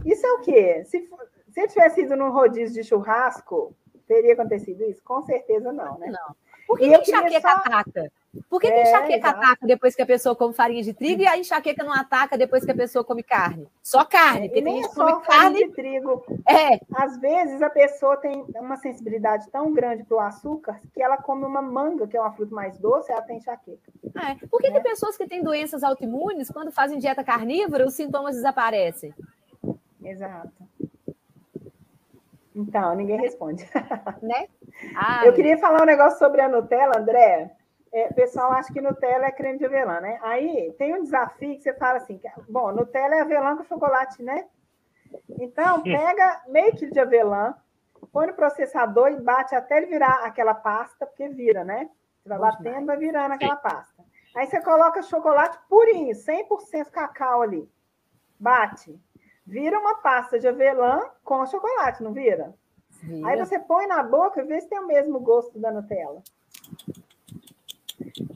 Isso 0.05 0.25
é 0.25 0.31
o 0.33 0.39
quê? 0.41 0.83
Se, 0.85 1.09
se 1.49 1.59
ele 1.59 1.67
tivesse 1.67 2.01
ido 2.01 2.15
no 2.15 2.31
rodízio 2.31 2.81
de 2.81 2.87
churrasco, 2.87 3.75
teria 4.07 4.33
acontecido 4.33 4.83
isso? 4.83 5.01
Com 5.03 5.21
certeza 5.23 5.71
não, 5.71 5.97
né? 5.97 6.07
Não. 6.11 6.35
Por 6.71 6.79
que, 6.79 6.89
que 6.89 7.11
enxaqueca 7.11 7.41
só... 7.41 7.57
ataca? 7.57 8.11
Por 8.49 8.61
que, 8.61 8.67
é, 8.67 8.71
que 8.71 8.81
enxaqueca 8.89 9.27
exato. 9.27 9.39
ataca 9.39 9.67
depois 9.67 9.93
que 9.93 10.01
a 10.01 10.05
pessoa 10.05 10.35
come 10.35 10.53
farinha 10.53 10.81
de 10.81 10.93
trigo 10.93 11.21
e 11.21 11.27
a 11.27 11.37
enxaqueca 11.37 11.83
não 11.83 11.91
ataca 11.91 12.37
depois 12.37 12.63
que 12.63 12.71
a 12.71 12.75
pessoa 12.75 13.03
come 13.03 13.21
carne? 13.23 13.67
Só 13.83 14.05
carne, 14.05 14.47
porque 14.47 14.61
tem 14.61 14.75
gente 14.75 14.87
que 14.87 14.95
come 14.95 15.21
carne 15.21 15.67
de 15.67 15.73
trigo. 15.73 16.23
É. 16.47 16.79
Às 16.93 17.19
vezes 17.19 17.61
a 17.61 17.69
pessoa 17.69 18.15
tem 18.15 18.45
uma 18.55 18.77
sensibilidade 18.77 19.49
tão 19.49 19.73
grande 19.73 20.05
para 20.05 20.15
o 20.15 20.19
açúcar 20.21 20.79
que 20.93 21.03
ela 21.03 21.17
come 21.17 21.43
uma 21.43 21.61
manga, 21.61 22.07
que 22.07 22.15
é 22.15 22.21
uma 22.21 22.31
fruta 22.31 22.55
mais 22.55 22.77
doce, 22.77 23.11
ela 23.11 23.21
tem 23.21 23.35
enxaqueca. 23.35 23.91
É. 24.15 24.47
Por 24.47 24.61
que, 24.61 24.67
é. 24.67 24.71
que 24.71 24.79
pessoas 24.79 25.17
que 25.17 25.27
têm 25.27 25.43
doenças 25.43 25.83
autoimunes, 25.83 26.49
quando 26.49 26.71
fazem 26.71 26.99
dieta 26.99 27.25
carnívora, 27.25 27.85
os 27.85 27.95
sintomas 27.95 28.35
desaparecem? 28.35 29.13
Exato. 30.01 30.51
Então, 32.55 32.95
ninguém 32.95 33.19
responde. 33.19 33.65
Né? 34.21 34.47
Ai. 34.95 35.27
Eu 35.27 35.33
queria 35.33 35.57
falar 35.57 35.81
um 35.81 35.85
negócio 35.85 36.19
sobre 36.19 36.41
a 36.41 36.47
Nutella, 36.47 36.99
André. 36.99 37.51
É, 37.93 38.07
o 38.07 38.13
pessoal 38.13 38.51
acha 38.53 38.71
que 38.71 38.79
Nutella 38.79 39.25
é 39.25 39.31
creme 39.31 39.57
de 39.57 39.65
avelã, 39.65 39.99
né? 39.99 40.19
Aí 40.21 40.73
tem 40.77 40.93
um 40.93 41.03
desafio 41.03 41.55
que 41.55 41.63
você 41.63 41.73
fala 41.73 41.97
assim: 41.97 42.17
que, 42.17 42.27
bom, 42.47 42.71
Nutella 42.71 43.15
é 43.15 43.21
avelã 43.21 43.57
com 43.57 43.63
chocolate, 43.63 44.23
né? 44.23 44.45
Então, 45.39 45.81
pega 45.81 46.41
meio 46.47 46.73
quilo 46.75 46.91
de 46.91 46.99
avelã, 46.99 47.53
põe 48.13 48.27
no 48.27 48.33
processador 48.33 49.09
e 49.09 49.19
bate 49.19 49.55
até 49.55 49.77
ele 49.77 49.87
virar 49.87 50.23
aquela 50.23 50.53
pasta, 50.53 51.05
porque 51.05 51.27
vira, 51.29 51.63
né? 51.63 51.89
Você 52.21 52.29
vai 52.29 52.39
batendo, 52.39 52.85
vai 52.85 52.97
virando 52.97 53.33
aquela 53.33 53.55
pasta. 53.55 54.03
Aí 54.35 54.45
você 54.47 54.61
coloca 54.61 55.01
chocolate 55.01 55.57
purinho, 55.67 56.15
100% 56.15 56.89
cacau 56.91 57.41
ali. 57.41 57.69
Bate. 58.39 58.97
Vira 59.45 59.79
uma 59.79 59.95
pasta 59.95 60.39
de 60.39 60.47
avelã 60.47 61.01
com 61.23 61.45
chocolate, 61.45 62.03
não 62.03 62.13
vira? 62.13 62.53
vira? 63.01 63.27
Aí 63.27 63.37
você 63.37 63.59
põe 63.59 63.87
na 63.87 64.03
boca 64.03 64.41
e 64.41 64.45
vê 64.45 64.61
se 64.61 64.69
tem 64.69 64.79
o 64.79 64.87
mesmo 64.87 65.19
gosto 65.19 65.57
da 65.59 65.71
Nutella. 65.71 66.21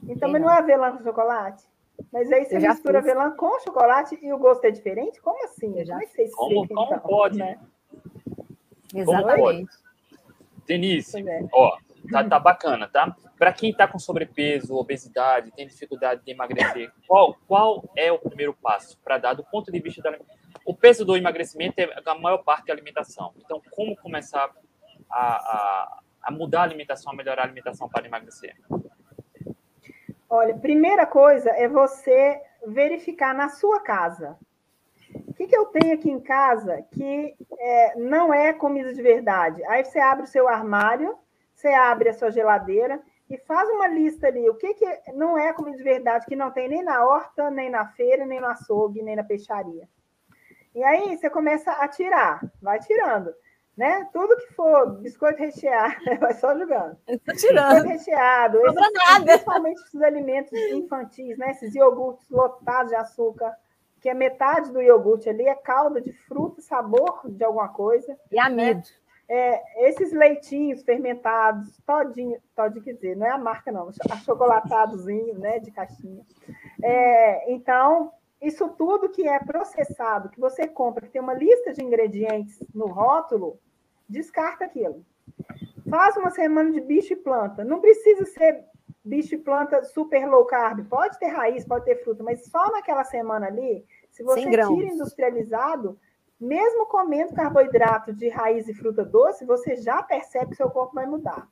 Então, 0.08 0.30
mas 0.30 0.42
não 0.42 0.50
é 0.50 0.58
avelã 0.58 0.96
com 0.96 1.02
chocolate? 1.02 1.64
Mas 2.12 2.30
aí 2.30 2.44
você 2.44 2.58
mistura 2.58 3.02
fiz. 3.02 3.10
avelã 3.10 3.30
com 3.30 3.58
chocolate 3.60 4.18
e 4.20 4.32
o 4.32 4.38
gosto 4.38 4.64
é 4.64 4.70
diferente? 4.70 5.20
Como 5.20 5.42
assim? 5.44 5.78
Eu 5.78 5.86
já 5.86 5.94
como, 5.94 6.08
sei 6.08 6.30
como, 6.30 6.68
como 6.68 6.84
então, 6.84 6.98
pode? 7.00 7.38
Né? 7.38 7.58
Exatamente. 8.94 9.70
Denise, 10.66 11.28
é. 11.28 11.44
ó, 11.52 11.76
tá, 12.10 12.24
tá 12.24 12.38
bacana, 12.38 12.88
tá? 12.88 13.16
Para 13.38 13.52
quem 13.52 13.70
está 13.70 13.86
com 13.86 13.98
sobrepeso, 13.98 14.74
obesidade, 14.74 15.52
tem 15.52 15.66
dificuldade 15.66 16.24
de 16.24 16.32
emagrecer, 16.32 16.90
qual, 17.06 17.36
qual 17.46 17.84
é 17.94 18.10
o 18.10 18.18
primeiro 18.18 18.54
passo 18.54 18.98
para 19.04 19.18
dar 19.18 19.34
do 19.34 19.44
ponto 19.44 19.70
de 19.70 19.78
vista 19.78 20.02
da 20.02 20.10
o 20.66 20.74
peso 20.74 21.04
do 21.04 21.16
emagrecimento 21.16 21.78
é 21.78 21.88
a 22.04 22.14
maior 22.16 22.38
parte 22.38 22.66
da 22.66 22.72
alimentação. 22.72 23.32
Então, 23.38 23.62
como 23.70 23.96
começar 23.96 24.50
a, 25.08 25.20
a, 25.20 26.00
a 26.24 26.30
mudar 26.32 26.60
a 26.60 26.64
alimentação, 26.64 27.12
a 27.12 27.16
melhorar 27.16 27.42
a 27.42 27.44
alimentação 27.44 27.88
para 27.88 28.04
emagrecer? 28.04 28.56
Olha, 30.28 30.56
primeira 30.56 31.06
coisa 31.06 31.50
é 31.50 31.68
você 31.68 32.42
verificar 32.66 33.32
na 33.32 33.48
sua 33.48 33.80
casa. 33.80 34.36
O 35.28 35.32
que, 35.34 35.46
que 35.46 35.56
eu 35.56 35.66
tenho 35.66 35.94
aqui 35.94 36.10
em 36.10 36.18
casa 36.18 36.82
que 36.90 37.36
é, 37.58 37.94
não 37.94 38.34
é 38.34 38.52
comida 38.52 38.92
de 38.92 39.00
verdade? 39.00 39.64
Aí 39.66 39.84
você 39.84 40.00
abre 40.00 40.24
o 40.24 40.28
seu 40.28 40.48
armário, 40.48 41.16
você 41.54 41.68
abre 41.68 42.08
a 42.08 42.12
sua 42.12 42.32
geladeira 42.32 43.00
e 43.30 43.38
faz 43.38 43.68
uma 43.70 43.86
lista 43.86 44.26
ali. 44.26 44.50
O 44.50 44.56
que, 44.56 44.74
que 44.74 45.12
não 45.14 45.38
é 45.38 45.52
comida 45.52 45.76
de 45.76 45.84
verdade, 45.84 46.26
que 46.26 46.34
não 46.34 46.50
tem 46.50 46.68
nem 46.68 46.82
na 46.82 47.06
horta, 47.06 47.52
nem 47.52 47.70
na 47.70 47.86
feira, 47.86 48.26
nem 48.26 48.40
no 48.40 48.48
açougue, 48.48 49.00
nem 49.00 49.14
na 49.14 49.22
peixaria. 49.22 49.88
E 50.76 50.84
aí 50.84 51.16
você 51.16 51.30
começa 51.30 51.72
a 51.72 51.88
tirar, 51.88 52.38
vai 52.60 52.78
tirando. 52.78 53.34
Né? 53.74 54.06
Tudo 54.12 54.36
que 54.36 54.52
for 54.52 54.98
biscoito 55.00 55.38
recheado, 55.38 55.96
vai 56.20 56.34
só 56.34 56.56
jogando. 56.56 56.98
tirando. 57.38 57.72
Biscoito 57.72 57.88
recheado, 57.88 58.58
esses, 58.58 58.92
nada. 58.92 59.24
principalmente 59.24 59.80
esses 59.80 60.02
alimentos 60.02 60.52
infantis, 60.52 61.38
né? 61.38 61.52
esses 61.52 61.74
iogurtes 61.74 62.28
lotados 62.28 62.90
de 62.90 62.94
açúcar, 62.94 63.56
que 64.02 64.10
é 64.10 64.12
metade 64.12 64.70
do 64.70 64.82
iogurte 64.82 65.30
ali 65.30 65.48
é 65.48 65.54
calda 65.54 65.98
de 65.98 66.12
fruta, 66.12 66.60
sabor 66.60 67.22
de 67.24 67.42
alguma 67.42 67.68
coisa. 67.68 68.14
E 68.30 68.38
amido. 68.38 68.80
Né? 68.80 68.84
É, 69.28 69.88
esses 69.88 70.12
leitinhos 70.12 70.82
fermentados, 70.82 71.80
todinho, 71.86 72.38
todinho 72.54 72.84
quer 72.84 72.92
dizer, 72.92 73.16
não 73.16 73.26
é 73.26 73.30
a 73.30 73.38
marca 73.38 73.72
não, 73.72 73.90
achocolatadozinho, 74.10 75.38
né, 75.38 75.58
de 75.58 75.70
caixinha. 75.70 76.22
É, 76.82 77.50
então, 77.50 78.12
isso 78.40 78.68
tudo 78.70 79.08
que 79.08 79.26
é 79.26 79.38
processado, 79.38 80.28
que 80.28 80.40
você 80.40 80.66
compra, 80.66 81.06
que 81.06 81.12
tem 81.12 81.20
uma 81.20 81.34
lista 81.34 81.72
de 81.72 81.82
ingredientes 81.82 82.58
no 82.74 82.86
rótulo, 82.86 83.58
descarta 84.08 84.64
aquilo. 84.64 85.04
Faz 85.88 86.16
uma 86.16 86.30
semana 86.30 86.70
de 86.70 86.80
bicho 86.80 87.12
e 87.12 87.16
planta. 87.16 87.64
Não 87.64 87.80
precisa 87.80 88.24
ser 88.26 88.64
bicho 89.04 89.34
e 89.34 89.38
planta 89.38 89.84
super 89.84 90.28
low 90.28 90.44
carb. 90.44 90.84
Pode 90.88 91.18
ter 91.18 91.28
raiz, 91.28 91.64
pode 91.64 91.84
ter 91.84 92.02
fruta, 92.02 92.22
mas 92.22 92.44
só 92.46 92.70
naquela 92.72 93.04
semana 93.04 93.46
ali, 93.46 93.84
se 94.10 94.22
você 94.22 94.42
tira 94.42 94.66
industrializado, 94.66 95.98
mesmo 96.40 96.86
comendo 96.86 97.34
carboidrato 97.34 98.12
de 98.12 98.28
raiz 98.28 98.68
e 98.68 98.74
fruta 98.74 99.04
doce, 99.04 99.44
você 99.44 99.76
já 99.76 100.02
percebe 100.02 100.50
que 100.50 100.56
seu 100.56 100.70
corpo 100.70 100.94
vai 100.94 101.06
mudar. 101.06 101.48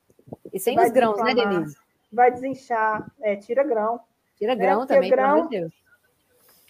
E 0.52 0.58
sem 0.58 0.78
os 0.78 0.90
grãos, 0.90 1.22
né, 1.22 1.34
Denise? 1.34 1.76
Vai 2.12 2.30
desinchar, 2.30 3.10
é, 3.20 3.36
tira 3.36 3.64
grão. 3.64 4.00
Tira 4.36 4.54
grão 4.54 4.80
né? 4.80 4.86
também, 4.86 5.10
grão, 5.10 5.22
pelo 5.24 5.38
amor 5.38 5.48
de 5.48 5.60
Deus. 5.60 5.83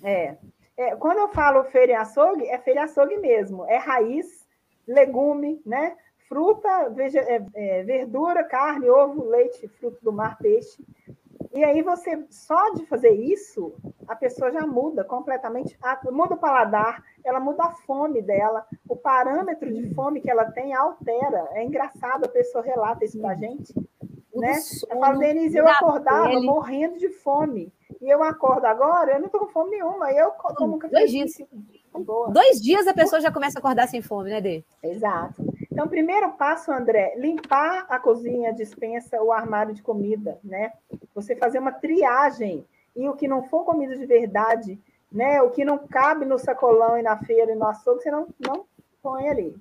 É, 0.05 0.37
é, 0.77 0.97
quando 0.97 1.19
eu 1.19 1.29
falo 1.29 1.65
feira 1.65 1.93
e 1.93 1.95
açougue, 1.95 2.47
é 2.47 2.59
feira 2.59 2.81
e 2.81 2.83
açougue 2.85 3.17
mesmo. 3.17 3.65
É 3.65 3.79
raiz, 3.79 4.47
legume, 4.87 5.61
né? 5.65 5.97
Fruta, 6.29 6.91
veja, 6.91 7.21
é, 7.21 7.45
é, 7.55 7.83
verdura, 7.83 8.45
carne, 8.45 8.89
ovo, 8.89 9.25
leite, 9.25 9.67
fruto 9.69 9.99
do 10.03 10.13
mar, 10.13 10.39
peixe. 10.39 10.83
E 11.53 11.63
aí 11.63 11.83
você, 11.83 12.25
só 12.31 12.71
de 12.71 12.85
fazer 12.87 13.11
isso, 13.11 13.75
a 14.09 14.17
pessoa 14.17 14.51
já 14.51 14.67
muda 14.67 15.05
completamente, 15.05 15.79
muda 16.11 16.35
o 16.35 16.39
paladar, 16.39 17.05
ela 17.23 17.39
muda 17.39 17.65
a 17.65 17.71
fome 17.71 18.21
dela, 18.21 18.67
o 18.89 18.97
parâmetro 18.97 19.73
de 19.73 19.95
fome 19.95 20.21
que 20.21 20.31
ela 20.31 20.51
tem 20.51 20.75
altera. 20.75 21.49
É 21.53 21.63
engraçado, 21.63 22.25
a 22.25 22.29
pessoa 22.29 22.65
relata 22.65 23.05
isso 23.05 23.21
pra 23.21 23.37
gente. 23.37 23.73
Né? 24.35 24.57
Eu 24.91 24.99
falo, 24.99 25.19
Denise, 25.21 25.57
eu 25.57 25.69
acordava 25.69 26.41
morrendo 26.41 26.99
de 26.99 27.09
fome. 27.09 27.73
E 28.01 28.09
eu 28.09 28.23
acordo 28.23 28.67
agora, 28.67 29.15
eu 29.15 29.21
não 29.21 29.29
tô 29.29 29.41
com 29.41 29.49
fome 29.49 29.73
nenhuma. 29.73 30.11
Eu 30.13 30.31
como 30.33 30.79
café. 30.79 30.95
Dois 30.95 31.11
dias. 31.11 31.33
Dois 32.31 32.61
dias 32.61 32.87
a 32.87 32.95
pessoa 32.95 33.21
já 33.21 33.31
começa 33.31 33.59
a 33.59 33.61
acordar 33.61 33.89
sem 33.89 34.03
fome, 34.03 34.31
né, 34.31 34.41
Dê? 34.41 34.65
Exato. 34.83 35.43
Então, 35.71 35.89
primeiro 35.89 36.33
passo, 36.33 36.71
André, 36.73 37.15
limpar 37.17 37.87
a 37.89 37.99
cozinha, 37.99 38.51
a 38.51 38.53
dispensa, 38.53 39.21
o 39.23 39.33
armário 39.33 39.75
de 39.75 39.83
comida, 39.83 40.39
né? 40.43 40.73
Você 41.15 41.35
fazer 41.35 41.59
uma 41.59 41.73
triagem 41.73 42.65
e 42.95 43.09
o 43.09 43.15
que 43.15 43.27
não 43.27 43.43
for 43.45 43.65
comida 43.65 43.97
de 43.97 44.07
verdade, 44.07 44.79
né? 45.11 45.43
O 45.43 45.51
que 45.51 45.65
não 45.65 45.79
cabe 45.79 46.25
no 46.25 46.39
sacolão 46.39 46.99
e 46.99 47.03
na 47.03 47.17
feira 47.17 47.53
e 47.53 47.57
no 47.57 47.67
açougue, 47.67 48.03
você 48.03 48.11
não, 48.11 48.29
não 48.39 48.67
põe 49.03 49.29
ali. 49.29 49.57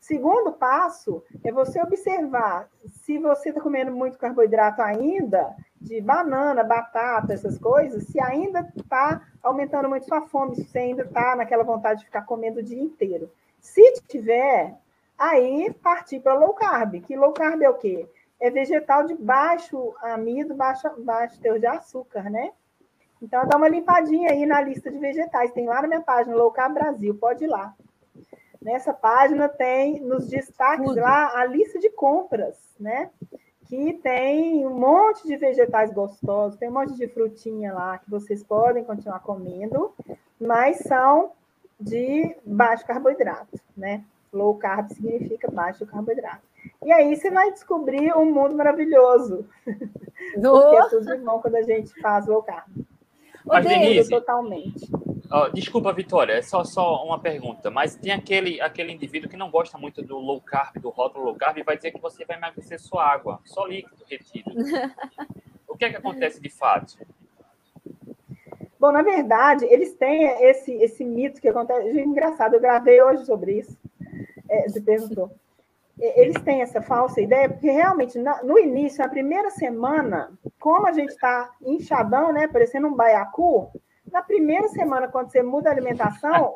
Segundo 0.00 0.52
passo 0.52 1.22
é 1.42 1.50
você 1.50 1.80
observar 1.80 2.68
se 2.86 3.16
você 3.18 3.48
está 3.48 3.60
comendo 3.60 3.90
muito 3.90 4.18
carboidrato 4.18 4.82
ainda, 4.82 5.56
de 5.84 6.00
banana, 6.00 6.64
batata, 6.64 7.32
essas 7.32 7.58
coisas, 7.58 8.04
se 8.04 8.20
ainda 8.20 8.68
está 8.76 9.22
aumentando 9.42 9.88
muito 9.88 10.06
sua 10.06 10.22
fome, 10.22 10.56
se 10.56 10.64
você 10.64 10.78
ainda 10.78 11.02
está 11.02 11.36
naquela 11.36 11.62
vontade 11.62 12.00
de 12.00 12.06
ficar 12.06 12.22
comendo 12.22 12.60
o 12.60 12.62
dia 12.62 12.82
inteiro. 12.82 13.30
Se 13.60 13.92
tiver, 14.08 14.76
Aí 15.18 15.72
partir 15.82 16.20
para 16.20 16.34
low 16.34 16.54
carb, 16.54 17.00
que 17.00 17.16
low 17.16 17.32
carb 17.32 17.62
é 17.62 17.70
o 17.70 17.74
quê? 17.74 18.08
É 18.40 18.50
vegetal 18.50 19.06
de 19.06 19.14
baixo 19.14 19.94
amido, 20.02 20.54
baixo, 20.54 20.88
baixo 20.98 21.40
teor 21.40 21.58
de 21.58 21.66
açúcar, 21.66 22.28
né? 22.28 22.50
Então, 23.22 23.46
dá 23.46 23.56
uma 23.56 23.68
limpadinha 23.68 24.32
aí 24.32 24.44
na 24.44 24.60
lista 24.60 24.90
de 24.90 24.98
vegetais. 24.98 25.52
Tem 25.52 25.66
lá 25.66 25.80
na 25.80 25.88
minha 25.88 26.00
página, 26.02 26.36
Low 26.36 26.50
Carb 26.50 26.74
Brasil, 26.74 27.14
pode 27.14 27.44
ir 27.44 27.46
lá. 27.46 27.74
Nessa 28.60 28.92
página 28.92 29.48
tem 29.48 30.00
nos 30.00 30.26
destaques 30.28 30.88
Tudo. 30.88 31.00
lá 31.00 31.38
a 31.38 31.46
lista 31.46 31.78
de 31.78 31.88
compras, 31.90 32.58
né? 32.78 33.10
Que 33.74 33.92
tem 33.94 34.64
um 34.64 34.78
monte 34.78 35.26
de 35.26 35.36
vegetais 35.36 35.92
gostosos, 35.92 36.56
tem 36.56 36.68
um 36.68 36.72
monte 36.72 36.94
de 36.94 37.08
frutinha 37.08 37.72
lá 37.72 37.98
que 37.98 38.08
vocês 38.08 38.40
podem 38.40 38.84
continuar 38.84 39.18
comendo, 39.18 39.92
mas 40.40 40.78
são 40.78 41.32
de 41.80 42.36
baixo 42.46 42.86
carboidrato, 42.86 43.58
né? 43.76 44.04
Low 44.32 44.54
carb 44.54 44.90
significa 44.90 45.50
baixo 45.50 45.84
carboidrato. 45.86 46.42
E 46.84 46.92
aí 46.92 47.16
você 47.16 47.32
vai 47.32 47.50
descobrir 47.50 48.16
um 48.16 48.32
mundo 48.32 48.54
maravilhoso. 48.54 49.44
Do... 50.36 50.52
Porque 50.62 50.76
é 50.76 50.88
tudo 50.90 51.06
de 51.06 51.24
bom 51.24 51.40
quando 51.40 51.56
a 51.56 51.62
gente 51.62 52.00
faz 52.00 52.28
low 52.28 52.44
carb. 52.44 52.70
Denise, 53.60 54.08
totalmente. 54.08 54.88
Uh, 55.34 55.52
desculpa, 55.52 55.92
Vitória, 55.92 56.34
é 56.34 56.42
só, 56.42 56.62
só 56.62 57.04
uma 57.04 57.18
pergunta. 57.18 57.70
Mas 57.70 57.96
tem 57.96 58.12
aquele, 58.12 58.60
aquele 58.60 58.92
indivíduo 58.92 59.28
que 59.28 59.36
não 59.36 59.50
gosta 59.50 59.76
muito 59.76 60.02
do 60.02 60.16
low 60.18 60.40
carb, 60.40 60.76
do 60.78 60.90
rótulo 60.90 61.24
low 61.24 61.34
carb, 61.34 61.58
e 61.58 61.64
vai 61.64 61.76
dizer 61.76 61.90
que 61.90 62.00
você 62.00 62.24
vai 62.24 62.36
emagrecer 62.36 62.80
sua 62.80 63.04
água, 63.04 63.40
só 63.44 63.66
líquido 63.66 64.04
retido. 64.08 64.50
o 65.66 65.76
que 65.76 65.86
é 65.86 65.90
que 65.90 65.96
acontece 65.96 66.40
de 66.40 66.50
fato? 66.50 66.96
Bom, 68.78 68.92
na 68.92 69.02
verdade, 69.02 69.64
eles 69.64 69.94
têm 69.94 70.24
esse, 70.44 70.72
esse 70.74 71.04
mito 71.04 71.40
que 71.40 71.48
acontece. 71.48 71.98
Engraçado, 72.00 72.54
eu 72.54 72.60
gravei 72.60 73.02
hoje 73.02 73.24
sobre 73.24 73.58
isso 73.58 73.76
é, 74.54 74.68
você 74.68 74.80
perguntou. 74.80 75.30
Eles 75.98 76.40
têm 76.42 76.60
essa 76.60 76.82
falsa 76.82 77.20
ideia, 77.20 77.48
porque 77.48 77.70
realmente, 77.70 78.18
na, 78.18 78.42
no 78.42 78.58
início, 78.58 78.98
na 78.98 79.08
primeira 79.08 79.50
semana, 79.50 80.32
como 80.58 80.86
a 80.86 80.92
gente 80.92 81.10
está 81.10 81.52
inchadão, 81.62 82.32
né, 82.32 82.48
parecendo 82.48 82.88
um 82.88 82.94
baiacu, 82.94 83.70
na 84.14 84.22
primeira 84.22 84.68
semana, 84.68 85.08
quando 85.08 85.32
você 85.32 85.42
muda 85.42 85.68
a 85.68 85.72
alimentação, 85.72 86.54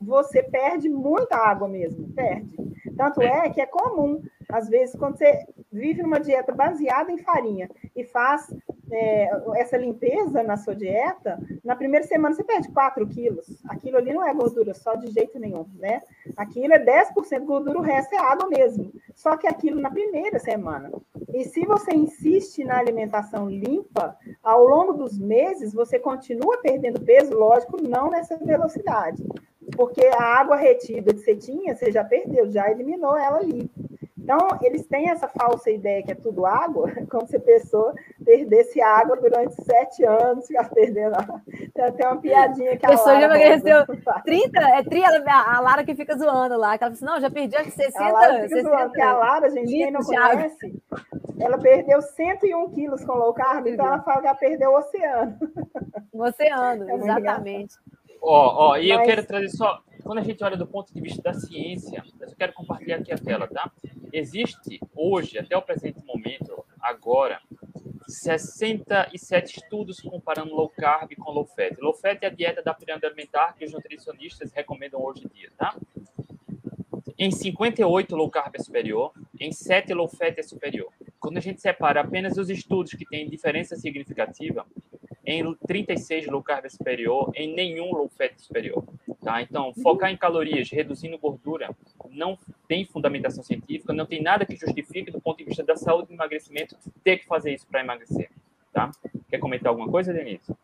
você 0.00 0.42
perde 0.42 0.88
muita 0.88 1.36
água 1.36 1.68
mesmo, 1.68 2.12
perde. 2.12 2.56
Tanto 2.96 3.22
é 3.22 3.48
que 3.50 3.60
é 3.60 3.66
comum, 3.66 4.20
às 4.50 4.68
vezes, 4.68 4.96
quando 4.96 5.16
você 5.16 5.46
vive 5.70 6.02
numa 6.02 6.18
dieta 6.18 6.52
baseada 6.52 7.12
em 7.12 7.18
farinha 7.18 7.70
e 7.94 8.02
faz 8.02 8.52
é, 8.92 9.30
essa 9.56 9.76
limpeza 9.76 10.42
na 10.42 10.56
sua 10.56 10.74
dieta, 10.74 11.38
na 11.64 11.74
primeira 11.74 12.06
semana 12.06 12.34
você 12.34 12.44
perde 12.44 12.70
4 12.70 13.06
quilos. 13.06 13.62
Aquilo 13.68 13.96
ali 13.96 14.12
não 14.12 14.26
é 14.26 14.32
gordura 14.34 14.74
só 14.74 14.94
de 14.94 15.10
jeito 15.10 15.38
nenhum, 15.38 15.66
né? 15.78 16.02
Aquilo 16.36 16.74
é 16.74 16.78
10% 16.78 17.44
gordura, 17.44 17.78
o 17.78 17.82
resto 17.82 18.14
é 18.14 18.18
água 18.18 18.48
mesmo. 18.48 18.92
Só 19.14 19.36
que 19.36 19.46
aquilo 19.46 19.80
na 19.80 19.90
primeira 19.90 20.38
semana. 20.38 20.90
E 21.32 21.44
se 21.44 21.64
você 21.64 21.94
insiste 21.94 22.64
na 22.64 22.78
alimentação 22.78 23.48
limpa, 23.48 24.16
ao 24.42 24.66
longo 24.66 24.92
dos 24.92 25.18
meses 25.18 25.72
você 25.72 25.98
continua 25.98 26.58
perdendo 26.58 27.00
peso, 27.00 27.34
lógico, 27.34 27.82
não 27.82 28.10
nessa 28.10 28.36
velocidade. 28.36 29.24
Porque 29.76 30.04
a 30.06 30.22
água 30.22 30.56
retida 30.56 31.14
que 31.14 31.20
você 31.20 31.34
tinha, 31.34 31.74
você 31.74 31.90
já 31.90 32.04
perdeu, 32.04 32.50
já 32.50 32.70
eliminou 32.70 33.16
ela 33.16 33.38
ali. 33.38 33.70
Então, 34.22 34.38
eles 34.62 34.86
têm 34.86 35.10
essa 35.10 35.26
falsa 35.26 35.68
ideia 35.68 36.02
que 36.02 36.12
é 36.12 36.14
tudo 36.14 36.46
água, 36.46 36.88
como 37.10 37.26
se 37.26 37.36
a 37.36 37.40
pessoa 37.40 37.92
perdesse 38.24 38.80
água 38.80 39.16
durante 39.16 39.54
sete 39.62 40.04
anos, 40.04 40.46
ficar 40.46 40.68
perdendo. 40.70 41.14
Tem 41.74 41.84
até 41.84 42.06
uma 42.06 42.20
piadinha 42.20 42.76
que 42.76 42.86
a, 42.86 42.88
a 42.88 42.92
pessoa 42.92 43.20
já 43.20 43.26
emagreceu 43.26 43.86
30, 44.24 44.60
é 44.60 44.82
30, 44.82 45.30
a 45.30 45.60
Lara 45.60 45.84
que 45.84 45.94
fica 45.94 46.16
zoando 46.16 46.56
lá, 46.56 46.78
que 46.78 46.84
ela 46.84 46.92
fala 46.92 46.92
assim, 46.92 47.04
não, 47.04 47.20
já 47.20 47.30
perdi 47.30 47.56
60 47.56 48.02
a 48.02 48.12
Lara 48.12 48.34
fica 48.42 48.48
60 48.48 48.68
zoando, 48.68 48.84
porque 48.86 49.00
a 49.00 49.12
Lara, 49.12 49.50
gente, 49.50 49.70
quem 49.70 49.90
não 49.90 50.00
conhece, 50.00 50.82
ela 51.40 51.58
perdeu 51.58 52.00
101 52.00 52.70
quilos 52.70 53.04
com 53.04 53.12
low 53.12 53.34
carb, 53.34 53.66
então 53.66 53.86
ela 53.86 54.02
fala 54.02 54.20
que 54.20 54.26
ela 54.26 54.36
perdeu 54.36 54.70
o 54.70 54.78
oceano. 54.78 55.38
O 56.12 56.22
oceano, 56.22 56.88
é 56.90 56.94
exatamente. 56.94 57.74
Ó, 58.20 58.70
ó, 58.70 58.76
e 58.76 58.88
Mas... 58.88 59.00
eu 59.00 59.06
quero 59.06 59.26
trazer 59.26 59.48
só 59.48 59.82
quando 60.02 60.18
a 60.18 60.22
gente 60.22 60.42
olha 60.42 60.56
do 60.56 60.66
ponto 60.66 60.92
de 60.92 61.00
vista 61.00 61.22
da 61.22 61.32
ciência, 61.32 62.02
eu 62.20 62.36
quero 62.36 62.52
compartilhar 62.52 62.96
aqui 62.96 63.12
a 63.12 63.18
tela, 63.18 63.46
tá? 63.46 63.70
Existe 64.12 64.80
hoje, 64.94 65.38
até 65.38 65.56
o 65.56 65.62
presente 65.62 66.04
momento, 66.04 66.64
agora, 66.80 67.40
67 68.12 69.58
estudos 69.58 70.00
comparando 70.00 70.54
low 70.54 70.68
carb 70.68 71.14
com 71.16 71.32
low 71.32 71.44
fat. 71.44 71.74
Low 71.80 71.94
fat 71.94 72.22
é 72.22 72.26
a 72.26 72.30
dieta 72.30 72.62
da 72.62 72.74
pirâmide 72.74 73.06
alimentar 73.06 73.54
que 73.54 73.64
os 73.64 73.72
nutricionistas 73.72 74.52
recomendam 74.52 75.02
hoje 75.02 75.24
em 75.24 75.28
dia, 75.28 75.50
tá? 75.56 75.76
Em 77.18 77.30
58, 77.30 78.16
low 78.16 78.30
carb 78.30 78.54
é 78.54 78.58
superior, 78.58 79.12
em 79.38 79.52
7, 79.52 79.94
low 79.94 80.08
fat 80.08 80.38
é 80.38 80.42
superior. 80.42 80.92
Quando 81.20 81.38
a 81.38 81.40
gente 81.40 81.60
separa 81.60 82.00
apenas 82.00 82.36
os 82.36 82.50
estudos 82.50 82.94
que 82.94 83.04
têm 83.04 83.28
diferença 83.28 83.76
significativa, 83.76 84.66
em 85.24 85.54
36 85.66 86.26
low 86.26 86.42
carb 86.42 86.64
é 86.64 86.68
superior, 86.68 87.30
em 87.34 87.54
nenhum 87.54 87.92
low 87.92 88.08
fat 88.08 88.32
é 88.32 88.38
superior. 88.38 88.84
Tá? 89.22 89.40
Então, 89.40 89.72
focar 89.74 90.10
em 90.10 90.16
calorias, 90.16 90.70
reduzindo 90.70 91.16
gordura, 91.16 91.70
não 92.10 92.36
tem 92.72 92.86
fundamentação 92.86 93.44
científica, 93.44 93.92
não 93.92 94.06
tem 94.06 94.22
nada 94.22 94.46
que 94.46 94.56
justifique, 94.56 95.10
do 95.10 95.20
ponto 95.20 95.36
de 95.36 95.44
vista 95.44 95.62
da 95.62 95.76
saúde 95.76 96.10
e 96.10 96.14
emagrecimento, 96.14 96.74
ter 97.04 97.18
que 97.18 97.26
fazer 97.26 97.52
isso 97.52 97.66
para 97.66 97.82
emagrecer. 97.82 98.30
Tá? 98.72 98.90
Quer 99.28 99.36
comentar 99.36 99.68
alguma 99.68 99.90
coisa, 99.90 100.10
Denise? 100.10 100.56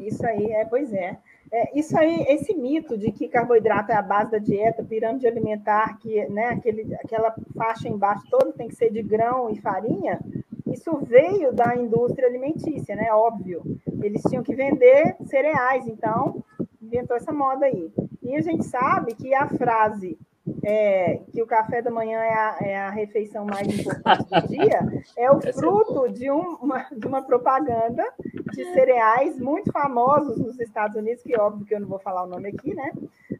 Isso 0.00 0.24
aí, 0.24 0.52
é, 0.52 0.64
pois 0.64 0.92
é. 0.92 1.18
é. 1.50 1.76
Isso 1.76 1.98
aí, 1.98 2.24
esse 2.28 2.54
mito 2.54 2.96
de 2.96 3.10
que 3.10 3.26
carboidrato 3.26 3.90
é 3.90 3.96
a 3.96 4.02
base 4.02 4.30
da 4.30 4.38
dieta, 4.38 4.84
pirâmide 4.84 5.26
alimentar, 5.26 5.98
que 5.98 6.24
né, 6.28 6.50
aquele, 6.50 6.94
aquela 6.94 7.34
faixa 7.56 7.88
embaixo 7.88 8.24
toda 8.30 8.52
tem 8.52 8.68
que 8.68 8.76
ser 8.76 8.92
de 8.92 9.02
grão 9.02 9.50
e 9.50 9.60
farinha, 9.60 10.20
isso 10.64 10.96
veio 10.98 11.52
da 11.52 11.74
indústria 11.74 12.28
alimentícia, 12.28 12.94
né? 12.94 13.12
Óbvio. 13.12 13.60
Eles 14.00 14.22
tinham 14.22 14.44
que 14.44 14.54
vender 14.54 15.16
cereais, 15.24 15.88
então 15.88 16.44
inventou 16.80 17.16
essa 17.16 17.32
moda 17.32 17.66
aí. 17.66 17.90
E 18.22 18.36
a 18.36 18.40
gente 18.40 18.64
sabe 18.64 19.16
que 19.16 19.34
a 19.34 19.48
frase 19.48 20.16
é, 20.62 21.20
que 21.32 21.42
o 21.42 21.46
café 21.46 21.80
da 21.80 21.90
manhã 21.90 22.18
é 22.20 22.34
a, 22.34 22.56
é 22.60 22.76
a, 22.76 22.90
refeição 22.90 23.46
mais 23.46 23.66
importante 23.66 24.24
do 24.28 24.48
dia, 24.48 24.80
é 25.16 25.30
o 25.30 25.38
é 25.38 25.52
fruto 25.52 26.08
de, 26.12 26.30
um, 26.30 26.56
uma, 26.56 26.86
de 26.90 27.06
uma 27.06 27.22
propaganda 27.22 28.04
de 28.52 28.64
cereais 28.72 29.38
muito 29.38 29.72
famosos 29.72 30.36
nos 30.36 30.60
Estados 30.60 30.96
Unidos, 30.96 31.22
que 31.22 31.38
óbvio 31.38 31.66
que 31.66 31.74
eu 31.74 31.80
não 31.80 31.88
vou 31.88 31.98
falar 31.98 32.24
o 32.24 32.26
nome 32.26 32.50
aqui, 32.50 32.74
né? 32.74 32.92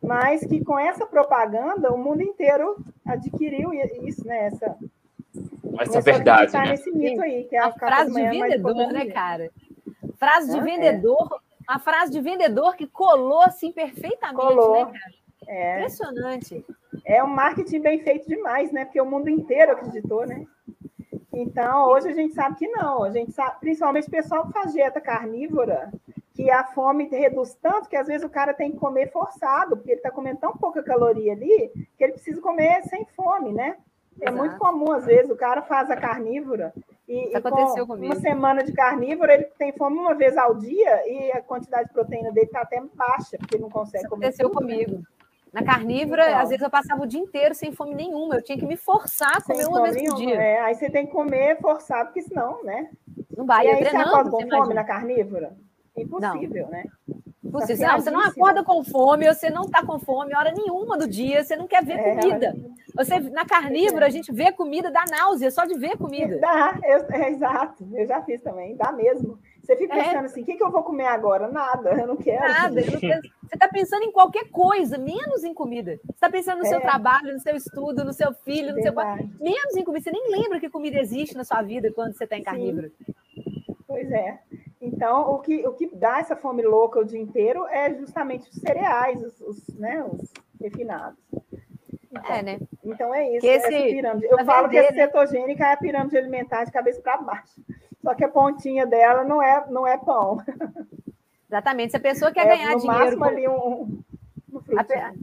Mas 0.03 0.47
que 0.47 0.65
com 0.65 0.79
essa 0.79 1.07
propaganda 1.07 1.93
o 1.93 1.99
mundo 1.99 2.23
inteiro 2.23 2.77
adquiriu 3.05 3.73
isso, 3.75 4.27
né? 4.27 4.47
Essa, 4.47 4.77
essa 5.81 6.01
verdade. 6.01 6.53
Né? 6.53 6.71
nesse 6.71 6.91
mito 6.91 7.21
aí, 7.21 7.45
que 7.45 7.57
é 7.57 7.61
a, 7.61 7.67
a 7.67 7.73
frase 7.73 8.15
de 8.15 8.29
vendedor, 8.29 8.93
né, 8.93 9.07
cara? 9.07 9.51
Frase 10.17 10.51
de 10.51 10.59
ah, 10.59 10.63
vendedor, 10.63 11.29
é. 11.33 11.65
a 11.69 11.79
frase 11.79 12.13
de 12.13 12.21
vendedor 12.21 12.77
que 12.77 12.87
colou 12.87 13.43
assim 13.43 13.73
perfeitamente, 13.73 14.37
colou. 14.37 14.87
né, 14.87 14.99
cara? 14.99 15.15
É. 15.47 15.77
Impressionante. 15.79 16.65
É 17.05 17.23
um 17.23 17.29
marketing 17.29 17.81
bem 17.81 17.99
feito 18.01 18.27
demais, 18.29 18.73
né? 18.73 18.85
Porque 18.85 19.01
o 19.01 19.07
mundo 19.07 19.29
inteiro 19.29 19.73
acreditou, 19.73 20.27
né? 20.27 20.47
Então, 21.33 21.89
hoje 21.89 22.09
a 22.09 22.13
gente 22.13 22.33
sabe 22.33 22.57
que 22.57 22.69
não. 22.69 23.03
A 23.03 23.11
gente 23.11 23.33
sabe, 23.33 23.61
principalmente 23.61 24.09
o 24.09 24.11
pessoal 24.11 24.47
que 24.47 24.53
faz 24.53 24.73
dieta 24.73 25.01
carnívora, 25.01 25.93
que 26.33 26.51
a 26.51 26.65
fome 26.65 27.09
reduz 27.09 27.55
tanto 27.61 27.89
que 27.89 27.97
às 27.97 28.07
vezes 28.07 28.25
o 28.25 28.31
cara 28.31 28.55
tem 28.55 28.73
que 28.73 28.79
comer 28.79 29.11
forçado, 29.11 29.77
porque 29.77 29.91
ele 29.91 29.99
está 29.99 30.11
comendo 30.11 30.41
tão 30.41 30.57
pouca 30.57 30.83
caloria 30.83 31.33
ali, 31.33 31.71
que 31.97 32.05
ele 32.05 32.13
precisa 32.15 32.41
comer 32.41 32.83
sem 32.85 33.05
fome, 33.17 33.53
né? 33.53 33.77
É 34.21 34.29
Exato. 34.29 34.37
muito 34.37 34.57
comum, 34.59 34.93
às 34.93 35.05
vezes, 35.05 35.31
o 35.31 35.37
cara 35.37 35.63
faz 35.63 35.91
a 35.91 35.97
carnívora 35.97 36.73
e, 37.09 37.33
e 37.33 37.37
aconteceu 37.37 37.87
comigo. 37.87 38.13
uma 38.13 38.21
semana 38.21 38.63
de 38.63 38.73
carnívora, 38.73 39.35
ele 39.35 39.45
tem 39.59 39.73
fome 39.73 39.99
uma 39.99 40.15
vez 40.15 40.37
ao 40.37 40.55
dia 40.55 41.03
e 41.09 41.33
a 41.33 41.43
quantidade 41.43 41.89
de 41.89 41.95
proteína 41.95 42.31
dele 42.31 42.47
está 42.47 42.61
até 42.61 42.81
baixa, 42.95 43.37
porque 43.39 43.57
ele 43.57 43.63
não 43.63 43.71
consegue 43.71 44.05
Isso 44.05 44.09
comer. 44.09 44.27
Aconteceu 44.27 44.51
tudo, 44.51 44.67
né? 44.67 44.73
comigo. 44.75 44.93
Né? 44.99 45.05
Na 45.55 45.63
carnívora, 45.63 46.27
então, 46.27 46.41
às 46.41 46.49
vezes 46.49 46.65
eu 46.65 46.69
passava 46.69 47.05
o 47.05 47.07
dia 47.07 47.21
inteiro 47.21 47.55
sem 47.55 47.71
fome 47.71 47.95
nenhuma. 47.95 48.35
Eu 48.35 48.43
tinha 48.43 48.59
que 48.59 48.67
me 48.67 48.77
forçar 48.77 49.37
a 49.37 49.41
comer 49.41 49.69
uma 49.69 49.83
vez 49.83 50.11
por 50.11 50.17
dia. 50.17 50.35
É, 50.35 50.61
aí 50.61 50.75
você 50.75 50.91
tem 50.91 51.07
que 51.07 51.13
comer 51.13 51.61
forçado, 51.61 52.07
porque 52.07 52.23
senão, 52.23 52.65
né? 52.65 52.91
Não 53.37 53.47
vai. 53.47 53.65
E 53.65 53.71
aí 53.71 53.77
treinando, 53.77 54.05
você 54.05 54.11
acorda 54.11 54.31
com 54.31 54.41
fome 54.41 54.49
imagina. 54.49 54.75
na 54.75 54.85
carnívora? 54.85 55.57
Impossível, 55.97 56.65
não. 56.65 56.71
né? 56.73 56.85
Impossível. 57.45 57.87
Não, 57.87 58.01
você 58.01 58.11
não 58.11 58.21
acorda 58.21 58.65
com 58.65 58.83
fome, 58.83 59.33
você 59.33 59.49
não 59.49 59.63
está 59.63 59.87
com 59.87 59.97
fome 60.01 60.35
hora 60.35 60.51
nenhuma 60.51 60.99
do 60.99 61.07
dia, 61.07 61.45
você 61.45 61.55
não 61.55 61.69
quer 61.69 61.85
ver 61.85 62.01
é, 62.01 62.17
comida. 62.17 62.57
Você, 62.93 63.21
na 63.21 63.45
carnívora, 63.45 64.07
a 64.07 64.11
gente 64.11 64.33
vê 64.33 64.51
comida, 64.51 64.91
dá 64.91 65.05
náusea, 65.09 65.53
só 65.53 65.65
de 65.65 65.79
ver 65.79 65.97
comida. 65.97 66.37
Dá, 66.39 66.77
eu, 66.83 67.07
é, 67.11 67.31
exato. 67.31 67.87
Eu 67.93 68.09
já 68.09 68.21
fiz 68.23 68.43
também, 68.43 68.75
dá 68.75 68.91
mesmo. 68.91 69.39
Você 69.65 69.77
fica 69.77 69.95
é. 69.95 70.05
pensando 70.05 70.23
é. 70.23 70.27
assim, 70.27 70.43
o 70.43 70.45
que, 70.45 70.57
que 70.57 70.63
eu 70.63 70.71
vou 70.71 70.83
comer 70.83 71.07
agora? 71.07 71.49
Nada, 71.49 71.91
eu 71.99 72.07
não 72.07 72.17
quero. 72.17 72.47
Nada. 72.47 72.83
Você 72.83 73.21
está 73.53 73.67
pensando 73.69 74.03
em 74.03 74.13
qualquer 74.13 74.51
coisa, 74.51 74.99
menos 74.99 75.43
em 75.43 75.55
comida. 75.55 75.99
Você 76.05 76.13
está 76.13 76.31
pensando 76.31 76.59
no 76.59 76.67
é. 76.67 76.69
seu 76.69 76.81
trabalho, 76.81 77.33
no 77.33 77.41
seu 77.41 77.57
estudo, 77.57 78.05
no 78.05 78.13
seu 78.13 78.35
filho, 78.35 78.75
no 78.75 78.83
Verdade. 78.83 79.23
seu 79.23 79.39
Menos 79.41 79.75
em 79.75 79.83
comida. 79.83 80.05
Você 80.05 80.11
nem 80.11 80.31
lembra 80.31 80.61
que 80.61 80.69
comida 80.69 81.01
existe 81.01 81.35
na 81.35 81.45
sua 81.45 81.63
vida 81.63 81.91
quando 81.93 82.15
você 82.15 82.25
está 82.25 82.37
em 82.37 82.43
carnívoro. 82.43 82.93
Pois 83.87 84.11
é. 84.11 84.39
Então, 84.83 85.31
o 85.31 85.39
que, 85.39 85.67
o 85.67 85.73
que 85.73 85.87
dá 85.95 86.19
essa 86.19 86.37
fome 86.37 86.63
louca 86.63 87.01
o 87.01 87.05
dia 87.05 87.21
inteiro 87.21 87.67
é 87.69 87.95
justamente 87.95 88.51
os 88.51 88.57
cereais, 88.57 89.23
os, 89.23 89.41
os 89.41 89.79
né, 89.79 90.05
os 90.05 90.31
refinados. 90.61 91.19
Então, 92.11 92.37
é, 92.37 92.43
né? 92.43 92.61
Então 92.85 93.15
é 93.15 93.31
isso. 93.31 93.41
Que 93.41 93.47
esse, 93.47 93.71
pirâmide. 93.71 94.27
Eu 94.27 94.45
falo 94.45 94.69
vender, 94.69 94.93
que 94.93 95.01
essa 95.01 95.11
cetogênica 95.11 95.67
é 95.67 95.73
a 95.73 95.77
pirâmide 95.77 96.17
alimentar 96.17 96.65
de 96.65 96.71
cabeça 96.71 97.01
para 97.01 97.17
baixo. 97.17 97.61
Só 98.05 98.15
que 98.15 98.23
a 98.23 98.29
pontinha 98.29 98.87
dela 98.87 99.25
não 99.25 99.43
é, 99.43 99.65
não 99.71 99.87
é 99.87 99.97
pão. 99.97 100.39
Exatamente. 101.49 101.93
Se 101.93 101.97
a 101.97 102.01
pessoa 102.01 102.31
quer 102.31 102.47
é, 102.47 102.57
ganhar 102.57 102.73
no 102.73 102.81
dinheiro. 102.81 103.19
Máximo 103.19 103.25
ali 103.25 103.49
um, 103.49 104.03
um 104.53 104.79
a, 104.79 105.15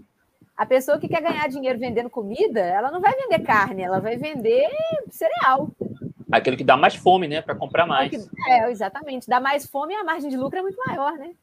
a 0.58 0.66
pessoa 0.66 1.00
que 1.00 1.08
quer 1.08 1.22
ganhar 1.22 1.48
dinheiro 1.48 1.78
vendendo 1.78 2.10
comida, 2.10 2.60
ela 2.60 2.90
não 2.90 3.00
vai 3.00 3.14
vender 3.16 3.40
carne, 3.44 3.84
ela 3.84 4.00
vai 4.00 4.18
vender 4.18 4.68
cereal. 5.12 5.70
Aquilo 6.32 6.58
que 6.58 6.64
dá 6.64 6.76
mais 6.76 6.96
fome, 6.96 7.28
né? 7.28 7.42
Para 7.42 7.54
comprar 7.54 7.86
mais. 7.86 8.28
É, 8.48 8.72
exatamente. 8.72 9.30
Dá 9.30 9.40
mais 9.40 9.68
fome 9.68 9.94
e 9.94 9.98
a 9.98 10.04
margem 10.04 10.30
de 10.30 10.38
lucro 10.38 10.58
é 10.58 10.62
muito 10.64 10.78
maior, 10.88 11.14
né? 11.14 11.36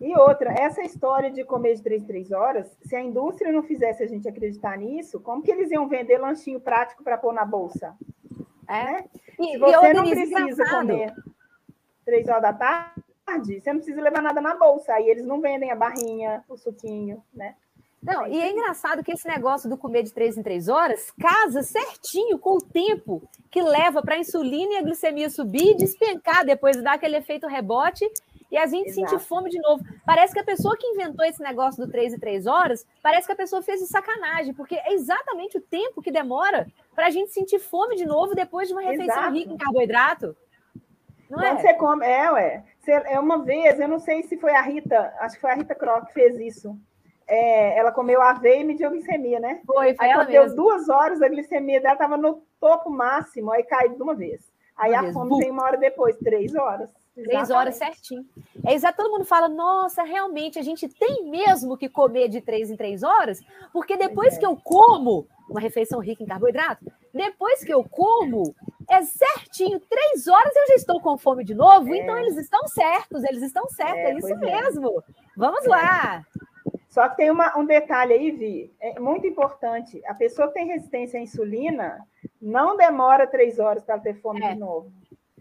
E 0.00 0.16
outra, 0.16 0.52
essa 0.52 0.80
história 0.82 1.30
de 1.30 1.44
comer 1.44 1.74
de 1.74 1.82
três, 1.82 2.04
três 2.04 2.32
horas, 2.32 2.74
se 2.82 2.96
a 2.96 3.02
indústria 3.02 3.52
não 3.52 3.62
fizesse 3.62 4.02
a 4.02 4.06
gente 4.06 4.26
acreditar 4.26 4.78
nisso, 4.78 5.20
como 5.20 5.42
que 5.42 5.50
eles 5.50 5.70
iam 5.70 5.88
vender 5.88 6.16
lanchinho 6.18 6.60
prático 6.60 7.02
para 7.02 7.18
pôr 7.18 7.34
na 7.34 7.44
bolsa? 7.44 7.94
É. 8.66 8.84
Né? 8.84 9.04
E, 9.38 9.52
Se 9.52 9.58
você 9.58 9.92
não 9.92 10.08
precisa 10.08 10.64
comer 10.70 11.14
três 12.04 12.28
horas 12.28 12.42
da 12.42 12.52
tarde, 12.52 13.60
você 13.60 13.72
não 13.72 13.80
precisa 13.80 14.00
levar 14.00 14.22
nada 14.22 14.40
na 14.40 14.56
bolsa. 14.56 14.94
Aí 14.94 15.08
eles 15.08 15.24
não 15.24 15.40
vendem 15.40 15.70
a 15.70 15.76
barrinha, 15.76 16.42
o 16.48 16.56
suquinho, 16.56 17.22
né? 17.32 17.54
Não, 18.02 18.28
e 18.28 18.40
é 18.40 18.52
engraçado 18.52 19.02
que 19.02 19.12
esse 19.12 19.26
negócio 19.26 19.68
do 19.68 19.76
comer 19.76 20.04
de 20.04 20.12
três 20.12 20.38
em 20.38 20.42
três 20.42 20.68
horas 20.68 21.10
casa 21.20 21.62
certinho 21.62 22.38
com 22.38 22.56
o 22.56 22.60
tempo 22.60 23.20
que 23.50 23.60
leva 23.60 24.00
para 24.02 24.14
a 24.14 24.18
insulina 24.18 24.74
e 24.74 24.76
a 24.76 24.82
glicemia 24.82 25.28
subir 25.28 25.72
e 25.72 25.76
despencar, 25.76 26.44
depois 26.44 26.80
dar 26.80 26.94
aquele 26.94 27.16
efeito 27.16 27.48
rebote 27.48 28.08
e 28.50 28.56
a 28.56 28.66
gente 28.66 28.88
Exato. 28.88 29.10
sentir 29.10 29.24
fome 29.24 29.50
de 29.50 29.60
novo. 29.60 29.84
Parece 30.04 30.32
que 30.32 30.40
a 30.40 30.44
pessoa 30.44 30.76
que 30.76 30.86
inventou 30.86 31.24
esse 31.24 31.42
negócio 31.42 31.84
do 31.84 31.90
três 31.90 32.12
e 32.12 32.18
três 32.18 32.46
horas, 32.46 32.86
parece 33.02 33.26
que 33.26 33.32
a 33.32 33.36
pessoa 33.36 33.62
fez 33.62 33.80
de 33.80 33.86
sacanagem, 33.86 34.54
porque 34.54 34.74
é 34.74 34.94
exatamente 34.94 35.58
o 35.58 35.60
tempo 35.60 36.02
que 36.02 36.10
demora 36.10 36.66
para 36.94 37.06
a 37.06 37.10
gente 37.10 37.30
sentir 37.32 37.58
fome 37.58 37.96
de 37.96 38.06
novo 38.06 38.34
depois 38.34 38.68
de 38.68 38.74
uma 38.74 38.82
refeição 38.82 39.16
Exato. 39.16 39.34
rica 39.34 39.52
em 39.52 39.56
carboidrato. 39.56 40.36
Não 41.28 41.38
Quando 41.38 41.58
é? 41.58 41.60
você 41.60 41.74
come, 41.74 42.06
é, 42.06 42.32
ué. 42.32 42.64
Você, 42.80 42.92
é 42.92 43.20
uma 43.20 43.44
vez, 43.44 43.78
eu 43.78 43.88
não 43.88 43.98
sei 43.98 44.22
se 44.22 44.38
foi 44.38 44.52
a 44.52 44.62
Rita, 44.62 45.14
acho 45.20 45.34
que 45.34 45.40
foi 45.42 45.50
a 45.50 45.54
Rita 45.54 45.74
Croc 45.74 46.06
que 46.06 46.14
fez 46.14 46.38
isso. 46.38 46.74
É, 47.26 47.78
ela 47.78 47.92
comeu 47.92 48.22
aveia 48.22 48.62
e 48.62 48.64
mediu 48.64 48.90
glicemia, 48.90 49.38
né? 49.38 49.60
Foi, 49.66 49.94
foi 49.94 50.06
aí 50.06 50.12
ela 50.12 50.24
deu 50.24 50.54
duas 50.56 50.88
horas, 50.88 51.20
a 51.20 51.28
glicemia 51.28 51.78
dela 51.78 51.92
estava 51.92 52.16
no 52.16 52.42
topo 52.58 52.88
máximo, 52.88 53.52
aí 53.52 53.62
caiu 53.62 53.94
de 53.94 54.02
uma 54.02 54.14
vez. 54.14 54.40
Aí 54.74 54.94
a 54.94 55.12
fome 55.12 55.36
vem 55.38 55.50
uma 55.50 55.64
hora 55.64 55.76
depois, 55.76 56.16
três 56.16 56.54
horas. 56.54 56.90
Três 57.24 57.50
horas 57.50 57.76
certinho. 57.76 58.24
É 58.66 58.74
exato, 58.74 58.96
todo 58.98 59.10
mundo 59.10 59.24
fala, 59.24 59.48
nossa, 59.48 60.02
realmente 60.02 60.58
a 60.58 60.62
gente 60.62 60.88
tem 60.88 61.30
mesmo 61.30 61.76
que 61.76 61.88
comer 61.88 62.28
de 62.28 62.40
três 62.40 62.70
em 62.70 62.76
três 62.76 63.02
horas, 63.02 63.40
porque 63.72 63.96
depois 63.96 64.36
é. 64.36 64.38
que 64.38 64.46
eu 64.46 64.56
como 64.56 65.26
uma 65.48 65.60
refeição 65.60 66.00
rica 66.00 66.22
em 66.22 66.26
carboidrato, 66.26 66.84
depois 67.12 67.64
que 67.64 67.72
eu 67.72 67.82
como, 67.82 68.54
é 68.88 69.02
certinho, 69.02 69.80
três 69.80 70.28
horas 70.28 70.54
eu 70.54 70.66
já 70.68 70.74
estou 70.74 71.00
com 71.00 71.16
fome 71.18 71.44
de 71.44 71.54
novo, 71.54 71.92
é. 71.92 71.98
então 71.98 72.18
eles 72.18 72.36
estão 72.36 72.66
certos, 72.68 73.24
eles 73.24 73.42
estão 73.42 73.68
certos, 73.68 73.96
é, 73.96 74.12
é 74.12 74.18
isso 74.18 74.32
é. 74.32 74.36
mesmo. 74.36 75.02
Vamos 75.36 75.64
é. 75.64 75.68
lá. 75.68 76.26
Só 76.88 77.08
que 77.08 77.16
tem 77.16 77.30
uma, 77.30 77.56
um 77.56 77.66
detalhe 77.66 78.12
aí, 78.12 78.30
Vi, 78.30 78.72
é 78.80 78.98
muito 78.98 79.26
importante. 79.26 80.02
A 80.06 80.14
pessoa 80.14 80.48
que 80.48 80.54
tem 80.54 80.66
resistência 80.66 81.20
à 81.20 81.22
insulina 81.22 82.06
não 82.40 82.76
demora 82.76 83.26
três 83.26 83.58
horas 83.58 83.84
para 83.84 83.98
ter 83.98 84.14
fome 84.20 84.40
de 84.40 84.54
novo. 84.54 84.90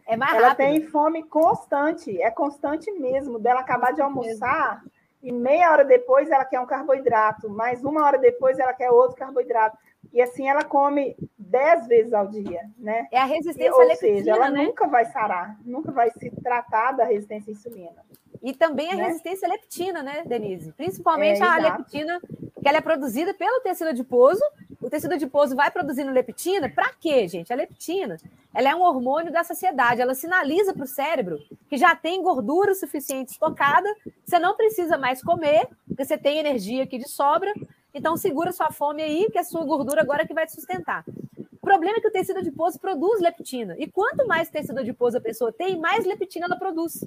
É 0.07 0.15
mais 0.15 0.35
ela 0.35 0.49
rápido. 0.49 0.65
tem 0.65 0.81
fome 0.81 1.23
constante, 1.23 2.21
é 2.21 2.31
constante 2.31 2.89
mesmo, 2.91 3.37
dela 3.37 3.59
acabar 3.59 3.93
de 3.93 4.01
almoçar 4.01 4.81
e 5.21 5.31
meia 5.31 5.71
hora 5.71 5.83
depois 5.83 6.29
ela 6.29 6.45
quer 6.45 6.59
um 6.59 6.65
carboidrato, 6.65 7.49
mais 7.49 7.83
uma 7.83 8.05
hora 8.05 8.17
depois 8.17 8.57
ela 8.59 8.73
quer 8.73 8.89
outro 8.89 9.17
carboidrato. 9.17 9.77
E 10.13 10.21
assim 10.21 10.47
ela 10.47 10.63
come 10.63 11.17
dez 11.37 11.85
vezes 11.87 12.13
ao 12.13 12.27
dia, 12.27 12.61
né? 12.77 13.07
É 13.11 13.19
a 13.19 13.25
resistência 13.25 13.73
à 13.73 13.85
leptina, 13.85 14.17
seja, 14.17 14.31
ela 14.31 14.49
né? 14.49 14.63
nunca 14.63 14.87
vai 14.87 15.05
sarar, 15.05 15.57
nunca 15.65 15.91
vai 15.91 16.09
se 16.11 16.31
tratar 16.41 16.93
da 16.93 17.03
resistência 17.03 17.51
à 17.51 17.53
insulina. 17.53 18.05
E 18.41 18.53
também 18.53 18.91
a 18.91 18.95
né? 18.95 19.07
resistência 19.07 19.47
à 19.47 19.51
leptina, 19.51 20.01
né, 20.01 20.23
Denise? 20.25 20.71
Principalmente 20.73 21.41
é, 21.41 21.45
a 21.45 21.57
leptina, 21.57 22.21
que 22.61 22.67
ela 22.67 22.77
é 22.77 22.81
produzida 22.81 23.33
pelo 23.33 23.59
tecido 23.61 23.89
adiposo. 23.89 24.43
O 24.87 24.89
tecido 24.89 25.15
adiposo 25.15 25.53
vai 25.53 25.69
produzindo 25.69 26.11
leptina. 26.11 26.69
Para 26.69 26.93
quê, 26.93 27.27
gente? 27.27 27.51
A 27.51 27.57
leptina 27.57 28.15
ela 28.55 28.69
é 28.69 28.73
um 28.73 28.81
hormônio 28.81 29.33
da 29.33 29.43
saciedade. 29.43 29.99
Ela 29.99 30.15
sinaliza 30.15 30.73
para 30.73 30.85
o 30.85 30.87
cérebro 30.87 31.39
que 31.69 31.75
já 31.75 31.93
tem 31.93 32.23
gordura 32.23 32.73
suficiente 32.73 33.33
estocada. 33.33 33.93
Você 34.23 34.39
não 34.39 34.55
precisa 34.55 34.97
mais 34.97 35.21
comer, 35.21 35.67
porque 35.85 36.05
você 36.05 36.17
tem 36.17 36.37
energia 36.37 36.83
aqui 36.83 36.97
de 36.97 37.09
sobra. 37.09 37.53
Então, 37.93 38.15
segura 38.15 38.53
sua 38.53 38.71
fome 38.71 39.03
aí, 39.03 39.27
que 39.29 39.37
é 39.37 39.41
a 39.41 39.43
sua 39.43 39.65
gordura 39.65 40.01
agora 40.01 40.25
que 40.25 40.33
vai 40.33 40.45
te 40.45 40.53
sustentar. 40.53 41.03
O 41.51 41.59
problema 41.59 41.97
é 41.97 41.99
que 41.99 42.07
o 42.07 42.11
tecido 42.11 42.39
adiposo 42.39 42.79
produz 42.79 43.19
leptina. 43.19 43.75
E 43.77 43.87
quanto 43.91 44.25
mais 44.25 44.49
tecido 44.49 44.79
adiposo 44.79 45.17
a 45.17 45.21
pessoa 45.21 45.51
tem, 45.51 45.77
mais 45.77 46.05
leptina 46.05 46.45
ela 46.45 46.55
produz. 46.55 47.03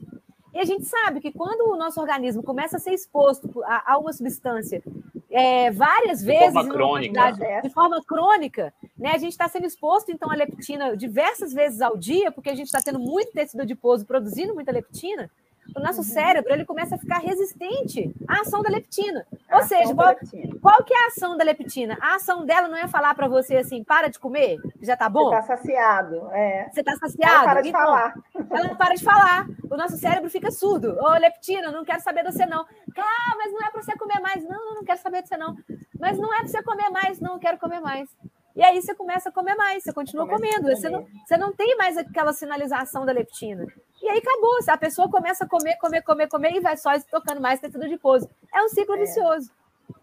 E 0.53 0.59
a 0.59 0.65
gente 0.67 0.85
sabe 0.85 1.21
que 1.21 1.33
quando 1.33 1.73
o 1.73 1.77
nosso 1.77 1.99
organismo 1.99 2.43
começa 2.43 2.77
a 2.77 2.81
ser 2.81 2.93
exposto 2.93 3.63
a, 3.65 3.95
a 3.95 3.99
uma 3.99 4.13
substância 4.13 4.83
é, 5.31 5.71
várias 5.71 6.21
de 6.21 6.27
vezes 6.27 6.53
forma 6.53 6.73
crônica. 6.73 7.61
de 7.63 7.71
forma 7.71 8.05
crônica, 8.05 8.75
né? 8.99 9.13
A 9.13 9.19
gente 9.19 9.33
está 9.33 9.49
sendo 9.49 9.67
exposto 9.67 10.11
então 10.11 10.31
à 10.31 10.35
leptina 10.35 10.97
diversas 10.97 11.53
vezes 11.53 11.81
ao 11.81 11.97
dia, 11.97 12.33
porque 12.33 12.51
a 12.51 12.55
gente 12.55 12.67
está 12.67 12.81
tendo 12.81 12.99
muito 12.99 13.33
tecido 13.33 13.63
adiposo 13.63 14.05
produzindo 14.05 14.55
muita 14.55 14.73
leptina 14.73 15.31
o 15.75 15.81
nosso 15.81 15.99
uhum. 15.99 16.05
cérebro 16.05 16.53
ele 16.53 16.65
começa 16.65 16.95
a 16.95 16.99
ficar 16.99 17.19
resistente 17.19 18.15
à 18.29 18.41
ação 18.41 18.63
da 18.63 18.71
leptina. 18.71 19.27
A 19.49 19.57
Ou 19.57 19.63
seja, 19.63 19.95
qual, 19.95 20.17
qual, 20.61 20.85
que 20.85 20.95
é 20.95 21.05
a 21.05 21.07
ação 21.07 21.37
da 21.37 21.45
leptina? 21.45 21.99
A 22.01 22.17
ação 22.17 22.45
dela 22.45 22.69
não 22.69 22.77
é 22.77 22.89
falar 22.89 23.15
para 23.15 23.29
você 23.29 23.57
assim, 23.57 23.85
para 23.85 24.09
de 24.09 24.19
comer, 24.19 24.59
já 24.81 24.97
tá 24.97 25.09
bom? 25.09 25.31
Você 25.31 25.37
está 25.37 25.57
saciado. 25.57 26.31
É. 26.33 26.69
Você 26.71 26.81
está 26.81 26.97
saciado? 26.97 27.35
Ela 27.35 27.45
para 27.45 27.61
de 27.63 27.69
então, 27.69 27.81
falar. 27.81 28.15
Ela 28.51 28.75
para 28.75 28.95
de 28.95 29.05
falar. 29.05 29.47
O 29.71 29.77
nosso 29.77 29.97
cérebro 29.97 30.31
fica 30.31 30.51
surdo. 30.51 30.97
Ô, 31.01 31.13
leptina, 31.15 31.71
não 31.71 31.85
quero 31.85 32.01
saber 32.03 32.25
de 32.25 32.33
você 32.33 32.47
não. 32.47 32.65
Ah, 32.99 33.35
mas 33.37 33.53
não 33.53 33.67
é 33.67 33.71
para 33.71 33.83
você 33.83 33.97
comer 33.97 34.21
mais. 34.21 34.45
Não, 34.45 34.75
não 34.75 34.85
quero 34.85 35.01
saber 35.01 35.23
de 35.23 35.29
você 35.29 35.37
não. 35.37 35.57
Mas 35.99 36.19
não 36.19 36.33
é 36.35 36.39
para 36.39 36.49
você 36.49 36.63
comer 36.63 36.91
mais. 36.91 37.21
Não, 37.21 37.39
quero 37.39 37.59
comer 37.59 37.81
mais. 37.81 38.09
E 38.55 38.63
aí 38.63 38.81
você 38.81 38.95
começa 38.95 39.29
a 39.29 39.33
comer 39.33 39.55
mais, 39.55 39.83
você 39.83 39.93
continua 39.93 40.27
comendo. 40.27 40.69
Você 40.69 40.89
não, 40.89 41.07
você 41.25 41.37
não 41.37 41.53
tem 41.53 41.77
mais 41.77 41.97
aquela 41.97 42.33
sinalização 42.33 43.07
da 43.07 43.13
leptina. 43.13 43.67
E 44.03 44.09
aí 44.09 44.19
acabou. 44.19 44.59
A 44.69 44.77
pessoa 44.77 45.09
começa 45.09 45.45
a 45.45 45.49
comer, 45.49 45.77
comer, 45.77 46.03
comer, 46.03 46.29
comer 46.29 46.53
e 46.55 46.61
vai 46.61 46.77
só 46.77 46.91
tocando 47.11 47.41
mais 47.41 47.61
tecido 47.61 47.85
adiposo. 47.85 48.29
É 48.53 48.63
um 48.63 48.69
ciclo 48.69 48.97
é. 48.97 48.99
vicioso. 48.99 49.51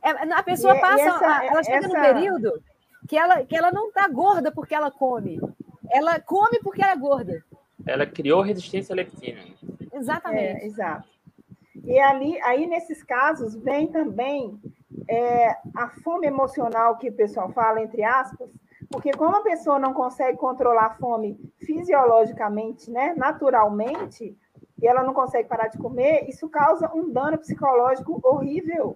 É, 0.02 0.10
a 0.10 0.44
pessoa 0.44 0.76
e, 0.76 0.82
passa, 0.82 1.04
e 1.04 1.08
essa, 1.08 1.46
ela 1.46 1.64
chega 1.64 1.78
essa... 1.78 1.88
num 1.88 1.94
período 1.94 2.64
que 3.08 3.18
ela, 3.18 3.46
que 3.46 3.56
ela 3.56 3.72
não 3.72 3.88
está 3.88 4.08
gorda 4.08 4.52
porque 4.52 4.76
ela 4.76 4.92
come. 4.92 5.40
Ela 5.90 6.20
come 6.20 6.60
porque 6.60 6.82
ela 6.82 6.94
é 6.94 6.98
gorda. 6.98 7.44
Ela 7.86 8.06
criou 8.06 8.42
resistência 8.42 8.94
à 8.94 8.96
leptina. 8.96 9.42
Exatamente. 9.94 10.62
É, 10.62 10.66
exato. 10.66 11.08
E 11.84 12.00
ali, 12.00 12.40
aí 12.42 12.68
nesses 12.68 13.02
casos 13.02 13.56
vem 13.56 13.88
também 13.88 14.60
é, 15.08 15.58
a 15.76 15.90
fome 16.04 16.28
emocional 16.28 16.98
que 16.98 17.10
o 17.10 17.14
pessoal 17.14 17.50
fala, 17.50 17.82
entre 17.82 18.04
aspas, 18.04 18.50
porque 18.90 19.12
como 19.12 19.36
a 19.36 19.44
pessoa 19.44 19.78
não 19.78 19.94
consegue 19.94 20.38
controlar 20.38 20.86
a 20.86 20.96
fome 20.96 21.38
fisiologicamente, 21.58 22.90
né, 22.90 23.14
naturalmente, 23.18 24.38
e 24.82 24.88
ela 24.88 25.04
não 25.04 25.14
consegue 25.14 25.50
parar 25.50 25.68
de 25.68 25.78
comer, 25.78 26.30
isso 26.30 26.48
causa 26.50 26.92
um 26.94 27.10
dano 27.10 27.38
psicológico 27.38 28.20
horrível, 28.24 28.96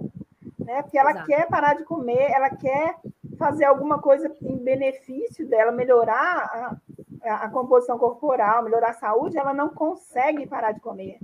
né? 0.59 0.83
Porque 0.83 0.97
ela 0.97 1.11
Exato. 1.11 1.27
quer 1.27 1.47
parar 1.47 1.73
de 1.73 1.83
comer, 1.83 2.31
ela 2.31 2.49
quer 2.51 2.97
fazer 3.37 3.65
alguma 3.65 3.99
coisa 3.99 4.31
em 4.41 4.57
benefício 4.57 5.47
dela, 5.47 5.71
melhorar 5.71 6.79
a, 7.23 7.35
a 7.45 7.49
composição 7.49 7.97
corporal, 7.97 8.63
melhorar 8.63 8.91
a 8.91 8.93
saúde, 8.93 9.37
ela 9.37 9.53
não 9.53 9.69
consegue 9.69 10.45
parar 10.45 10.71
de 10.71 10.79
comer. 10.79 11.17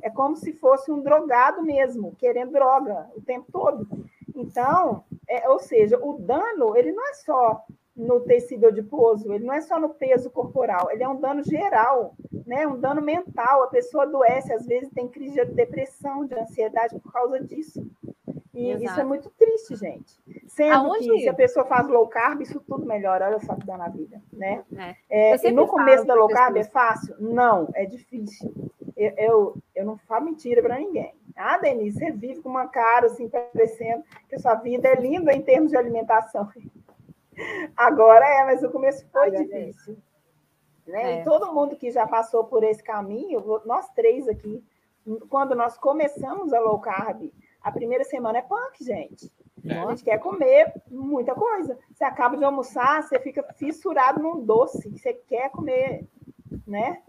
É 0.00 0.08
como 0.08 0.36
se 0.36 0.52
fosse 0.54 0.90
um 0.90 1.00
drogado 1.00 1.62
mesmo, 1.62 2.14
querendo 2.16 2.52
droga 2.52 3.10
o 3.14 3.20
tempo 3.20 3.46
todo. 3.52 3.86
Então, 4.38 5.04
é, 5.28 5.48
ou 5.48 5.58
seja, 5.58 5.98
o 5.98 6.18
dano 6.18 6.76
ele 6.76 6.92
não 6.92 7.06
é 7.08 7.14
só 7.14 7.64
no 7.96 8.20
tecido 8.20 8.68
adiposo, 8.68 9.32
ele 9.32 9.44
não 9.44 9.52
é 9.52 9.60
só 9.60 9.80
no 9.80 9.88
peso 9.88 10.30
corporal, 10.30 10.88
ele 10.92 11.02
é 11.02 11.08
um 11.08 11.20
dano 11.20 11.42
geral, 11.42 12.14
né? 12.46 12.64
Um 12.64 12.78
dano 12.78 13.02
mental. 13.02 13.64
A 13.64 13.66
pessoa 13.66 14.04
adoece, 14.04 14.52
às 14.52 14.64
vezes 14.64 14.88
tem 14.92 15.08
crise 15.08 15.44
de 15.44 15.52
depressão, 15.52 16.24
de 16.24 16.38
ansiedade 16.38 16.96
por 17.00 17.12
causa 17.12 17.40
disso. 17.40 17.84
E 18.54 18.70
Exato. 18.70 18.84
isso 18.84 19.00
é 19.00 19.04
muito 19.04 19.30
triste, 19.30 19.76
gente. 19.76 20.20
Sendo 20.46 20.74
Aonde? 20.74 21.08
que 21.08 21.20
se 21.20 21.28
a 21.28 21.34
pessoa 21.34 21.66
faz 21.66 21.88
low 21.88 22.06
carb, 22.08 22.40
isso 22.40 22.60
tudo 22.60 22.86
melhora, 22.86 23.26
olha 23.26 23.40
só 23.40 23.54
que 23.56 23.66
dá 23.66 23.76
na 23.76 23.88
vida, 23.88 24.22
né? 24.32 24.64
É. 25.10 25.34
É, 25.34 25.50
no 25.50 25.66
começo 25.66 26.04
da 26.04 26.14
low 26.14 26.28
carb 26.28 26.56
é 26.56 26.64
fácil? 26.64 27.16
Não, 27.18 27.68
é 27.74 27.84
difícil. 27.84 28.52
Eu, 28.96 29.12
eu, 29.16 29.56
eu 29.74 29.84
não 29.84 29.96
falo 29.96 30.24
mentira 30.24 30.62
para 30.62 30.78
ninguém. 30.78 31.17
Ah, 31.38 31.56
Denise, 31.58 31.98
você 31.98 32.10
vive 32.10 32.42
com 32.42 32.48
uma 32.48 32.66
cara 32.66 33.06
assim, 33.06 33.28
parecendo 33.28 34.02
que 34.28 34.34
a 34.34 34.38
sua 34.38 34.54
vida 34.56 34.88
é 34.88 34.96
linda 34.96 35.32
em 35.32 35.40
termos 35.40 35.70
de 35.70 35.76
alimentação. 35.76 36.48
Agora 37.76 38.26
é, 38.26 38.44
mas 38.44 38.62
o 38.64 38.70
começo 38.70 39.06
foi 39.12 39.36
Ai, 39.36 39.44
difícil. 39.44 39.96
Né? 40.86 41.18
É. 41.18 41.20
E 41.20 41.24
todo 41.24 41.52
mundo 41.54 41.76
que 41.76 41.90
já 41.90 42.06
passou 42.06 42.44
por 42.44 42.64
esse 42.64 42.82
caminho, 42.82 43.44
nós 43.64 43.88
três 43.90 44.26
aqui, 44.26 44.64
quando 45.28 45.54
nós 45.54 45.78
começamos 45.78 46.52
a 46.52 46.58
low 46.58 46.80
carb, 46.80 47.30
a 47.62 47.70
primeira 47.70 48.04
semana 48.04 48.38
é 48.38 48.42
punk, 48.42 48.82
gente. 48.82 49.30
É. 49.64 49.78
A 49.78 49.90
gente 49.90 50.04
quer 50.04 50.18
comer 50.18 50.72
muita 50.90 51.34
coisa. 51.34 51.78
Você 51.92 52.04
acaba 52.04 52.36
de 52.36 52.44
almoçar, 52.44 53.02
você 53.02 53.18
fica 53.18 53.42
fissurado 53.54 54.22
num 54.22 54.44
doce, 54.44 54.88
você 54.90 55.12
quer 55.12 55.50
comer, 55.50 56.04
né? 56.66 57.02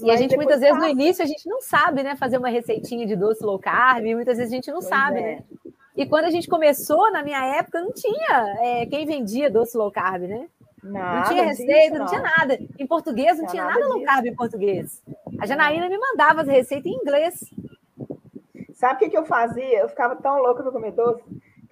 E 0.00 0.10
a 0.10 0.16
gente, 0.16 0.36
muitas 0.36 0.60
vezes, 0.60 0.74
passa. 0.74 0.86
no 0.86 0.92
início, 0.92 1.22
a 1.22 1.26
gente 1.26 1.46
não 1.48 1.60
sabe, 1.60 2.02
né? 2.02 2.16
Fazer 2.16 2.38
uma 2.38 2.48
receitinha 2.48 3.06
de 3.06 3.14
doce 3.14 3.44
low 3.44 3.58
carb, 3.58 4.04
muitas 4.04 4.38
vezes 4.38 4.52
a 4.52 4.56
gente 4.56 4.70
não 4.70 4.78
pois 4.78 4.88
sabe, 4.88 5.18
é. 5.18 5.22
né? 5.22 5.42
E 5.94 6.06
quando 6.06 6.24
a 6.24 6.30
gente 6.30 6.48
começou, 6.48 7.12
na 7.12 7.22
minha 7.22 7.44
época, 7.56 7.80
não 7.80 7.92
tinha 7.92 8.56
é, 8.60 8.86
quem 8.86 9.04
vendia 9.04 9.50
doce 9.50 9.76
low 9.76 9.90
carb, 9.90 10.22
né? 10.22 10.48
Nada 10.82 11.16
não 11.16 11.28
tinha 11.28 11.44
receita, 11.44 11.98
não. 11.98 12.00
não. 12.00 12.06
tinha 12.06 12.22
nada. 12.22 12.58
Em 12.78 12.86
português, 12.86 13.36
não, 13.36 13.44
não 13.44 13.50
tinha 13.50 13.64
nada, 13.64 13.80
nada 13.80 13.94
low 13.94 14.02
carb 14.02 14.26
em 14.26 14.34
português. 14.34 15.02
A 15.38 15.46
Janaína 15.46 15.88
me 15.88 15.98
mandava 15.98 16.40
as 16.40 16.48
receitas 16.48 16.86
em 16.90 16.96
inglês. 16.96 17.40
Sabe 18.74 18.94
o 18.94 18.98
que, 18.98 19.10
que 19.10 19.18
eu 19.18 19.24
fazia? 19.24 19.80
Eu 19.80 19.88
ficava 19.88 20.16
tão 20.16 20.38
louca 20.38 20.62
para 20.62 20.72
comer 20.72 20.92
doce 20.92 21.22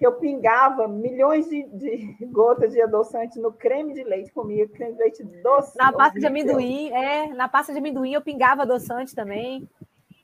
que 0.01 0.07
eu 0.07 0.13
pingava 0.13 0.87
milhões 0.87 1.47
de, 1.47 1.61
de, 1.77 2.17
gotas 2.33 2.73
de 2.73 2.81
adoçante 2.81 3.39
no 3.39 3.53
creme 3.53 3.93
de 3.93 4.03
leite, 4.03 4.31
comia 4.31 4.67
creme 4.67 4.93
de 4.93 4.97
leite 4.97 5.23
doce. 5.43 5.77
Na 5.77 5.93
pasta 5.93 6.19
de 6.19 6.25
amendoim, 6.25 6.89
é, 6.89 7.27
na 7.27 7.47
pasta 7.47 7.71
de 7.71 7.77
amendoim 7.77 8.11
eu 8.11 8.21
pingava 8.21 8.63
adoçante 8.63 9.13
também. 9.13 9.69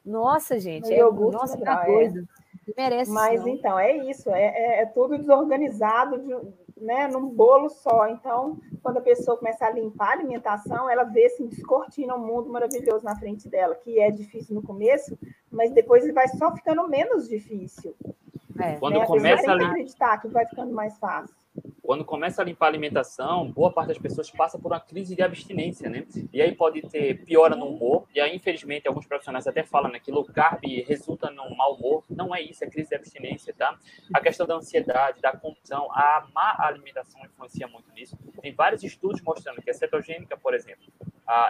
Nossa, 0.03 0.57
gente, 0.57 0.91
é, 0.91 1.03
nossa, 1.03 1.55
que 1.55 1.85
coisa. 1.85 2.27
É. 2.67 2.71
Merece. 2.75 3.11
Mas 3.11 3.41
não. 3.41 3.49
então, 3.49 3.77
é 3.77 3.95
isso, 4.09 4.31
é, 4.31 4.45
é, 4.45 4.81
é 4.81 4.85
tudo 4.87 5.15
desorganizado 5.15 6.17
de, 6.17 6.35
né, 6.81 7.07
num 7.07 7.29
bolo 7.29 7.69
só. 7.69 8.07
Então, 8.07 8.57
quando 8.81 8.97
a 8.97 9.01
pessoa 9.01 9.37
começa 9.37 9.63
a 9.63 9.69
limpar 9.69 10.09
a 10.09 10.13
alimentação, 10.13 10.89
ela 10.89 11.03
vê 11.03 11.27
assim, 11.27 11.45
descortina 11.45 12.15
um 12.15 12.25
mundo 12.25 12.49
maravilhoso 12.49 13.05
na 13.05 13.15
frente 13.15 13.47
dela, 13.47 13.75
que 13.75 13.99
é 13.99 14.09
difícil 14.09 14.55
no 14.55 14.63
começo, 14.63 15.15
mas 15.51 15.71
depois 15.71 16.11
vai 16.15 16.27
só 16.29 16.51
ficando 16.55 16.87
menos 16.87 17.29
difícil. 17.29 17.95
É, 18.59 18.75
Quando 18.75 18.99
né? 18.99 19.05
começa 19.05 19.51
a, 19.51 19.55
a 19.55 19.67
acreditar 19.67 20.17
que 20.19 20.27
vai 20.27 20.45
ficando 20.45 20.73
mais 20.73 20.97
fácil. 20.97 21.35
Quando 21.81 22.03
começa 22.03 22.41
a 22.41 22.45
limpar 22.45 22.65
a 22.65 22.69
alimentação, 22.69 23.49
boa 23.49 23.71
parte 23.71 23.87
das 23.87 23.97
pessoas 23.97 24.29
passa 24.29 24.59
por 24.59 24.71
uma 24.71 24.79
crise 24.79 25.15
de 25.15 25.21
abstinência, 25.23 25.89
né? 25.89 26.05
E 26.33 26.41
aí 26.41 26.53
pode 26.53 26.81
ter 26.81 27.23
piora 27.23 27.55
no 27.55 27.65
humor. 27.65 28.05
E 28.13 28.19
aí, 28.19 28.35
infelizmente, 28.35 28.87
alguns 28.87 29.07
profissionais 29.07 29.47
até 29.47 29.63
falam 29.63 29.89
né, 29.89 29.99
que 29.99 30.11
low 30.11 30.25
carb 30.25 30.61
resulta 30.85 31.31
num 31.31 31.55
mau 31.55 31.75
humor. 31.75 32.03
Não 32.09 32.35
é 32.35 32.41
isso, 32.41 32.63
é 32.63 32.67
crise 32.67 32.89
de 32.89 32.95
abstinência, 32.95 33.53
tá? 33.57 33.77
A 34.13 34.19
questão 34.19 34.45
da 34.45 34.55
ansiedade, 34.55 35.21
da 35.21 35.31
confusão, 35.31 35.89
a 35.93 36.27
má 36.35 36.57
alimentação 36.59 37.23
influencia 37.23 37.67
muito 37.67 37.89
nisso. 37.93 38.17
Tem 38.41 38.53
vários 38.53 38.83
estudos 38.83 39.21
mostrando 39.21 39.61
que 39.61 39.69
a 39.69 39.73
cetogênica, 39.73 40.35
por 40.37 40.53
exemplo, 40.53 40.85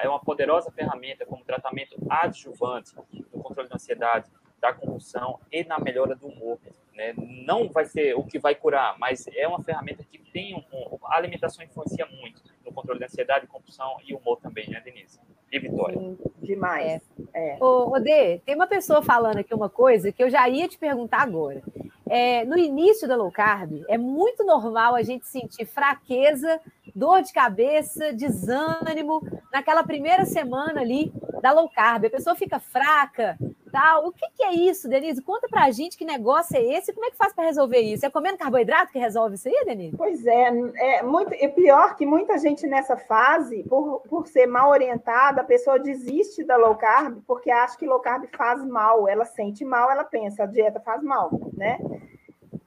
é 0.02 0.08
uma 0.08 0.20
poderosa 0.20 0.72
ferramenta 0.72 1.26
como 1.26 1.44
tratamento 1.44 1.98
adjuvante 2.10 2.96
no 2.96 3.42
controle 3.42 3.68
da 3.70 3.76
ansiedade, 3.76 4.30
da 4.60 4.74
compulsão 4.74 5.40
e 5.52 5.64
na 5.64 5.80
melhora 5.80 6.16
do 6.16 6.28
humor. 6.28 6.60
Né? 6.98 7.14
Não 7.46 7.70
vai 7.70 7.86
ser 7.86 8.16
o 8.16 8.24
que 8.24 8.40
vai 8.40 8.56
curar, 8.56 8.98
mas 8.98 9.28
é 9.28 9.48
uma 9.48 9.62
ferramenta 9.62 10.04
que 10.04 10.18
tem 10.18 10.56
um, 10.56 10.98
a 11.06 11.16
alimentação 11.16 11.64
influencia 11.64 12.08
muito 12.08 12.42
no 12.66 12.74
controle 12.74 13.00
da 13.00 13.06
ansiedade, 13.06 13.46
compulsão 13.46 13.98
e 14.04 14.16
humor 14.16 14.40
também, 14.42 14.68
né, 14.68 14.82
Denise? 14.84 15.20
E 15.52 15.60
Vitória. 15.60 15.96
Sim, 15.96 16.18
demais. 16.42 17.02
É. 17.34 17.54
É. 17.54 17.58
Ô, 17.64 17.96
Odê, 17.96 18.40
tem 18.40 18.56
uma 18.56 18.66
pessoa 18.66 19.04
falando 19.04 19.38
aqui 19.38 19.54
uma 19.54 19.70
coisa 19.70 20.12
que 20.12 20.22
eu 20.22 20.30
já 20.30 20.50
ia 20.50 20.68
te 20.68 20.78
perguntar 20.78 21.22
agora. 21.22 21.62
É, 22.10 22.44
no 22.46 22.58
início 22.58 23.08
da 23.08 23.16
low 23.16 23.32
carb, 23.32 23.84
é 23.88 23.98
muito 23.98 24.44
normal 24.44 24.96
a 24.96 25.04
gente 25.04 25.28
sentir 25.28 25.66
fraqueza, 25.66 26.60
dor 26.96 27.22
de 27.22 27.32
cabeça, 27.32 28.12
desânimo, 28.12 29.22
naquela 29.54 29.84
primeira 29.84 30.26
semana 30.26 30.82
ali 30.82 31.14
da 31.42 31.52
low 31.52 31.70
carb. 31.70 32.06
A 32.06 32.10
pessoa 32.10 32.36
fica 32.36 32.60
fraca, 32.60 33.38
tal. 33.72 34.08
O 34.08 34.12
que, 34.12 34.26
que 34.36 34.44
é 34.44 34.54
isso, 34.54 34.88
Denise? 34.88 35.22
Conta 35.22 35.48
pra 35.48 35.72
gente 35.72 35.98
que 35.98 36.06
negócio 36.06 36.56
é 36.56 36.62
esse 36.62 36.92
e 36.92 36.94
como 36.94 37.06
é 37.06 37.12
que 37.12 37.18
faz 37.18 37.34
para 37.34 37.46
resolver 37.46 37.80
isso? 37.80 38.06
É 38.06 38.10
comendo 38.10 38.38
carboidrato 38.38 38.92
que 38.92 39.00
resolve 39.00 39.36
isso 39.36 39.48
aí, 39.48 39.66
Denise? 39.66 39.98
Pois 39.98 40.26
é, 40.26 40.48
é 40.78 41.04
muito 41.04 41.34
é 41.34 41.48
pior 41.48 41.96
que 41.96 42.06
muita 42.06 42.38
gente 42.38 42.66
nessa 42.68 42.98
fase, 42.98 43.64
por, 43.64 44.02
por 44.10 44.28
ser 44.28 44.48
mal 44.48 44.70
orientada, 44.70 45.42
a 45.42 45.46
pessoa 45.46 45.80
desiste 45.80 46.44
da 46.44 46.56
low 46.56 46.76
carb 46.76 47.22
porque 47.26 47.52
acha 47.52 47.78
que 47.78 47.86
low 47.86 48.00
carb 48.00 48.26
faz 48.36 48.64
mal. 48.66 49.08
Ela 49.08 49.26
sente 49.26 49.64
mal, 49.64 49.92
ela 49.92 50.04
pensa, 50.04 50.44
a 50.44 50.46
dieta 50.46 50.80
faz 50.80 51.04
mal, 51.04 51.30
né? 51.54 51.80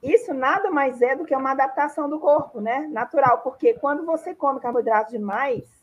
Isso 0.02 0.32
nada 0.32 0.70
mais 0.70 1.02
é 1.02 1.14
do 1.14 1.24
que 1.24 1.36
uma 1.36 1.50
adaptação 1.50 2.08
do 2.08 2.18
corpo, 2.18 2.60
né? 2.60 2.88
Natural, 2.90 3.38
porque 3.42 3.74
quando 3.74 4.04
você 4.04 4.34
come 4.34 4.60
carboidrato 4.60 5.10
demais, 5.10 5.79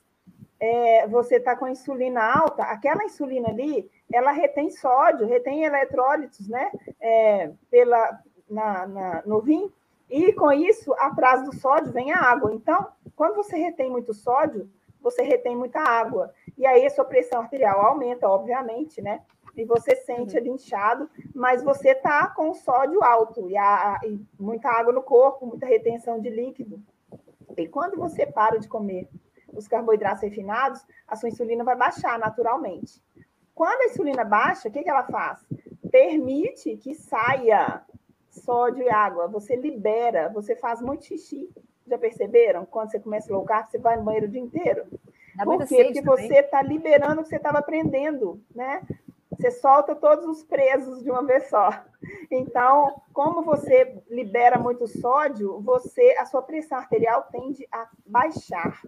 é, 0.59 1.07
você 1.07 1.35
está 1.35 1.55
com 1.55 1.65
a 1.65 1.71
insulina 1.71 2.21
alta, 2.21 2.63
aquela 2.63 3.03
insulina 3.03 3.49
ali, 3.49 3.89
ela 4.11 4.31
retém 4.31 4.69
sódio, 4.69 5.27
retém 5.27 5.63
eletrólitos, 5.63 6.47
né? 6.47 6.71
É, 6.99 7.51
pela, 7.69 8.19
na, 8.49 8.87
na, 8.87 9.23
no 9.25 9.39
rim, 9.39 9.71
e 10.09 10.31
com 10.33 10.51
isso, 10.51 10.93
atrás 10.93 11.43
do 11.43 11.53
sódio 11.55 11.91
vem 11.91 12.11
a 12.13 12.19
água. 12.19 12.53
Então, 12.53 12.87
quando 13.15 13.35
você 13.35 13.57
retém 13.57 13.89
muito 13.89 14.13
sódio, 14.13 14.69
você 15.01 15.21
retém 15.21 15.55
muita 15.55 15.79
água. 15.79 16.33
E 16.57 16.65
aí 16.65 16.85
a 16.85 16.89
sua 16.89 17.05
pressão 17.05 17.41
arterial 17.41 17.81
aumenta, 17.81 18.27
obviamente, 18.27 19.01
né? 19.01 19.21
e 19.57 19.65
você 19.65 19.95
sente 19.95 20.35
uhum. 20.35 20.39
ali 20.39 20.49
inchado, 20.51 21.09
mas 21.33 21.63
você 21.63 21.89
está 21.89 22.27
com 22.27 22.51
o 22.51 22.53
sódio 22.53 23.03
alto 23.03 23.49
e, 23.49 23.57
a, 23.57 23.99
e 24.05 24.21
muita 24.39 24.69
água 24.69 24.93
no 24.93 25.01
corpo, 25.01 25.47
muita 25.47 25.65
retenção 25.65 26.21
de 26.21 26.29
líquido. 26.29 26.79
E 27.57 27.67
quando 27.67 27.97
você 27.97 28.25
para 28.25 28.59
de 28.59 28.67
comer 28.67 29.09
os 29.53 29.67
carboidratos 29.67 30.23
refinados, 30.23 30.85
a 31.07 31.15
sua 31.15 31.29
insulina 31.29 31.63
vai 31.63 31.75
baixar 31.75 32.17
naturalmente. 32.19 33.01
Quando 33.53 33.81
a 33.81 33.85
insulina 33.85 34.23
baixa, 34.23 34.69
o 34.69 34.71
que, 34.71 34.83
que 34.83 34.89
ela 34.89 35.03
faz? 35.03 35.45
Permite 35.91 36.77
que 36.77 36.93
saia 36.93 37.81
sódio 38.29 38.83
e 38.83 38.89
água. 38.89 39.27
Você 39.27 39.55
libera, 39.55 40.29
você 40.29 40.55
faz 40.55 40.81
muito 40.81 41.05
xixi. 41.05 41.49
Já 41.87 41.97
perceberam? 41.97 42.65
Quando 42.65 42.91
você 42.91 42.99
começa 42.99 43.33
low 43.33 43.45
carb, 43.45 43.67
você 43.67 43.77
vai 43.77 43.97
no 43.97 44.03
banheiro 44.03 44.27
o 44.27 44.29
dia 44.29 44.41
inteiro. 44.41 44.85
Por 45.43 45.65
quê? 45.65 45.85
Porque 45.85 46.01
você 46.01 46.39
está 46.39 46.61
liberando 46.61 47.21
o 47.21 47.23
que 47.23 47.29
você 47.29 47.37
estava 47.37 47.59
aprendendo, 47.59 48.41
né? 48.53 48.81
Você 49.31 49.51
solta 49.51 49.95
todos 49.95 50.25
os 50.25 50.43
presos 50.43 51.03
de 51.03 51.11
uma 51.11 51.23
vez 51.23 51.47
só. 51.49 51.69
Então, 52.29 53.01
como 53.13 53.43
você 53.43 54.01
libera 54.09 54.57
muito 54.57 54.87
sódio, 54.87 55.61
você 55.61 56.15
a 56.19 56.25
sua 56.25 56.41
pressão 56.41 56.77
arterial 56.77 57.27
tende 57.31 57.67
a 57.71 57.87
baixar. 58.05 58.81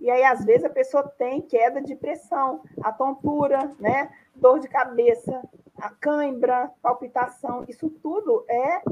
E 0.00 0.10
aí, 0.10 0.24
às 0.24 0.44
vezes, 0.44 0.64
a 0.64 0.70
pessoa 0.70 1.02
tem 1.02 1.42
queda 1.42 1.80
de 1.82 1.94
pressão, 1.94 2.62
a 2.82 2.90
tontura, 2.90 3.70
né? 3.78 4.10
dor 4.34 4.58
de 4.58 4.68
cabeça, 4.68 5.42
a 5.76 5.90
cãibra, 5.90 6.70
palpitação. 6.82 7.64
Isso 7.68 7.90
tudo 8.02 8.44
é 8.48 8.82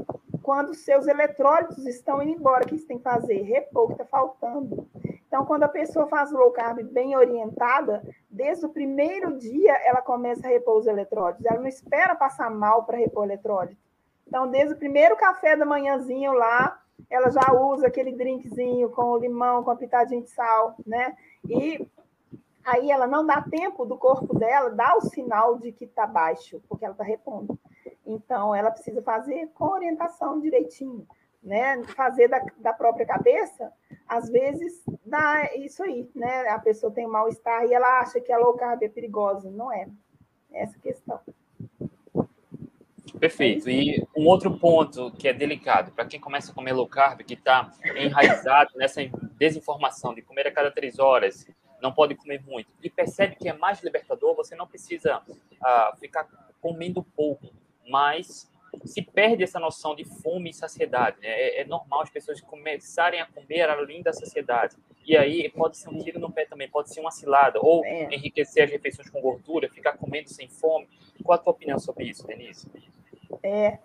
quando 0.43 0.73
seus 0.73 1.07
eletrólitos 1.07 1.85
estão 1.85 2.21
indo 2.21 2.31
embora. 2.31 2.63
O 2.63 2.67
que 2.67 2.77
você 2.77 2.85
tem 2.85 2.97
que 2.97 3.03
fazer? 3.03 3.41
Repor 3.41 3.83
o 3.83 3.87
que 3.87 3.93
está 3.93 4.05
faltando. 4.05 4.87
Então, 5.27 5.45
quando 5.45 5.63
a 5.63 5.69
pessoa 5.69 6.07
faz 6.07 6.31
low 6.31 6.51
carb 6.51 6.81
bem 6.83 7.15
orientada, 7.15 8.03
desde 8.29 8.65
o 8.65 8.69
primeiro 8.69 9.37
dia 9.37 9.73
ela 9.85 10.01
começa 10.01 10.47
a 10.47 10.49
repor 10.49 10.77
os 10.77 10.87
eletrólitos. 10.87 11.45
Ela 11.45 11.59
não 11.59 11.67
espera 11.67 12.15
passar 12.15 12.49
mal 12.49 12.83
para 12.83 12.97
repor 12.97 13.25
eletrólito. 13.25 13.77
Então, 14.27 14.49
desde 14.49 14.73
o 14.73 14.77
primeiro 14.77 15.15
café 15.15 15.55
da 15.55 15.65
manhãzinho 15.65 16.33
lá, 16.33 16.79
ela 17.09 17.29
já 17.29 17.53
usa 17.53 17.87
aquele 17.87 18.11
drinkzinho 18.11 18.89
com 18.89 19.17
limão, 19.17 19.63
com 19.63 19.71
a 19.71 19.75
pitadinha 19.75 20.21
de 20.21 20.29
sal, 20.29 20.75
né? 20.85 21.15
E 21.47 21.87
aí 22.63 22.91
ela 22.91 23.07
não 23.07 23.25
dá 23.25 23.41
tempo 23.41 23.85
do 23.85 23.97
corpo 23.97 24.37
dela 24.37 24.69
dar 24.69 24.95
o 24.97 25.01
sinal 25.01 25.57
de 25.57 25.71
que 25.71 25.85
está 25.85 26.05
baixo, 26.05 26.61
porque 26.67 26.85
ela 26.85 26.93
está 26.93 27.03
repondo. 27.03 27.59
Então, 28.05 28.55
ela 28.55 28.71
precisa 28.71 29.01
fazer 29.01 29.49
com 29.53 29.65
orientação 29.65 30.39
direitinho, 30.39 31.07
né? 31.43 31.83
Fazer 31.95 32.27
da, 32.27 32.43
da 32.57 32.73
própria 32.73 33.05
cabeça, 33.05 33.71
às 34.07 34.29
vezes 34.29 34.83
dá 35.05 35.55
isso 35.55 35.83
aí, 35.83 36.09
né? 36.15 36.47
A 36.49 36.59
pessoa 36.59 36.91
tem 36.91 37.05
um 37.05 37.11
mal-estar 37.11 37.65
e 37.65 37.73
ela 37.73 37.99
acha 37.99 38.19
que 38.19 38.31
a 38.31 38.37
low 38.37 38.55
carb 38.55 38.81
é 38.81 38.89
perigosa. 38.89 39.49
Não 39.51 39.71
é. 39.71 39.87
Essa 40.51 40.77
questão. 40.79 41.19
Perfeito. 43.17 43.69
E 43.69 44.05
um 44.15 44.27
outro 44.27 44.57
ponto 44.57 45.11
que 45.11 45.27
é 45.27 45.33
delicado 45.33 45.91
para 45.91 46.05
quem 46.05 46.19
começa 46.19 46.51
a 46.51 46.55
comer 46.55 46.73
low 46.73 46.87
carb, 46.87 47.21
que 47.21 47.33
está 47.33 47.71
enraizado 47.95 48.71
nessa 48.75 49.01
desinformação 49.37 50.13
de 50.13 50.21
comer 50.21 50.47
a 50.47 50.51
cada 50.51 50.71
três 50.71 50.99
horas, 50.99 51.47
não 51.81 51.93
pode 51.93 52.15
comer 52.15 52.43
muito, 52.45 52.69
e 52.83 52.89
percebe 52.89 53.35
que 53.35 53.47
é 53.47 53.53
mais 53.53 53.81
libertador, 53.81 54.35
você 54.35 54.55
não 54.55 54.67
precisa 54.67 55.19
uh, 55.19 55.97
ficar 55.97 56.27
comendo 56.61 57.01
pouco, 57.15 57.47
mas 57.87 58.49
se 58.85 59.01
perde 59.01 59.43
essa 59.43 59.59
noção 59.59 59.95
de 59.95 60.05
fome 60.05 60.49
e 60.49 60.53
saciedade. 60.53 61.17
Né? 61.21 61.27
É, 61.27 61.61
é, 61.61 61.65
normal 61.65 62.01
as 62.01 62.09
pessoas 62.09 62.39
começarem 62.41 63.19
a 63.19 63.25
comer 63.25 63.69
além 63.69 64.01
da 64.01 64.13
saciedade. 64.13 64.75
E 65.05 65.17
aí 65.17 65.49
pode 65.49 65.77
ser 65.77 65.89
um 65.89 65.97
tiro 65.97 66.19
no 66.19 66.31
pé 66.31 66.45
também, 66.45 66.69
pode 66.69 66.93
ser 66.93 66.99
uma 66.99 67.11
cilada, 67.11 67.59
ou 67.61 67.83
é. 67.83 68.13
enriquecer 68.13 68.63
as 68.63 68.69
refeições 68.69 69.09
com 69.09 69.21
gordura, 69.21 69.69
ficar 69.69 69.97
comendo 69.97 70.29
sem 70.29 70.47
fome. 70.47 70.87
Qual 71.23 71.35
a 71.35 71.41
tua 71.41 71.51
opinião 71.51 71.79
sobre 71.79 72.05
isso, 72.05 72.27
Denise? 72.27 72.69
É, 73.43 73.79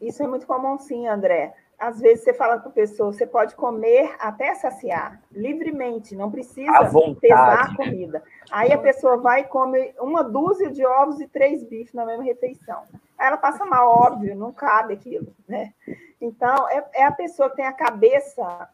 isso 0.00 0.22
é 0.22 0.26
muito 0.26 0.46
comum 0.46 0.78
sim, 0.78 1.06
André. 1.06 1.54
Às 1.78 1.98
vezes 1.98 2.24
você 2.24 2.34
fala 2.34 2.58
para 2.58 2.68
a 2.68 2.72
pessoa, 2.72 3.10
você 3.10 3.26
pode 3.26 3.54
comer 3.54 4.14
até 4.18 4.54
saciar, 4.54 5.18
livremente, 5.32 6.14
não 6.14 6.30
precisa 6.30 6.70
pesar 7.18 7.70
a 7.70 7.74
comida. 7.74 8.22
Aí 8.50 8.70
a 8.70 8.76
pessoa 8.76 9.16
vai 9.16 9.40
e 9.40 9.44
come 9.44 9.94
uma 9.98 10.22
dúzia 10.22 10.70
de 10.70 10.84
ovos 10.84 11.20
e 11.20 11.26
três 11.26 11.64
bifes 11.64 11.94
na 11.94 12.04
mesma 12.04 12.22
refeição. 12.22 12.82
Aí 13.18 13.28
ela 13.28 13.38
passa 13.38 13.64
mal, 13.64 13.88
óbvio, 13.88 14.36
não 14.36 14.52
cabe 14.52 14.92
aquilo, 14.92 15.34
né? 15.48 15.72
Então, 16.20 16.68
é, 16.68 16.84
é 16.96 17.04
a 17.04 17.12
pessoa 17.12 17.48
que 17.48 17.56
tem 17.56 17.66
a 17.66 17.72
cabeça 17.72 18.68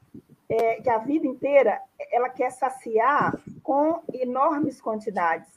é, 0.49 0.81
que 0.81 0.91
a 0.91 0.99
vida 0.99 1.27
inteira 1.27 1.81
ela 2.11 2.29
quer 2.29 2.51
saciar 2.51 3.39
com 3.63 4.01
enormes 4.13 4.81
quantidades. 4.81 5.49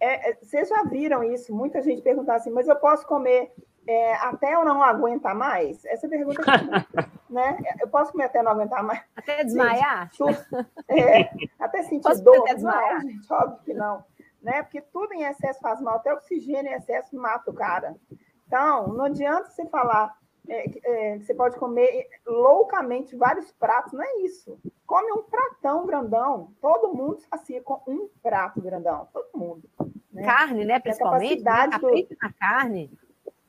É, 0.00 0.30
é 0.30 0.38
vocês 0.40 0.68
já 0.68 0.84
viram 0.84 1.22
isso? 1.22 1.54
Muita 1.54 1.82
gente 1.82 2.02
pergunta 2.02 2.34
assim, 2.34 2.50
mas 2.50 2.68
eu 2.68 2.76
posso 2.76 3.06
comer 3.06 3.52
é, 3.86 4.14
até 4.14 4.54
eu 4.54 4.64
não 4.64 4.82
aguentar 4.82 5.34
mais? 5.34 5.84
Essa 5.84 6.08
pergunta 6.08 6.42
é 6.42 6.42
né? 7.32 7.58
Eu 7.80 7.88
posso 7.88 8.12
comer 8.12 8.24
até 8.24 8.42
não 8.42 8.52
aguentar 8.52 8.82
mais? 8.82 9.02
Até 9.16 9.44
desmaiar? 9.44 10.10
é, 10.88 11.30
até 11.58 11.82
sentir 11.82 12.02
posso 12.02 12.22
dor? 12.22 12.42
Até 12.42 12.54
desmaiar? 12.54 12.94
Não, 12.94 13.10
gente, 13.10 13.32
óbvio 13.32 13.58
que 13.64 13.74
não. 13.74 14.04
Né? 14.42 14.62
Porque 14.62 14.80
tudo 14.80 15.12
em 15.14 15.24
excesso 15.24 15.60
faz 15.60 15.80
mal, 15.80 15.96
até 15.96 16.12
oxigênio 16.12 16.72
em 16.72 16.74
excesso 16.74 17.16
mata 17.16 17.50
o 17.50 17.54
cara. 17.54 17.96
Então, 18.46 18.88
não 18.88 19.04
adianta 19.04 19.50
você 19.50 19.64
falar 19.66 20.14
é, 20.48 20.64
é, 20.84 21.18
você 21.18 21.34
pode 21.34 21.56
comer 21.56 22.08
loucamente 22.26 23.14
vários 23.16 23.52
pratos, 23.52 23.92
não 23.92 24.02
é 24.02 24.22
isso. 24.22 24.58
Come 24.86 25.12
um 25.12 25.22
pratão 25.22 25.86
grandão. 25.86 26.52
Todo 26.60 26.94
mundo 26.94 27.20
sacia 27.20 27.62
com 27.62 27.80
um 27.86 28.08
prato 28.22 28.60
grandão. 28.60 29.08
Todo 29.12 29.28
mundo. 29.34 29.62
Né? 30.12 30.24
Carne, 30.24 30.64
né? 30.64 30.80
Principalmente. 30.80 31.48
A 31.48 31.68
né? 31.68 31.78
do... 31.78 32.16
na 32.20 32.32
carne. 32.32 32.90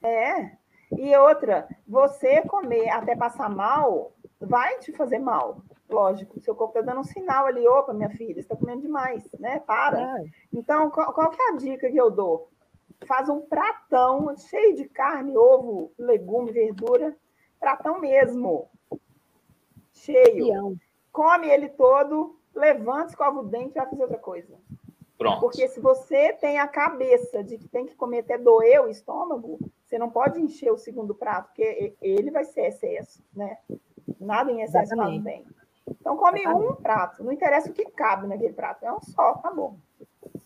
É. 0.04 0.52
E 0.98 1.16
outra, 1.18 1.68
você 1.88 2.42
comer 2.44 2.90
até 2.90 3.16
passar 3.16 3.50
mal, 3.50 4.14
vai 4.40 4.78
te 4.80 4.92
fazer 4.92 5.20
mal. 5.20 5.62
Lógico, 5.90 6.40
seu 6.40 6.56
corpo 6.56 6.78
está 6.78 6.92
dando 6.92 7.02
um 7.02 7.04
sinal 7.04 7.46
ali, 7.46 7.68
opa, 7.68 7.94
minha 7.94 8.10
filha, 8.10 8.36
você 8.36 8.42
está 8.42 8.56
comendo 8.56 8.82
demais, 8.82 9.24
né? 9.40 9.60
Para. 9.60 10.20
É. 10.20 10.26
Então, 10.52 10.90
qual, 10.90 11.14
qual 11.14 11.32
é 11.32 11.54
a 11.54 11.58
dica 11.58 11.90
que 11.90 11.98
eu 11.98 12.12
dou? 12.12 12.50
Faz 13.06 13.30
um 13.30 13.42
pratão 13.42 14.36
cheio 14.38 14.76
de 14.76 14.86
carne, 14.86 15.38
ovo, 15.38 15.92
legume, 15.98 16.52
verdura. 16.52 17.16
Pratão 17.60 18.00
mesmo. 18.00 18.70
Cheio. 19.94 20.78
Come 21.12 21.48
ele 21.48 21.70
todo, 21.70 22.40
levanta, 22.56 23.10
escova 23.10 23.40
o 23.40 23.44
dente 23.44 23.72
e 23.72 23.80
vai 23.80 23.90
fazer 23.90 24.02
outra 24.04 24.18
coisa. 24.18 24.58
Pronto. 25.18 25.40
Porque 25.40 25.68
se 25.68 25.80
você 25.80 26.34
tem 26.34 26.60
a 26.60 26.68
cabeça 26.68 27.44
de 27.44 27.58
que 27.58 27.68
tem 27.68 27.86
que 27.86 27.96
comer 27.96 28.20
até 28.20 28.38
doer 28.38 28.82
o 28.82 28.90
estômago, 28.90 29.60
você 29.94 30.00
não 30.00 30.10
pode 30.10 30.42
encher 30.42 30.72
o 30.72 30.78
segundo 30.78 31.14
prato, 31.14 31.50
porque 31.50 31.94
ele 32.02 32.32
vai 32.32 32.44
ser 32.46 32.62
excesso, 32.62 33.24
né? 33.36 33.60
Nada 34.20 34.52
em 34.52 34.62
excesso 34.62 34.96
faz 34.96 35.22
bem. 35.22 35.46
Então, 35.88 36.18
come 36.18 36.40
Exatamente. 36.40 36.72
um 36.72 36.76
prato. 36.76 37.24
Não 37.24 37.32
interessa 37.32 37.70
o 37.70 37.74
que 37.74 37.86
cabe 37.92 38.26
naquele 38.26 38.54
prato. 38.54 38.84
É 38.84 38.92
um 38.92 39.00
só, 39.02 39.36
tá 39.36 39.52
bom. 39.52 39.78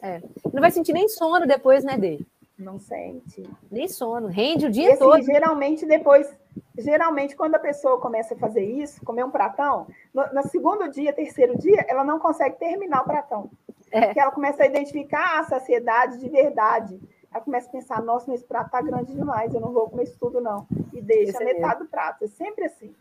É. 0.02 0.22
Não 0.52 0.60
vai 0.60 0.70
sentir 0.70 0.92
nem 0.92 1.08
sono 1.08 1.48
depois, 1.48 1.86
né, 1.86 1.98
dele? 1.98 2.28
Não 2.60 2.78
sente. 2.78 3.42
Nem 3.72 3.88
sono. 3.88 4.28
Rende 4.28 4.66
o 4.66 4.70
dia 4.70 4.90
e, 4.90 4.92
assim, 4.92 5.00
todo. 5.00 5.24
Geralmente, 5.24 5.86
depois... 5.86 6.30
Geralmente, 6.78 7.36
quando 7.36 7.56
a 7.56 7.60
pessoa 7.60 8.02
começa 8.02 8.34
a 8.34 8.38
fazer 8.38 8.66
isso, 8.66 9.04
comer 9.06 9.24
um 9.24 9.32
pratão, 9.32 9.88
no, 10.14 10.26
no 10.34 10.44
segundo 10.50 10.92
dia, 10.92 11.14
terceiro 11.14 11.58
dia, 11.58 11.86
ela 11.88 12.04
não 12.04 12.20
consegue 12.20 12.58
terminar 12.58 13.02
o 13.02 13.06
pratão. 13.06 13.50
É. 13.92 14.08
Porque 14.08 14.20
ela 14.20 14.32
começa 14.32 14.64
a 14.64 14.66
identificar 14.66 15.40
a 15.40 15.44
saciedade 15.46 16.20
de 16.20 16.28
verdade. 16.28 17.00
Ela 17.38 17.46
começa 17.46 17.70
a 17.70 17.72
pensar, 17.72 18.02
nossa, 18.02 18.34
esse 18.34 18.44
prato 18.44 18.72
tá 18.72 18.82
grande 18.82 19.14
demais, 19.14 19.54
eu 19.54 19.62
não 19.62 19.72
vou 19.72 19.88
comer 19.88 20.04
isso 20.04 20.18
tudo, 20.20 20.42
não. 20.42 20.68
E 20.92 21.00
deixa 21.00 21.32
isso 21.32 21.44
metade 21.46 21.76
é 21.76 21.84
do 21.84 21.86
prato. 21.86 22.24
É 22.24 22.28
sempre 22.28 22.66
assim. 22.66 22.96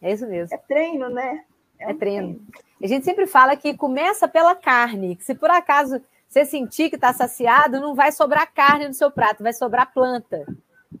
É 0.00 0.12
isso 0.12 0.26
mesmo. 0.26 0.54
É 0.54 0.56
treino, 0.56 1.10
né? 1.10 1.44
É, 1.78 1.90
é 1.90 1.94
um 1.94 1.98
treino. 1.98 2.34
treino. 2.34 2.46
A 2.82 2.86
gente 2.86 3.04
sempre 3.04 3.26
fala 3.26 3.54
que 3.54 3.76
começa 3.76 4.26
pela 4.26 4.54
carne, 4.54 5.14
que 5.14 5.24
se 5.24 5.34
por 5.34 5.50
acaso 5.50 6.00
você 6.26 6.46
sentir 6.46 6.88
que 6.88 6.96
está 6.96 7.12
saciado, 7.12 7.78
não 7.78 7.94
vai 7.94 8.12
sobrar 8.12 8.50
carne 8.50 8.88
no 8.88 8.94
seu 8.94 9.10
prato, 9.10 9.42
vai 9.42 9.52
sobrar 9.52 9.92
planta. 9.92 10.46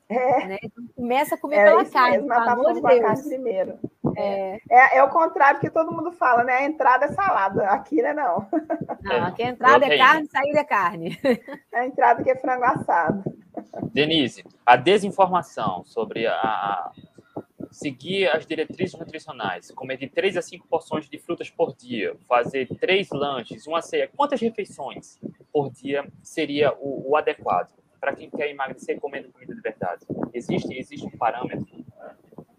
É. 0.08 0.46
Né? 0.46 0.58
Então, 0.62 0.84
começa 0.94 1.34
a 1.34 1.38
comer 1.38 1.56
é 1.56 1.64
pela 1.64 1.84
carne, 1.84 2.18
mesmo, 2.18 2.28
pelo 2.28 2.48
amor 2.48 2.74
de 2.74 2.80
Deus. 2.80 3.00
Carne 3.00 3.22
primeiro. 3.22 3.78
É. 4.16 4.60
é. 4.70 4.98
É, 4.98 5.02
o 5.02 5.08
contrário 5.10 5.60
que 5.60 5.70
todo 5.70 5.92
mundo 5.92 6.12
fala, 6.12 6.44
né? 6.44 6.52
A 6.54 6.64
entrada 6.64 7.06
é 7.06 7.12
salada, 7.12 7.66
aqui 7.66 8.02
né, 8.02 8.12
não. 8.12 8.46
Não, 9.02 9.24
aqui 9.24 9.42
a 9.42 9.48
entrada 9.48 9.86
é 9.86 9.98
carne, 9.98 10.28
saída 10.28 10.60
é 10.60 10.64
carne. 10.64 11.18
A 11.72 11.86
entrada 11.86 12.22
que 12.22 12.30
é 12.30 12.36
frango 12.36 12.64
assado. 12.64 13.24
Denise, 13.92 14.44
a 14.64 14.76
desinformação 14.76 15.84
sobre 15.84 16.26
a, 16.26 16.90
seguir 17.70 18.28
as 18.28 18.46
diretrizes 18.46 18.98
nutricionais, 18.98 19.70
comer 19.70 19.98
de 19.98 20.08
3 20.08 20.36
a 20.38 20.42
5 20.42 20.66
porções 20.66 21.08
de 21.08 21.18
frutas 21.18 21.50
por 21.50 21.74
dia, 21.74 22.16
fazer 22.26 22.68
três 22.80 23.10
lanches, 23.10 23.66
uma 23.66 23.82
ceia, 23.82 24.10
quantas 24.16 24.40
refeições 24.40 25.18
por 25.52 25.70
dia 25.70 26.06
seria 26.22 26.72
o, 26.78 27.10
o 27.10 27.16
adequado 27.16 27.72
para 28.00 28.14
quem 28.14 28.30
quer 28.30 28.50
emagrecer 28.50 29.00
comendo 29.00 29.30
comida 29.32 29.54
de 29.54 29.60
verdade? 29.60 30.06
Existe, 30.32 30.78
existe 30.78 31.06
um 31.06 31.18
parâmetro? 31.18 31.66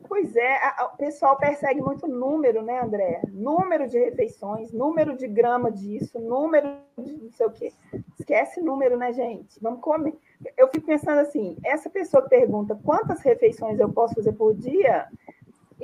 Pois 0.08 0.36
é, 0.36 0.56
a, 0.64 0.90
o 0.94 0.98
pessoal 0.98 1.38
persegue 1.38 1.82
muito 1.82 2.08
número, 2.08 2.62
né, 2.62 2.82
André? 2.82 3.22
Número 3.28 3.88
de 3.88 4.00
refeições, 4.00 4.72
número 4.72 5.18
de 5.18 5.28
grama 5.28 5.70
disso, 5.70 6.18
número 6.20 6.78
de 6.98 7.14
não 7.24 7.32
sei 7.32 7.46
o 7.46 7.52
quê. 7.52 7.74
esquece 8.18 8.62
número, 8.62 8.98
né, 8.98 9.12
gente? 9.12 9.60
Vamos 9.62 9.82
comer. 9.82 10.18
Eu 10.58 10.70
fico 10.70 10.86
pensando 10.86 11.20
assim, 11.20 11.58
essa 11.64 11.90
pessoa 11.90 12.24
pergunta 12.24 12.80
quantas 12.84 13.22
refeições 13.22 13.80
eu 13.80 13.92
posso 13.92 14.16
fazer 14.16 14.34
por 14.34 14.56
dia, 14.56 15.08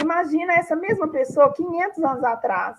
imagina 0.01 0.53
essa 0.53 0.75
mesma 0.75 1.09
pessoa 1.09 1.53
500 1.53 2.03
anos 2.03 2.23
atrás. 2.23 2.77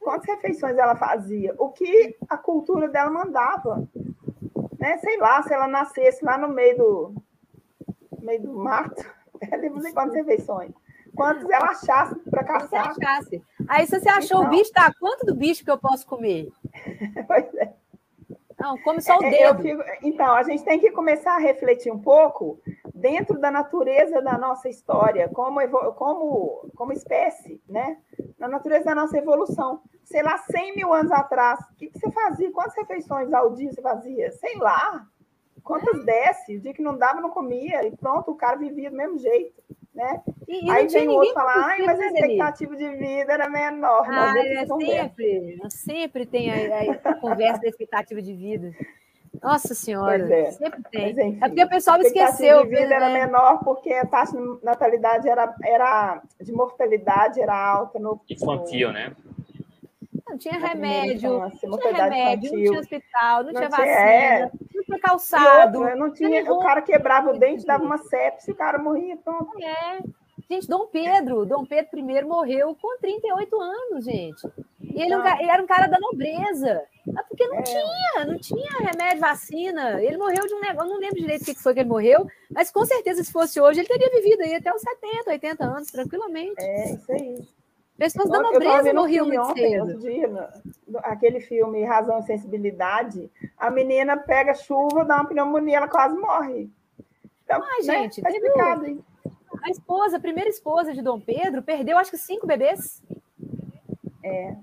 Quantas 0.00 0.26
refeições 0.26 0.76
ela 0.76 0.96
fazia? 0.96 1.54
O 1.58 1.70
que 1.70 2.16
a 2.28 2.36
cultura 2.36 2.88
dela 2.88 3.10
mandava? 3.10 3.88
Né? 4.84 4.98
Sei 4.98 5.16
lá, 5.16 5.42
se 5.42 5.54
ela 5.54 5.66
nascesse 5.66 6.22
lá 6.22 6.36
no 6.36 6.48
meio 6.48 6.76
do, 6.76 7.14
no 8.18 8.26
meio 8.26 8.42
do 8.42 8.52
mato, 8.52 9.02
ela 9.50 9.64
ia 9.64 9.72
fazer 9.72 9.92
quantas 9.94 10.14
refeições? 10.14 10.72
Quantos 11.16 11.48
ela 11.48 11.70
achasse 11.70 12.14
para 12.28 12.44
caçar? 12.44 12.92
Você 12.92 13.02
achasse. 13.02 13.42
Aí, 13.66 13.86
se 13.86 13.98
você 13.98 14.10
achou 14.10 14.40
então, 14.40 14.46
o 14.46 14.50
bicho, 14.50 14.72
tá? 14.72 14.92
Quanto 15.00 15.24
do 15.24 15.34
bicho 15.34 15.64
que 15.64 15.70
eu 15.70 15.78
posso 15.78 16.06
comer? 16.06 16.52
pois 17.26 17.54
é. 17.54 17.72
Não, 18.60 18.76
come 18.82 19.00
só 19.00 19.16
o 19.16 19.24
é, 19.24 19.30
dedo. 19.30 19.62
Fico, 19.62 19.82
então, 20.02 20.34
a 20.34 20.42
gente 20.42 20.62
tem 20.64 20.78
que 20.78 20.90
começar 20.90 21.36
a 21.36 21.38
refletir 21.38 21.90
um 21.90 21.98
pouco 21.98 22.60
dentro 22.94 23.38
da 23.38 23.50
natureza 23.50 24.20
da 24.20 24.36
nossa 24.36 24.68
história, 24.68 25.30
como, 25.30 25.60
como, 25.94 26.70
como 26.74 26.92
espécie, 26.92 27.62
né? 27.66 27.96
Na 28.38 28.48
natureza 28.48 28.84
da 28.84 28.94
nossa 28.94 29.16
evolução. 29.16 29.80
Sei 30.14 30.22
lá, 30.22 30.38
100 30.38 30.76
mil 30.76 30.92
anos 30.92 31.10
atrás, 31.10 31.58
o 31.58 31.74
que, 31.74 31.88
que 31.88 31.98
você 31.98 32.08
fazia? 32.12 32.48
Quantas 32.52 32.76
refeições 32.76 33.34
ao 33.34 33.52
dia 33.52 33.72
você 33.72 33.82
fazia? 33.82 34.30
Sei 34.30 34.56
lá. 34.58 35.04
Quantas 35.64 36.02
é. 36.02 36.04
desce? 36.04 36.54
O 36.54 36.60
dia 36.60 36.72
que 36.72 36.82
não 36.82 36.96
dava, 36.96 37.20
não 37.20 37.30
comia. 37.30 37.84
E 37.84 37.96
pronto, 37.96 38.30
o 38.30 38.36
cara 38.36 38.56
vivia 38.56 38.92
do 38.92 38.96
mesmo 38.96 39.18
jeito. 39.18 39.60
Né? 39.92 40.22
E, 40.46 40.66
e 40.66 40.70
aí 40.70 40.86
vem 40.86 41.08
o 41.08 41.14
outro 41.14 41.34
falar, 41.34 41.66
ai, 41.66 41.82
mas 41.84 41.98
a 41.98 42.06
expectativa 42.06 42.76
de 42.76 42.90
vida 42.90 43.32
era 43.32 43.48
menor. 43.48 44.06
Ah, 44.08 44.38
é 44.38 44.66
sempre, 44.66 45.58
sempre 45.68 46.26
tem 46.26 46.48
a, 46.52 46.92
a 47.10 47.14
conversa 47.14 47.62
da 47.62 47.68
expectativa 47.68 48.22
de 48.22 48.34
vida. 48.34 48.70
Nossa 49.42 49.74
Senhora, 49.74 50.32
é. 50.32 50.52
sempre 50.52 50.80
tem. 50.92 51.06
Mas, 51.06 51.18
enfim, 51.18 51.38
é 51.42 51.48
porque 51.48 51.64
o 51.64 51.68
pessoal 51.68 52.00
esqueceu. 52.00 52.60
A 52.60 52.62
de 52.62 52.68
vida 52.68 52.86
né? 52.86 52.94
era 52.94 53.10
menor 53.10 53.64
porque 53.64 53.92
a 53.92 54.06
taxa 54.06 54.36
de 54.36 54.64
natalidade 54.64 55.28
era, 55.28 55.52
era 55.64 56.22
de 56.40 56.52
mortalidade 56.52 57.40
era 57.40 57.56
alta 57.56 57.98
no 57.98 58.20
infantil, 58.30 58.92
né? 58.92 59.12
Não 60.34 60.38
tinha 60.38 60.58
remédio, 60.58 61.30
não 61.62 61.78
tinha 61.78 61.92
remédio, 61.92 62.50
não 62.50 62.58
tinha 62.58 62.80
hospital, 62.80 63.44
não, 63.44 63.52
não 63.52 63.52
tinha, 63.52 63.68
vacina, 63.68 63.88
é. 63.88 64.50
não 64.74 64.82
tinha 64.82 64.98
calçado. 64.98 65.78
Outra, 65.78 65.94
não 65.94 66.12
tinha, 66.12 66.42
tinha 66.42 66.52
o 66.52 66.58
cara 66.58 66.82
quebrava 66.82 67.30
o 67.30 67.38
dente, 67.38 67.64
dava 67.64 67.84
uma 67.84 67.98
sepse, 67.98 68.50
o 68.50 68.56
cara 68.56 68.76
morria, 68.76 69.16
pronto. 69.16 69.56
É. 69.62 70.00
Gente, 70.50 70.66
Dom 70.66 70.88
Pedro, 70.88 71.46
Dom 71.46 71.64
Pedro 71.64 72.00
I 72.00 72.24
morreu 72.24 72.76
com 72.82 72.98
38 72.98 73.60
anos, 73.60 74.04
gente. 74.04 74.44
E 74.80 75.00
ele, 75.00 75.14
ah. 75.14 75.36
ele 75.38 75.50
era 75.50 75.62
um 75.62 75.66
cara 75.68 75.86
da 75.86 76.00
nobreza. 76.00 76.82
Porque 77.28 77.46
não 77.46 77.58
é. 77.58 77.62
tinha, 77.62 78.24
não 78.26 78.38
tinha 78.38 78.90
remédio, 78.90 79.20
vacina. 79.20 80.02
Ele 80.02 80.18
morreu 80.18 80.44
de 80.48 80.54
um 80.54 80.60
negócio, 80.60 80.90
não 80.90 80.98
lembro 80.98 81.20
direito 81.20 81.42
o 81.42 81.44
que 81.44 81.62
foi 81.62 81.74
que 81.74 81.80
ele 81.80 81.88
morreu, 81.88 82.26
mas 82.50 82.72
com 82.72 82.84
certeza, 82.84 83.22
se 83.22 83.30
fosse 83.30 83.60
hoje, 83.60 83.80
ele 83.80 83.88
teria 83.88 84.10
vivido 84.10 84.42
aí 84.42 84.56
até 84.56 84.74
os 84.74 84.82
70, 84.82 85.30
80 85.30 85.64
anos, 85.64 85.90
tranquilamente. 85.92 86.60
É, 86.60 86.92
isso 86.92 87.12
aí. 87.12 87.63
Pessoas 87.96 88.28
da 88.28 88.40
nobreza 88.40 88.92
morriam 88.92 89.26
muito 89.26 89.40
ontem, 89.40 89.70
cedo. 89.70 89.98
Dia, 90.00 90.28
no, 90.86 90.98
aquele 90.98 91.40
filme 91.40 91.84
Razão 91.84 92.18
e 92.18 92.22
Sensibilidade, 92.22 93.30
a 93.56 93.70
menina 93.70 94.16
pega 94.16 94.52
chuva, 94.52 95.04
dá 95.04 95.16
uma 95.16 95.28
pneumonia, 95.28 95.76
ela 95.76 95.88
quase 95.88 96.16
morre. 96.18 96.68
Então, 97.44 97.62
Ai, 97.62 97.86
né, 97.86 98.02
gente, 98.02 98.20
tá 98.20 98.30
explicado, 98.30 98.86
hein? 98.86 99.04
A 99.62 99.70
esposa, 99.70 100.16
a 100.16 100.20
primeira 100.20 100.50
esposa 100.50 100.92
de 100.92 101.02
Dom 101.02 101.20
Pedro, 101.20 101.62
perdeu 101.62 101.96
acho 101.96 102.10
que 102.10 102.18
cinco 102.18 102.46
bebês. 102.46 103.02
É. 104.24 104.56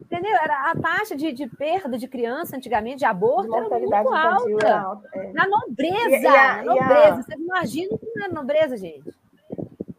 Entendeu? 0.00 0.32
Era 0.32 0.70
a 0.70 0.74
taxa 0.76 1.16
de, 1.16 1.32
de 1.32 1.46
perda 1.46 1.96
de 1.96 2.08
criança 2.08 2.56
antigamente, 2.56 2.98
de 2.98 3.04
aborto, 3.04 3.50
de 3.50 3.56
era 3.56 3.78
muito 3.78 3.94
alta. 3.94 4.66
Era 4.66 4.80
alta 4.80 5.08
é. 5.14 5.32
Na 5.32 5.46
nobreza, 5.46 6.08
e, 6.08 6.22
e 6.22 6.26
a, 6.26 6.56
na 6.56 6.64
nobreza. 6.64 7.14
A... 7.14 7.22
Vocês 7.22 7.40
imaginam 7.40 7.98
que 7.98 8.06
não 8.14 8.26
é 8.26 8.28
nobreza, 8.28 8.76
gente. 8.76 9.12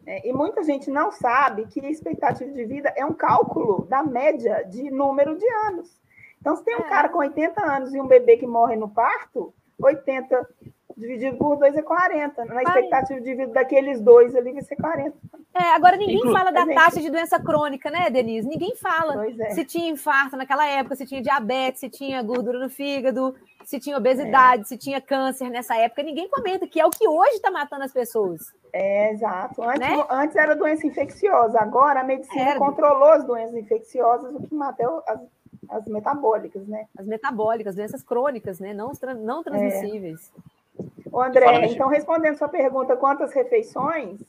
É, 0.06 0.28
e 0.28 0.32
muita 0.32 0.62
gente 0.62 0.88
não 0.90 1.10
sabe 1.10 1.66
que 1.66 1.84
a 1.84 1.90
expectativa 1.90 2.50
de 2.52 2.64
vida 2.64 2.92
é 2.96 3.04
um 3.04 3.12
cálculo 3.12 3.84
da 3.86 4.04
média 4.04 4.62
de 4.62 4.90
número 4.90 5.36
de 5.36 5.48
anos. 5.66 6.00
Então, 6.40 6.54
se 6.54 6.64
tem 6.64 6.76
um 6.76 6.84
é. 6.86 6.88
cara 6.88 7.08
com 7.08 7.18
80 7.18 7.60
anos 7.60 7.92
e 7.92 8.00
um 8.00 8.06
bebê 8.06 8.36
que 8.36 8.46
morre 8.46 8.76
no 8.76 8.88
parto, 8.88 9.52
80 9.82 10.48
dividido 10.96 11.36
por 11.36 11.56
2 11.56 11.76
é 11.76 11.82
40. 11.82 12.44
Na 12.46 12.62
expectativa 12.62 13.20
de 13.20 13.34
vida 13.34 13.52
daqueles 13.52 14.00
dois 14.00 14.34
ali 14.34 14.52
vai 14.52 14.62
ser 14.62 14.76
40. 14.76 15.14
É, 15.54 15.74
agora 15.74 15.96
ninguém 15.96 16.16
Inclu 16.16 16.32
fala 16.32 16.50
da 16.50 16.64
gente... 16.64 16.74
taxa 16.74 17.00
de 17.00 17.10
doença 17.10 17.38
crônica, 17.38 17.90
né, 17.90 18.08
Denise? 18.08 18.48
Ninguém 18.48 18.74
fala 18.76 19.26
é. 19.26 19.50
se 19.50 19.64
tinha 19.64 19.90
infarto 19.90 20.36
naquela 20.36 20.66
época, 20.66 20.96
se 20.96 21.06
tinha 21.06 21.20
diabetes, 21.20 21.80
se 21.80 21.90
tinha 21.90 22.22
gordura 22.22 22.58
no 22.58 22.70
fígado, 22.70 23.34
se 23.66 23.80
tinha 23.80 23.96
obesidade, 23.96 24.62
é. 24.62 24.64
se 24.64 24.78
tinha 24.78 25.00
câncer 25.00 25.50
nessa 25.50 25.76
época. 25.76 26.04
Ninguém 26.04 26.30
comenta, 26.30 26.68
que 26.68 26.80
é 26.80 26.86
o 26.86 26.90
que 26.90 27.06
hoje 27.06 27.32
está 27.32 27.50
matando 27.50 27.82
as 27.82 27.92
pessoas. 27.92 28.54
É, 28.72 29.10
exato. 29.10 29.60
Antes, 29.60 29.80
né? 29.80 30.06
antes 30.08 30.36
era 30.36 30.54
doença 30.54 30.86
infecciosa, 30.86 31.58
agora 31.58 32.00
a 32.00 32.04
medicina 32.04 32.50
era. 32.50 32.58
controlou 32.60 33.10
as 33.10 33.24
doenças 33.24 33.56
infecciosas, 33.56 34.32
o 34.36 34.46
que 34.46 34.54
matou 34.54 35.02
as, 35.04 35.20
as 35.68 35.84
metabólicas, 35.88 36.64
né? 36.68 36.86
As 36.96 37.06
metabólicas, 37.08 37.74
doenças 37.74 38.04
crônicas, 38.04 38.60
né? 38.60 38.72
Não, 38.72 38.92
não 39.18 39.42
transmissíveis. 39.42 40.32
É. 40.78 41.08
Ô 41.10 41.20
André, 41.20 41.66
então 41.66 41.88
respondendo 41.88 42.36
sua 42.36 42.48
pergunta, 42.48 42.96
quantas 42.96 43.32
refeições? 43.32 44.20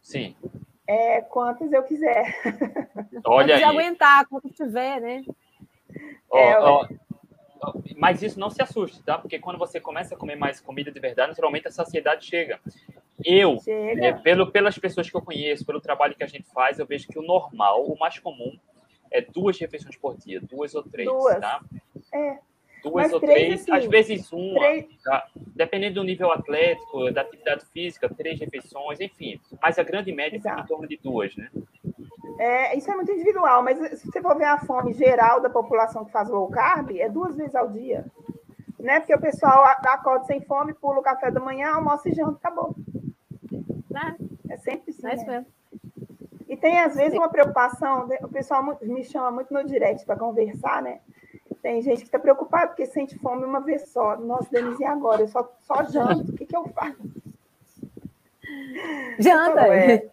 Sim. 0.00 0.36
É, 0.86 1.20
quantas 1.20 1.72
eu 1.72 1.82
quiser. 1.82 2.32
Olha 3.26 3.56
aí. 3.56 3.64
aguentar, 3.64 4.24
quanto 4.28 4.48
tiver, 4.50 5.00
né? 5.00 5.24
é, 6.32 6.58
ó, 6.60 6.86
mas 7.96 8.22
isso 8.22 8.38
não 8.38 8.50
se 8.50 8.62
assuste, 8.62 9.02
tá? 9.02 9.18
Porque 9.18 9.38
quando 9.38 9.58
você 9.58 9.80
começa 9.80 10.14
a 10.14 10.18
comer 10.18 10.36
mais 10.36 10.60
comida 10.60 10.90
de 10.90 11.00
verdade, 11.00 11.28
naturalmente 11.28 11.68
a 11.68 11.70
saciedade 11.70 12.24
chega. 12.24 12.60
Eu, 13.24 13.58
chega. 13.60 14.06
É, 14.06 14.12
pelo, 14.12 14.50
pelas 14.50 14.76
pessoas 14.78 15.08
que 15.08 15.16
eu 15.16 15.22
conheço, 15.22 15.64
pelo 15.64 15.80
trabalho 15.80 16.14
que 16.14 16.24
a 16.24 16.26
gente 16.26 16.46
faz, 16.52 16.78
eu 16.78 16.86
vejo 16.86 17.08
que 17.08 17.18
o 17.18 17.22
normal, 17.22 17.84
o 17.84 17.98
mais 17.98 18.18
comum, 18.18 18.58
é 19.10 19.20
duas 19.20 19.58
refeições 19.58 19.96
por 19.96 20.16
dia, 20.16 20.40
duas 20.40 20.74
ou 20.74 20.82
três, 20.82 21.08
duas. 21.08 21.40
tá? 21.40 21.60
É 22.12 22.38
duas 22.84 23.04
Mas 23.04 23.12
ou 23.14 23.20
três, 23.20 23.62
assim, 23.62 23.72
às 23.72 23.86
vezes 23.86 24.30
uma, 24.30 24.60
três... 24.60 24.86
tá? 25.02 25.26
dependendo 25.34 25.94
do 25.94 26.04
nível 26.04 26.30
atlético, 26.30 27.10
da 27.10 27.22
atividade 27.22 27.64
física, 27.72 28.08
três 28.14 28.38
refeições, 28.38 29.00
enfim. 29.00 29.40
Mas 29.60 29.78
a 29.78 29.82
grande 29.82 30.12
média 30.12 30.38
fica 30.38 30.60
em 30.60 30.66
torno 30.66 30.86
de 30.86 30.98
duas, 30.98 31.34
né? 31.34 31.50
É, 32.38 32.76
isso 32.76 32.90
é 32.90 32.94
muito 32.94 33.12
individual, 33.12 33.62
mas 33.62 33.78
se 33.98 34.06
você 34.06 34.20
for 34.20 34.36
ver 34.36 34.44
a 34.44 34.58
fome 34.58 34.92
geral 34.92 35.40
da 35.40 35.48
população 35.48 36.04
que 36.04 36.12
faz 36.12 36.28
low 36.28 36.48
carb, 36.48 36.90
é 36.96 37.08
duas 37.08 37.36
vezes 37.36 37.54
ao 37.54 37.68
dia. 37.68 38.04
Né? 38.78 39.00
Porque 39.00 39.14
o 39.14 39.20
pessoal 39.20 39.64
acorda 39.64 40.24
sem 40.24 40.40
fome, 40.40 40.74
pula 40.74 40.98
o 40.98 41.02
café 41.02 41.30
da 41.30 41.40
manhã, 41.40 41.74
almoça 41.74 42.08
e 42.08 42.12
janta, 42.12 42.36
acabou. 42.36 42.74
Né? 43.90 44.16
É 44.48 44.56
sempre 44.56 44.90
assim. 44.90 45.06
É 45.06 45.26
né? 45.26 45.46
E 46.48 46.56
tem, 46.56 46.78
às 46.78 46.94
vezes, 46.94 47.16
uma 47.16 47.28
preocupação, 47.28 48.08
o 48.22 48.28
pessoal 48.28 48.62
me 48.82 49.02
chama 49.04 49.30
muito 49.30 49.52
no 49.52 49.64
direct 49.64 50.04
para 50.04 50.16
conversar, 50.16 50.82
né? 50.82 51.00
Tem 51.62 51.80
gente 51.80 52.00
que 52.00 52.08
está 52.08 52.18
preocupada 52.18 52.66
porque 52.68 52.84
sente 52.84 53.18
fome 53.18 53.42
uma 53.44 53.60
vez 53.60 53.88
só. 53.88 54.16
Nossa, 54.18 54.50
Denise, 54.50 54.82
e 54.82 54.86
agora? 54.86 55.22
Eu 55.22 55.28
só, 55.28 55.50
só 55.62 55.82
janto. 55.84 56.30
O 56.30 56.36
que, 56.36 56.44
que 56.44 56.54
eu 56.54 56.68
faço? 56.68 56.98
Janta. 59.18 59.62
Então, 59.62 59.72
é, 59.72 60.10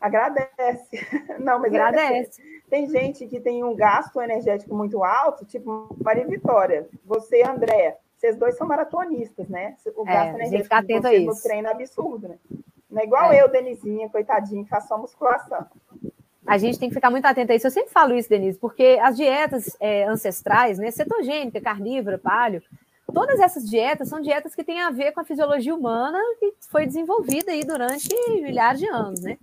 agradece. 0.00 0.88
Não, 1.38 1.58
mas 1.58 1.72
agradece. 1.72 2.42
Tem 2.68 2.88
gente 2.88 3.28
que 3.28 3.38
tem 3.38 3.62
um 3.62 3.76
gasto 3.76 4.20
energético 4.20 4.74
muito 4.74 5.04
alto, 5.04 5.44
tipo 5.44 5.96
Maria 6.02 6.26
Vitória. 6.26 6.88
Você, 7.04 7.40
André, 7.44 7.96
vocês 8.16 8.36
dois 8.36 8.56
são 8.56 8.66
maratonistas, 8.66 9.48
né? 9.48 9.76
O 9.94 10.02
é, 10.02 10.12
gasto 10.12 10.34
é, 10.34 10.46
energético 10.46 10.82
de 10.82 11.00
vocês 11.00 11.26
no 11.26 11.42
treino 11.42 11.68
é 11.68 11.70
absurdo, 11.70 12.26
né? 12.26 12.38
Não 12.90 13.00
é 13.00 13.04
igual 13.04 13.32
é. 13.32 13.40
eu, 13.40 13.48
Denizinha, 13.48 14.08
coitadinha, 14.08 14.64
que 14.64 14.68
faço 14.68 14.88
só 14.88 14.98
musculação 14.98 15.64
a 16.46 16.58
gente 16.58 16.78
tem 16.78 16.88
que 16.88 16.94
ficar 16.94 17.10
muito 17.10 17.26
atento 17.26 17.52
a 17.52 17.54
isso. 17.56 17.66
Eu 17.66 17.72
sempre 17.72 17.90
falo 17.90 18.14
isso, 18.14 18.28
Denise, 18.28 18.58
porque 18.58 18.98
as 19.02 19.16
dietas 19.16 19.76
é, 19.80 20.04
ancestrais, 20.04 20.78
né, 20.78 20.90
cetogênica, 20.90 21.60
carnívora, 21.60 22.18
palio, 22.18 22.62
todas 23.12 23.40
essas 23.40 23.68
dietas 23.68 24.08
são 24.08 24.20
dietas 24.20 24.54
que 24.54 24.62
têm 24.62 24.80
a 24.80 24.90
ver 24.90 25.12
com 25.12 25.20
a 25.20 25.24
fisiologia 25.24 25.74
humana 25.74 26.18
que 26.38 26.54
foi 26.70 26.86
desenvolvida 26.86 27.50
aí 27.50 27.64
durante 27.64 28.08
milhares 28.40 28.78
de 28.78 28.88
anos, 28.88 29.20
né? 29.20 29.36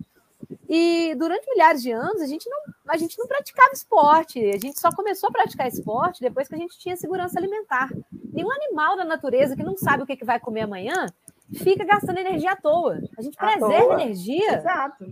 E 0.76 1.14
durante 1.14 1.48
milhares 1.48 1.80
de 1.80 1.92
anos 1.92 2.20
a 2.20 2.26
gente 2.26 2.50
não, 2.50 2.58
a 2.88 2.96
gente 2.96 3.16
não 3.16 3.28
praticava 3.28 3.70
esporte, 3.72 4.40
a 4.40 4.58
gente 4.58 4.80
só 4.80 4.90
começou 4.90 5.28
a 5.28 5.32
praticar 5.32 5.68
esporte 5.68 6.20
depois 6.20 6.48
que 6.48 6.54
a 6.56 6.58
gente 6.58 6.76
tinha 6.80 6.96
segurança 6.96 7.38
alimentar. 7.38 7.88
Nenhum 8.32 8.50
animal 8.50 8.96
da 8.96 9.04
natureza 9.04 9.54
que 9.54 9.62
não 9.62 9.76
sabe 9.76 10.02
o 10.02 10.06
que, 10.06 10.16
que 10.16 10.24
vai 10.24 10.40
comer 10.40 10.62
amanhã 10.62 11.06
fica 11.54 11.84
gastando 11.84 12.18
energia 12.18 12.50
à 12.50 12.56
toa. 12.56 12.98
A 13.16 13.22
gente 13.22 13.36
à 13.38 13.46
preserva 13.46 13.86
toa. 13.86 14.02
energia. 14.02 14.56
Exato 14.56 15.04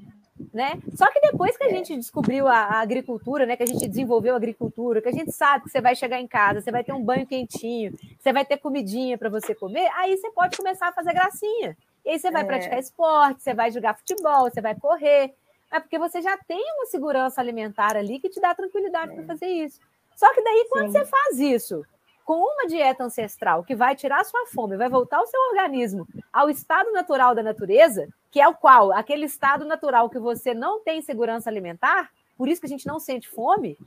né? 0.52 0.80
Só 0.94 1.10
que 1.10 1.20
depois 1.20 1.56
que 1.56 1.64
a 1.64 1.70
gente 1.70 1.96
descobriu 1.96 2.46
a, 2.48 2.56
a, 2.56 2.80
agricultura, 2.80 3.46
né? 3.46 3.56
Que 3.56 3.62
a 3.62 3.66
gente 3.66 3.86
desenvolveu 3.88 4.34
a 4.34 4.36
agricultura, 4.36 5.00
que 5.00 5.08
a 5.08 5.12
gente 5.12 5.32
sabe 5.32 5.64
que 5.64 5.70
você 5.70 5.80
vai 5.80 5.94
chegar 5.94 6.20
em 6.20 6.26
casa, 6.26 6.60
você 6.60 6.70
vai 6.70 6.82
ter 6.82 6.92
um 6.92 7.02
banho 7.02 7.26
quentinho, 7.26 7.94
você 8.18 8.32
vai 8.32 8.44
ter 8.44 8.58
comidinha 8.58 9.16
para 9.16 9.30
você 9.30 9.54
comer, 9.54 9.88
aí 9.94 10.16
você 10.16 10.30
pode 10.30 10.56
começar 10.56 10.88
a 10.88 10.92
fazer 10.92 11.12
gracinha. 11.12 11.76
E 12.04 12.10
aí 12.10 12.18
você 12.18 12.30
vai 12.30 12.42
é. 12.42 12.44
praticar 12.44 12.78
esporte, 12.78 13.42
você 13.42 13.54
vai 13.54 13.70
jogar 13.70 13.94
futebol, 13.94 14.50
você 14.50 14.60
vai 14.60 14.74
correr. 14.74 15.34
É 15.72 15.80
porque 15.80 15.98
você 15.98 16.20
já 16.20 16.36
tem 16.36 16.62
uma 16.76 16.86
segurança 16.86 17.40
alimentar 17.40 17.96
ali 17.96 18.20
que 18.20 18.28
te 18.28 18.40
dá 18.40 18.54
tranquilidade 18.54 19.12
é. 19.12 19.14
para 19.16 19.24
fazer 19.24 19.46
isso. 19.46 19.80
Só 20.14 20.32
que 20.34 20.42
daí, 20.42 20.66
quando 20.70 20.92
Sim. 20.92 20.98
você 20.98 21.04
faz 21.06 21.40
isso, 21.40 21.82
com 22.24 22.34
uma 22.34 22.66
dieta 22.66 23.02
ancestral 23.02 23.64
que 23.64 23.74
vai 23.74 23.96
tirar 23.96 24.24
sua 24.24 24.46
fome, 24.46 24.76
vai 24.76 24.88
voltar 24.88 25.20
o 25.20 25.26
seu 25.26 25.40
organismo 25.48 26.06
ao 26.32 26.50
estado 26.50 26.92
natural 26.92 27.34
da 27.34 27.42
natureza, 27.42 28.06
que 28.30 28.40
é 28.40 28.46
o 28.46 28.54
qual? 28.54 28.92
Aquele 28.92 29.24
estado 29.24 29.64
natural 29.64 30.10
que 30.10 30.18
você 30.18 30.54
não 30.54 30.80
tem 30.80 31.00
segurança 31.00 31.48
alimentar, 31.48 32.10
por 32.36 32.48
isso 32.48 32.60
que 32.60 32.66
a 32.66 32.70
gente 32.70 32.86
não 32.86 33.00
sente 33.00 33.28
fome, 33.28 33.78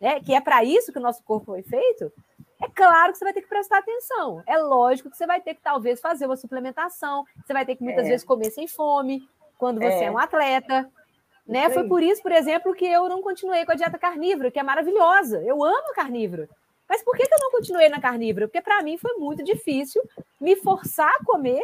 né? 0.00 0.20
que 0.20 0.34
é 0.34 0.40
para 0.40 0.64
isso 0.64 0.92
que 0.92 0.98
o 0.98 1.02
nosso 1.02 1.22
corpo 1.22 1.46
foi 1.46 1.62
feito, 1.62 2.10
é 2.62 2.68
claro 2.68 3.12
que 3.12 3.18
você 3.18 3.24
vai 3.24 3.34
ter 3.34 3.42
que 3.42 3.48
prestar 3.48 3.78
atenção. 3.78 4.42
É 4.46 4.56
lógico 4.56 5.10
que 5.10 5.16
você 5.16 5.26
vai 5.26 5.40
ter 5.40 5.54
que, 5.54 5.60
talvez, 5.60 6.00
fazer 6.00 6.26
uma 6.26 6.36
suplementação, 6.36 7.24
você 7.44 7.52
vai 7.52 7.66
ter 7.66 7.76
que 7.76 7.84
muitas 7.84 8.06
é. 8.06 8.08
vezes 8.08 8.26
comer 8.26 8.50
sem 8.50 8.66
fome, 8.66 9.28
quando 9.58 9.78
você 9.78 9.86
é, 9.86 10.04
é 10.04 10.10
um 10.10 10.18
atleta. 10.18 10.90
Né? 11.46 11.68
Foi 11.70 11.86
por 11.86 12.02
isso, 12.02 12.22
por 12.22 12.32
exemplo, 12.32 12.74
que 12.74 12.86
eu 12.86 13.08
não 13.08 13.20
continuei 13.20 13.64
com 13.66 13.72
a 13.72 13.74
dieta 13.74 13.98
carnívora, 13.98 14.50
que 14.50 14.58
é 14.58 14.62
maravilhosa. 14.62 15.42
Eu 15.42 15.62
amo 15.62 15.90
a 15.90 15.94
carnívora. 15.94 16.48
Mas 16.88 17.02
por 17.02 17.16
que, 17.16 17.26
que 17.26 17.34
eu 17.34 17.38
não 17.38 17.50
continuei 17.50 17.88
na 17.88 18.00
carnívora? 18.00 18.48
Porque 18.48 18.62
para 18.62 18.82
mim 18.82 18.96
foi 18.96 19.14
muito 19.14 19.42
difícil 19.42 20.02
me 20.40 20.56
forçar 20.56 21.10
a 21.10 21.24
comer, 21.24 21.62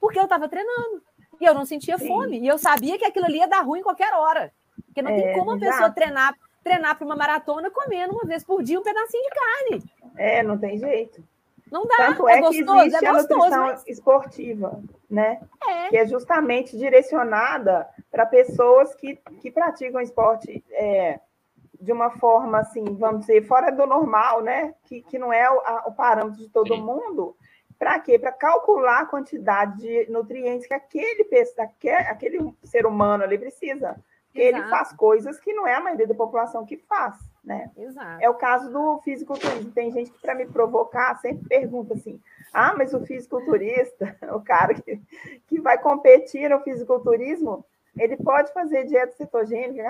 porque 0.00 0.18
eu 0.18 0.24
estava 0.24 0.48
treinando. 0.48 1.02
E 1.40 1.44
eu 1.44 1.54
não 1.54 1.64
sentia 1.64 1.98
Sim. 1.98 2.06
fome. 2.06 2.38
E 2.38 2.46
eu 2.46 2.58
sabia 2.58 2.98
que 2.98 3.04
aquilo 3.04 3.26
ali 3.26 3.38
ia 3.38 3.48
dar 3.48 3.62
ruim 3.62 3.80
em 3.80 3.82
qualquer 3.82 4.12
hora. 4.14 4.52
Porque 4.86 5.02
não 5.02 5.10
é, 5.10 5.22
tem 5.22 5.38
como 5.38 5.52
a 5.52 5.58
pessoa 5.58 5.90
treinar 5.90 6.34
treinar 6.62 6.96
para 6.96 7.04
uma 7.04 7.14
maratona 7.14 7.70
comendo 7.70 8.14
uma 8.14 8.24
vez 8.24 8.42
por 8.42 8.62
dia 8.62 8.80
um 8.80 8.82
pedacinho 8.82 9.22
de 9.22 9.30
carne. 9.30 9.84
É, 10.16 10.42
não 10.42 10.56
tem 10.56 10.78
jeito. 10.78 11.22
Não 11.70 11.86
dá. 11.86 11.96
Tanto 11.96 12.28
é, 12.28 12.38
é 12.38 12.40
gostoso, 12.40 12.64
que 12.64 12.86
existe 12.86 13.04
é 13.04 13.12
gostoso, 13.12 13.34
a 13.34 13.36
nutrição 13.36 13.66
mas... 13.66 13.86
esportiva, 13.86 14.82
né? 15.10 15.40
É. 15.66 15.88
Que 15.88 15.96
é 15.96 16.06
justamente 16.06 16.76
direcionada 16.76 17.88
para 18.10 18.26
pessoas 18.26 18.94
que, 18.94 19.16
que 19.40 19.50
praticam 19.50 20.00
esporte 20.00 20.64
é, 20.70 21.20
de 21.80 21.92
uma 21.92 22.10
forma, 22.10 22.58
assim, 22.58 22.84
vamos 22.96 23.20
dizer, 23.20 23.46
fora 23.46 23.70
do 23.70 23.86
normal, 23.86 24.40
né? 24.42 24.74
Que, 24.84 25.02
que 25.02 25.18
não 25.18 25.32
é 25.32 25.50
o, 25.50 25.60
a, 25.60 25.84
o 25.86 25.92
parâmetro 25.92 26.38
de 26.38 26.48
todo 26.48 26.74
Sim. 26.74 26.82
mundo. 26.82 27.36
Para 27.78 27.98
quê? 27.98 28.18
Para 28.18 28.32
calcular 28.32 29.00
a 29.00 29.06
quantidade 29.06 29.78
de 29.78 30.10
nutrientes 30.10 30.66
que 30.66 30.74
aquele, 30.74 31.26
aquele 32.08 32.54
ser 32.62 32.86
humano 32.86 33.24
ali 33.24 33.36
precisa. 33.36 33.96
Porque 34.26 34.40
ele 34.40 34.62
faz 34.64 34.92
coisas 34.92 35.38
que 35.38 35.52
não 35.52 35.66
é 35.66 35.74
a 35.74 35.80
maioria 35.80 36.08
da 36.08 36.14
população 36.14 36.64
que 36.64 36.76
faz, 36.76 37.16
né? 37.44 37.70
Exato. 37.76 38.22
É 38.22 38.28
o 38.28 38.34
caso 38.34 38.72
do 38.72 39.00
fisiculturismo. 39.02 39.70
Tem 39.72 39.90
gente 39.90 40.10
que, 40.10 40.20
para 40.20 40.34
me 40.34 40.46
provocar, 40.46 41.14
sempre 41.16 41.48
pergunta 41.48 41.94
assim: 41.94 42.20
ah, 42.52 42.74
mas 42.76 42.94
o 42.94 43.04
fisiculturista, 43.04 44.16
o 44.34 44.40
cara 44.40 44.74
que, 44.74 45.00
que 45.46 45.60
vai 45.60 45.78
competir 45.78 46.48
no 46.48 46.60
fisiculturismo, 46.60 47.64
ele 47.96 48.16
pode 48.16 48.52
fazer 48.52 48.84
dieta 48.84 49.12
cetogênica, 49.12 49.84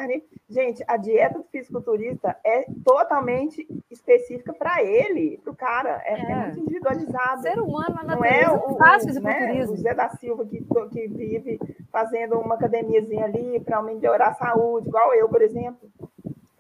Gente, 0.49 0.85
a 0.87 0.97
dieta 0.97 1.39
do 1.39 1.45
fisiculturista 1.45 2.37
é 2.45 2.67
totalmente 2.85 3.67
específica 3.91 4.53
para 4.53 4.83
ele, 4.83 5.41
para 5.43 5.53
o 5.53 5.57
cara. 5.57 6.03
É, 6.05 6.15
é. 6.15 6.31
é, 6.31 6.37
muito 6.37 6.61
individualizado. 6.61 7.43
Ser 7.43 7.59
humano 7.59 7.95
na 8.05 8.17
não 8.17 8.25
é 8.25 8.47
o, 8.51 8.77
faz 8.77 9.05
fisiculturismo. 9.05 9.73
Né, 9.73 9.79
o 9.79 9.83
Zé 9.83 9.95
da 9.95 10.09
Silva 10.11 10.45
que, 10.45 10.63
que 10.91 11.09
vive 11.09 11.59
fazendo 11.91 12.39
uma 12.39 12.57
academiazinha 12.57 13.25
ali 13.25 13.59
para 13.61 13.83
melhorar 13.83 14.29
a 14.29 14.35
saúde, 14.35 14.89
igual 14.89 15.15
eu, 15.15 15.29
por 15.29 15.41
exemplo. 15.41 15.89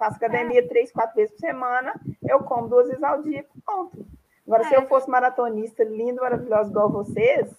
Faço 0.04 0.16
academia 0.16 0.60
é. 0.60 0.62
três, 0.62 0.92
quatro 0.92 1.16
vezes 1.16 1.32
por 1.32 1.40
semana, 1.40 1.94
eu 2.28 2.40
como 2.40 2.68
duas 2.68 2.88
vezes 2.88 3.02
ao 3.02 3.22
dia, 3.22 3.44
ponto. 3.64 4.06
Agora, 4.46 4.62
é. 4.62 4.68
se 4.68 4.74
eu 4.74 4.86
fosse 4.86 5.08
maratonista 5.08 5.82
lindo, 5.82 6.20
maravilhoso 6.20 6.70
igual 6.70 6.92
vocês, 6.92 7.56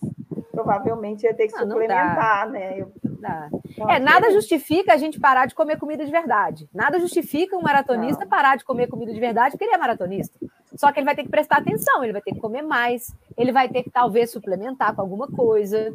provavelmente 0.51 1.23
ia 1.23 1.33
ter 1.33 1.47
que 1.47 1.55
ah, 1.55 1.61
suplementar, 1.61 2.51
né? 2.51 2.79
Eu, 2.79 2.91
dá. 3.19 3.49
Então, 3.67 3.89
é, 3.89 3.97
nada 3.97 4.29
justifica 4.29 4.93
a 4.93 4.97
gente 4.97 5.19
parar 5.19 5.47
de 5.47 5.55
comer 5.55 5.79
comida 5.79 6.05
de 6.05 6.11
verdade. 6.11 6.69
Nada 6.71 6.99
justifica 6.99 7.57
um 7.57 7.61
maratonista 7.61 8.25
não. 8.25 8.29
parar 8.29 8.57
de 8.57 8.63
comer 8.63 8.87
comida 8.87 9.11
de 9.11 9.19
verdade 9.19 9.51
porque 9.51 9.65
ele 9.65 9.73
é 9.73 9.77
maratonista. 9.79 10.37
Só 10.75 10.91
que 10.91 10.99
ele 10.99 11.05
vai 11.05 11.15
ter 11.15 11.23
que 11.23 11.29
prestar 11.29 11.57
atenção, 11.57 12.03
ele 12.03 12.13
vai 12.13 12.21
ter 12.21 12.33
que 12.33 12.39
comer 12.39 12.61
mais, 12.61 13.11
ele 13.35 13.51
vai 13.51 13.67
ter 13.69 13.81
que 13.81 13.89
talvez 13.89 14.29
suplementar 14.29 14.93
com 14.93 15.01
alguma 15.01 15.27
coisa. 15.27 15.91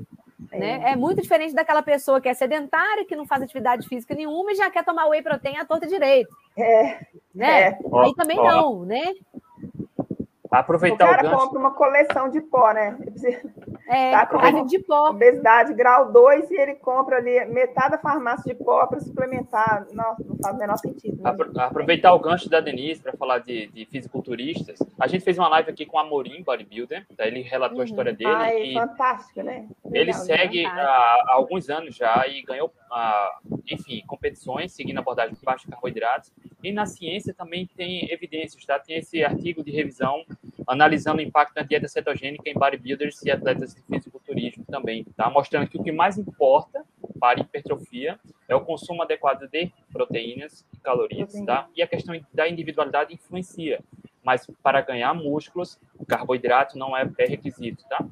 É. 0.52 0.58
Né? 0.58 0.92
É 0.92 0.96
muito 0.96 1.22
diferente 1.22 1.54
daquela 1.54 1.82
pessoa 1.82 2.20
que 2.20 2.28
é 2.28 2.34
sedentária, 2.34 3.04
que 3.04 3.16
não 3.16 3.26
faz 3.26 3.42
atividade 3.42 3.86
física 3.88 4.14
nenhuma 4.14 4.52
e 4.52 4.56
já 4.56 4.70
quer 4.70 4.84
tomar 4.84 5.06
whey 5.06 5.22
protein 5.22 5.56
à 5.58 5.64
torta 5.64 5.86
direito. 5.86 6.34
É. 6.56 7.00
Né? 7.34 7.60
É. 7.62 7.78
Aí 8.02 8.14
também 8.14 8.36
não, 8.36 8.84
né? 8.84 9.14
Aproveitar 10.50 11.04
o, 11.04 11.10
cara 11.10 11.20
o 11.20 11.30
gancho. 11.30 11.44
compra 11.44 11.58
uma 11.60 11.70
coleção 11.70 12.28
de 12.28 12.40
pó, 12.40 12.72
né? 12.72 12.98
É, 13.88 14.12
tá 14.12 14.26
com 14.26 14.66
de 14.66 14.78
pó. 14.78 15.10
Obesidade 15.10 15.74
grau 15.74 16.12
2 16.12 16.50
e 16.50 16.54
ele 16.56 16.74
compra 16.76 17.16
ali 17.16 17.44
metade 17.46 17.92
da 17.92 17.98
farmácia 17.98 18.54
de 18.54 18.62
pó 18.62 18.86
para 18.86 19.00
suplementar. 19.00 19.86
Nossa, 19.92 20.24
não 20.24 20.36
faz 20.36 20.56
o 20.56 20.58
menor 20.58 20.76
sentido. 20.76 21.22
Né? 21.22 21.30
Aproveitar 21.56 22.14
o 22.14 22.18
gancho 22.18 22.48
da 22.48 22.60
Denise 22.60 23.02
para 23.02 23.12
falar 23.12 23.38
de, 23.38 23.66
de 23.68 23.84
fisiculturistas. 23.86 24.78
A 24.98 25.06
gente 25.06 25.24
fez 25.24 25.38
uma 25.38 25.48
live 25.48 25.70
aqui 25.70 25.86
com 25.86 25.98
a 25.98 26.04
Morim 26.04 26.42
Bodybuilder, 26.42 27.06
tá? 27.16 27.26
ele 27.26 27.42
relatou 27.42 27.78
uhum. 27.78 27.82
a 27.82 27.86
história 27.86 28.12
dele. 28.12 28.30
Ah, 28.30 28.54
é 28.54 28.72
fantástico, 28.72 29.42
né? 29.42 29.68
Legal, 29.84 30.02
ele 30.02 30.12
segue 30.12 30.64
há, 30.64 30.70
há, 30.70 31.32
alguns 31.34 31.68
anos 31.68 31.96
já 31.96 32.26
e 32.28 32.42
ganhou, 32.42 32.72
ah, 32.90 33.38
enfim, 33.68 34.02
competições 34.06 34.72
seguindo 34.72 34.98
a 34.98 35.00
abordagem 35.00 35.34
de 35.34 35.44
baixos 35.44 35.68
carboidratos. 35.68 36.32
E 36.62 36.72
na 36.72 36.86
ciência 36.86 37.34
também 37.34 37.66
tem 37.66 38.12
evidências, 38.12 38.64
tá? 38.64 38.78
Tem 38.78 38.96
esse 38.96 39.24
artigo 39.24 39.64
de 39.64 39.70
revisão 39.70 40.24
analisando 40.66 41.18
o 41.18 41.22
impacto 41.22 41.54
da 41.54 41.62
dieta 41.62 41.88
cetogênica 41.88 42.48
em 42.48 42.54
bodybuilders 42.54 43.22
e 43.24 43.30
atletas 43.30 43.74
de 43.74 43.82
fisiculturismo 43.82 44.64
também, 44.64 45.04
tá? 45.16 45.30
Mostrando 45.30 45.68
que 45.68 45.78
o 45.78 45.82
que 45.82 45.92
mais 45.92 46.18
importa 46.18 46.84
para 47.18 47.40
hipertrofia 47.40 48.18
é 48.48 48.54
o 48.54 48.60
consumo 48.60 49.02
adequado 49.02 49.48
de 49.48 49.72
proteínas 49.92 50.64
e 50.74 50.78
calorias, 50.78 51.32
tá? 51.44 51.68
E 51.76 51.82
a 51.82 51.86
questão 51.86 52.18
da 52.32 52.48
individualidade 52.48 53.14
influencia, 53.14 53.80
mas 54.24 54.46
para 54.62 54.80
ganhar 54.80 55.14
músculos, 55.14 55.78
o 55.98 56.04
carboidrato 56.04 56.78
não 56.78 56.96
é 56.96 57.04
pré-requisito, 57.04 57.84
tá? 57.88 58.04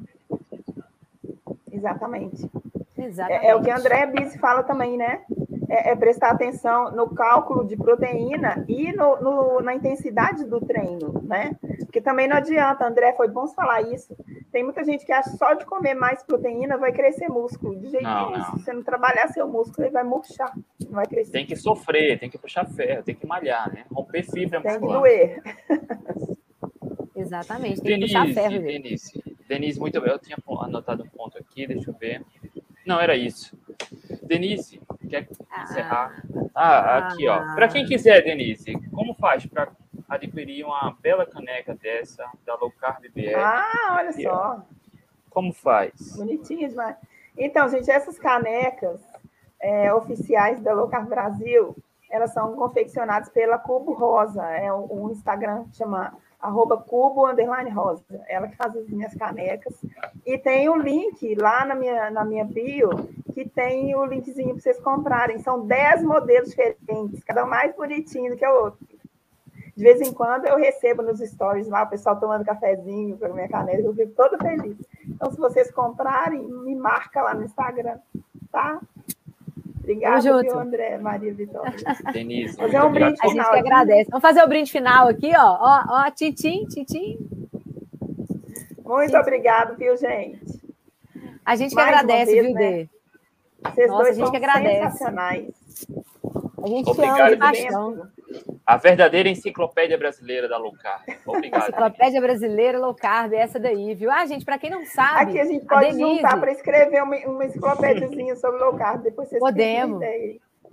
Exatamente. 1.71 2.49
Exatamente. 2.97 3.47
É, 3.47 3.51
é, 3.51 3.55
o 3.55 3.63
que 3.63 3.71
a 3.71 3.79
André 3.79 4.07
Bise 4.07 4.39
fala 4.39 4.63
também, 4.65 4.97
né? 4.97 5.25
É, 5.69 5.91
é, 5.91 5.97
prestar 5.97 6.31
atenção 6.31 6.91
no 6.93 7.09
cálculo 7.15 7.65
de 7.67 7.77
proteína 7.77 8.65
e 8.69 8.91
no, 8.93 9.21
no, 9.21 9.61
na 9.61 9.75
intensidade 9.75 10.45
do 10.45 10.61
treino, 10.61 11.21
né? 11.23 11.57
Porque 11.81 12.01
também 12.01 12.27
não 12.27 12.37
adianta, 12.37 12.87
André, 12.87 13.13
foi 13.15 13.29
bom 13.29 13.47
falar 13.49 13.83
isso. 13.83 14.17
Tem 14.51 14.65
muita 14.65 14.83
gente 14.83 15.05
que 15.05 15.13
acha 15.13 15.31
que 15.31 15.37
só 15.37 15.55
de 15.55 15.67
comer 15.67 15.95
mais 15.95 16.23
proteína 16.23 16.79
vai 16.79 16.93
crescer 16.93 17.29
músculo. 17.29 17.79
De 17.79 17.91
jeito 17.91 18.07
nenhum. 18.07 18.45
Se 18.45 18.53
você 18.53 18.73
não 18.73 18.83
trabalhar 18.83 19.29
seu 19.29 19.47
músculo, 19.47 19.87
ele 19.87 19.93
vai 19.93 20.05
murchar, 20.05 20.53
não 20.87 20.93
vai 20.93 21.07
crescer. 21.07 21.33
Tem 21.33 21.47
que 21.47 21.57
sofrer, 21.57 22.19
tem 22.19 22.31
que 22.31 22.39
puxar 22.39 22.65
ferro, 22.67 23.03
tem 23.03 23.15
que 23.15 23.27
malhar, 23.27 23.73
né? 23.73 23.85
Romper 23.93 24.23
fibra 24.23 24.61
Tem 24.61 24.73
muscular. 24.73 25.03
que 25.03 25.09
doer. 25.09 25.43
Exatamente, 27.15 27.83
tem 27.83 27.99
Denise, 27.99 28.13
que 28.13 28.19
puxar 28.19 28.35
ferro. 28.35 28.63
Denise, 28.63 29.25
Denise, 29.49 29.81
muito 29.81 30.01
bem. 30.01 30.11
Eu 30.11 30.19
tinha 30.19 30.37
anotado 30.63 31.03
um 31.03 31.09
ponto 31.09 31.37
aqui, 31.37 31.67
deixa 31.67 31.91
eu 31.91 31.95
ver. 31.95 32.23
Não, 32.87 33.01
era 33.01 33.17
isso. 33.17 33.59
Denise, 34.23 34.81
quer 35.09 35.27
encerrar? 35.63 36.23
Ah, 36.55 36.79
ah 36.79 36.99
aqui, 37.09 37.29
ó. 37.29 37.55
Para 37.55 37.69
quem 37.69 37.85
quiser, 37.87 38.23
Denise, 38.23 38.75
como 38.93 39.15
faz 39.15 39.47
para 39.47 39.69
adquirir 40.09 40.65
uma 40.65 40.97
bela 41.01 41.27
caneca 41.27 41.75
dessa 41.75 42.25
da 42.45 42.55
Low 42.57 42.73
Carb 42.73 43.03
BR? 43.15 43.35
Ah, 43.37 43.97
olha 43.99 44.11
aqui, 44.11 44.23
só. 44.23 44.33
Ó. 44.33 44.79
Como 45.31 45.53
faz? 45.53 46.17
Bonitinho 46.17 46.69
demais. 46.69 46.97
Então, 47.37 47.69
gente, 47.69 47.91
essas 47.91 48.19
canecas 48.19 49.01
é, 49.61 49.93
oficiais 49.93 50.61
da 50.61 50.73
Low 50.73 50.89
Carb 50.89 51.09
Brasil, 51.09 51.77
elas 52.11 52.33
são 52.33 52.55
confeccionadas 52.57 53.29
pela 53.29 53.59
Cubo 53.59 53.93
Rosa. 53.93 54.45
É 54.45 54.73
um 54.73 55.11
Instagram 55.11 55.65
que 55.65 55.77
chama 55.77 56.17
arroba 56.41 56.77
cubo 56.77 57.27
underline 57.27 57.71
rosa, 57.71 58.05
ela 58.29 58.49
que 58.49 58.57
faz 58.57 58.77
as 58.77 58.89
minhas 58.89 59.15
canecas. 59.15 59.75
E 60.25 60.39
tem 60.39 60.69
o 60.69 60.77
link 60.77 61.35
lá 61.35 61.65
na 61.65 61.75
minha, 61.75 62.11
na 62.11 62.25
minha 62.25 62.45
bio, 62.45 62.91
que 63.35 63.49
tem 63.49 63.95
o 63.95 64.05
linkzinho 64.05 64.51
para 64.51 64.61
vocês 64.61 64.81
comprarem. 64.81 65.39
São 65.39 65.67
10 65.67 66.05
modelos 66.05 66.51
diferentes, 66.51 67.23
cada 67.25 67.45
um 67.45 67.49
mais 67.49 67.75
bonitinho 67.75 68.33
do 68.33 68.37
que 68.37 68.47
o 68.47 68.65
outro. 68.65 68.87
De 69.77 69.85
vez 69.85 70.01
em 70.01 70.13
quando 70.13 70.47
eu 70.47 70.57
recebo 70.57 71.03
nos 71.03 71.21
stories 71.21 71.69
lá 71.69 71.85
o 71.85 71.89
pessoal 71.89 72.19
tomando 72.19 72.45
cafezinho 72.45 73.17
com 73.17 73.27
a 73.27 73.29
minha 73.29 73.49
caneca, 73.49 73.81
eu 73.81 73.95
fico 73.95 74.13
toda 74.13 74.37
feliz. 74.37 74.77
Então, 75.07 75.31
se 75.31 75.39
vocês 75.39 75.71
comprarem, 75.71 76.43
me 76.43 76.75
marca 76.75 77.23
lá 77.23 77.33
no 77.33 77.45
Instagram, 77.45 77.97
tá? 78.51 78.81
Obrigada, 79.89 80.43
viu, 80.43 80.59
André, 80.59 80.99
Maria 80.99 81.33
Vitória. 81.33 81.73
Denise. 82.13 82.55
Fazer 82.57 82.83
um 82.83 82.93
brinde 82.93 83.19
final. 83.19 83.31
A 83.31 83.35
gente 83.35 83.51
que 83.51 83.59
agradece. 83.59 84.11
Vamos 84.11 84.23
fazer 84.23 84.43
o 84.43 84.49
brinde 84.49 84.71
final 84.71 85.09
aqui, 85.09 85.33
ó. 85.35 85.57
Ó, 85.59 85.85
ó, 85.89 86.11
titim, 86.11 86.67
titim. 86.67 87.19
Muito 88.85 89.17
obrigado, 89.17 89.77
viu, 89.77 89.97
gente? 89.97 90.41
A 91.45 91.57
gente 91.57 91.75
que 91.75 91.81
agradece, 91.81 92.33
vez, 92.33 92.47
viu, 92.47 92.55
né? 92.55 92.61
Dê? 92.61 92.89
Vocês 93.63 93.91
Nossa, 93.91 94.03
dois 94.03 94.17
a 94.17 94.21
gente 94.21 94.31
que 94.31 94.37
agradece. 94.37 94.83
sensacionais. 94.83 95.55
A 96.63 96.67
gente 96.67 96.91
Obrigado, 96.91 97.21
ama 97.21 97.31
de 97.31 97.37
paixão. 97.39 98.09
A 98.69 98.77
verdadeira 98.77 99.31
enciclopédia 99.31 99.97
brasileira 99.97 100.47
da 100.47 100.59
low 100.59 100.75
carb. 100.75 101.01
Obrigado. 101.25 101.63
Enciclopédia 101.63 102.21
brasileira 102.21 102.79
low 102.79 102.95
carb, 102.95 103.33
essa 103.33 103.59
daí, 103.59 103.95
viu? 103.95 104.11
Ah, 104.11 104.27
gente, 104.27 104.45
para 104.45 104.59
quem 104.59 104.69
não 104.69 104.85
sabe. 104.85 105.23
Aqui 105.23 105.41
a 105.41 105.45
gente 105.47 105.65
pode 105.65 105.87
a 105.87 105.89
Denise... 105.89 106.17
juntar 106.17 106.39
para 106.39 106.53
escrever 106.53 107.03
uma, 107.03 107.17
uma 107.17 107.47
enciclopédiazinha 107.47 108.37
sobre 108.37 108.61
low 108.61 108.77
carb. 108.77 109.03
Depois 109.03 109.27
vocês 109.27 109.41
Podemos. 109.41 110.05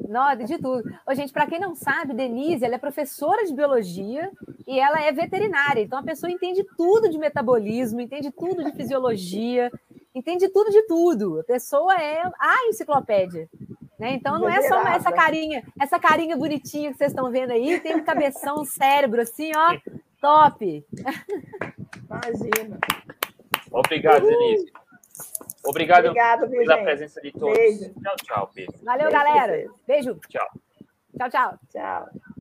Nossa, 0.09 0.43
de 0.43 0.57
tudo. 0.57 0.83
Ô, 1.07 1.15
gente, 1.15 1.31
para 1.31 1.47
quem 1.47 1.57
não 1.57 1.73
sabe, 1.73 2.13
Denise, 2.13 2.65
ela 2.65 2.75
é 2.75 2.77
professora 2.77 3.45
de 3.45 3.53
biologia 3.53 4.29
e 4.67 4.77
ela 4.77 5.01
é 5.01 5.13
veterinária. 5.13 5.79
Então, 5.79 5.97
a 5.97 6.03
pessoa 6.03 6.29
entende 6.29 6.65
tudo 6.75 7.09
de 7.09 7.17
metabolismo, 7.17 8.01
entende 8.01 8.29
tudo 8.29 8.61
de 8.61 8.73
fisiologia, 8.73 9.71
entende 10.13 10.49
tudo 10.49 10.69
de 10.69 10.81
tudo. 10.81 11.39
A 11.39 11.43
pessoa 11.45 11.95
é 11.95 12.23
a 12.37 12.67
enciclopédia. 12.67 13.47
Né? 13.99 14.13
Então, 14.13 14.37
não 14.39 14.49
é 14.49 14.61
só 14.63 14.81
essa 14.87 15.11
carinha, 15.11 15.63
essa 15.79 15.99
carinha 15.99 16.35
bonitinha 16.35 16.91
que 16.91 16.97
vocês 16.97 17.11
estão 17.11 17.31
vendo 17.31 17.51
aí, 17.51 17.79
tem 17.79 17.95
um 17.95 18.03
cabeção, 18.03 18.61
um 18.61 18.65
cérebro 18.65 19.21
assim, 19.21 19.51
ó, 19.55 19.77
top. 20.19 20.85
Imagina. 22.03 22.77
Obrigado, 23.71 24.25
Denise. 24.25 24.71
Obrigado 25.65 26.05
Obrigado, 26.07 26.49
pela 26.49 26.83
presença 26.83 27.21
de 27.21 27.31
todos. 27.31 27.57
Beijo. 27.57 27.93
Tchau, 28.01 28.15
tchau, 28.23 28.51
beijo. 28.53 28.71
Valeu, 28.83 29.09
beijo, 29.09 29.25
galera. 29.25 29.71
Beijo. 29.87 30.19
Tchau. 30.27 30.47
Tchau, 31.17 31.29
tchau. 31.29 31.59
Tchau. 31.71 32.09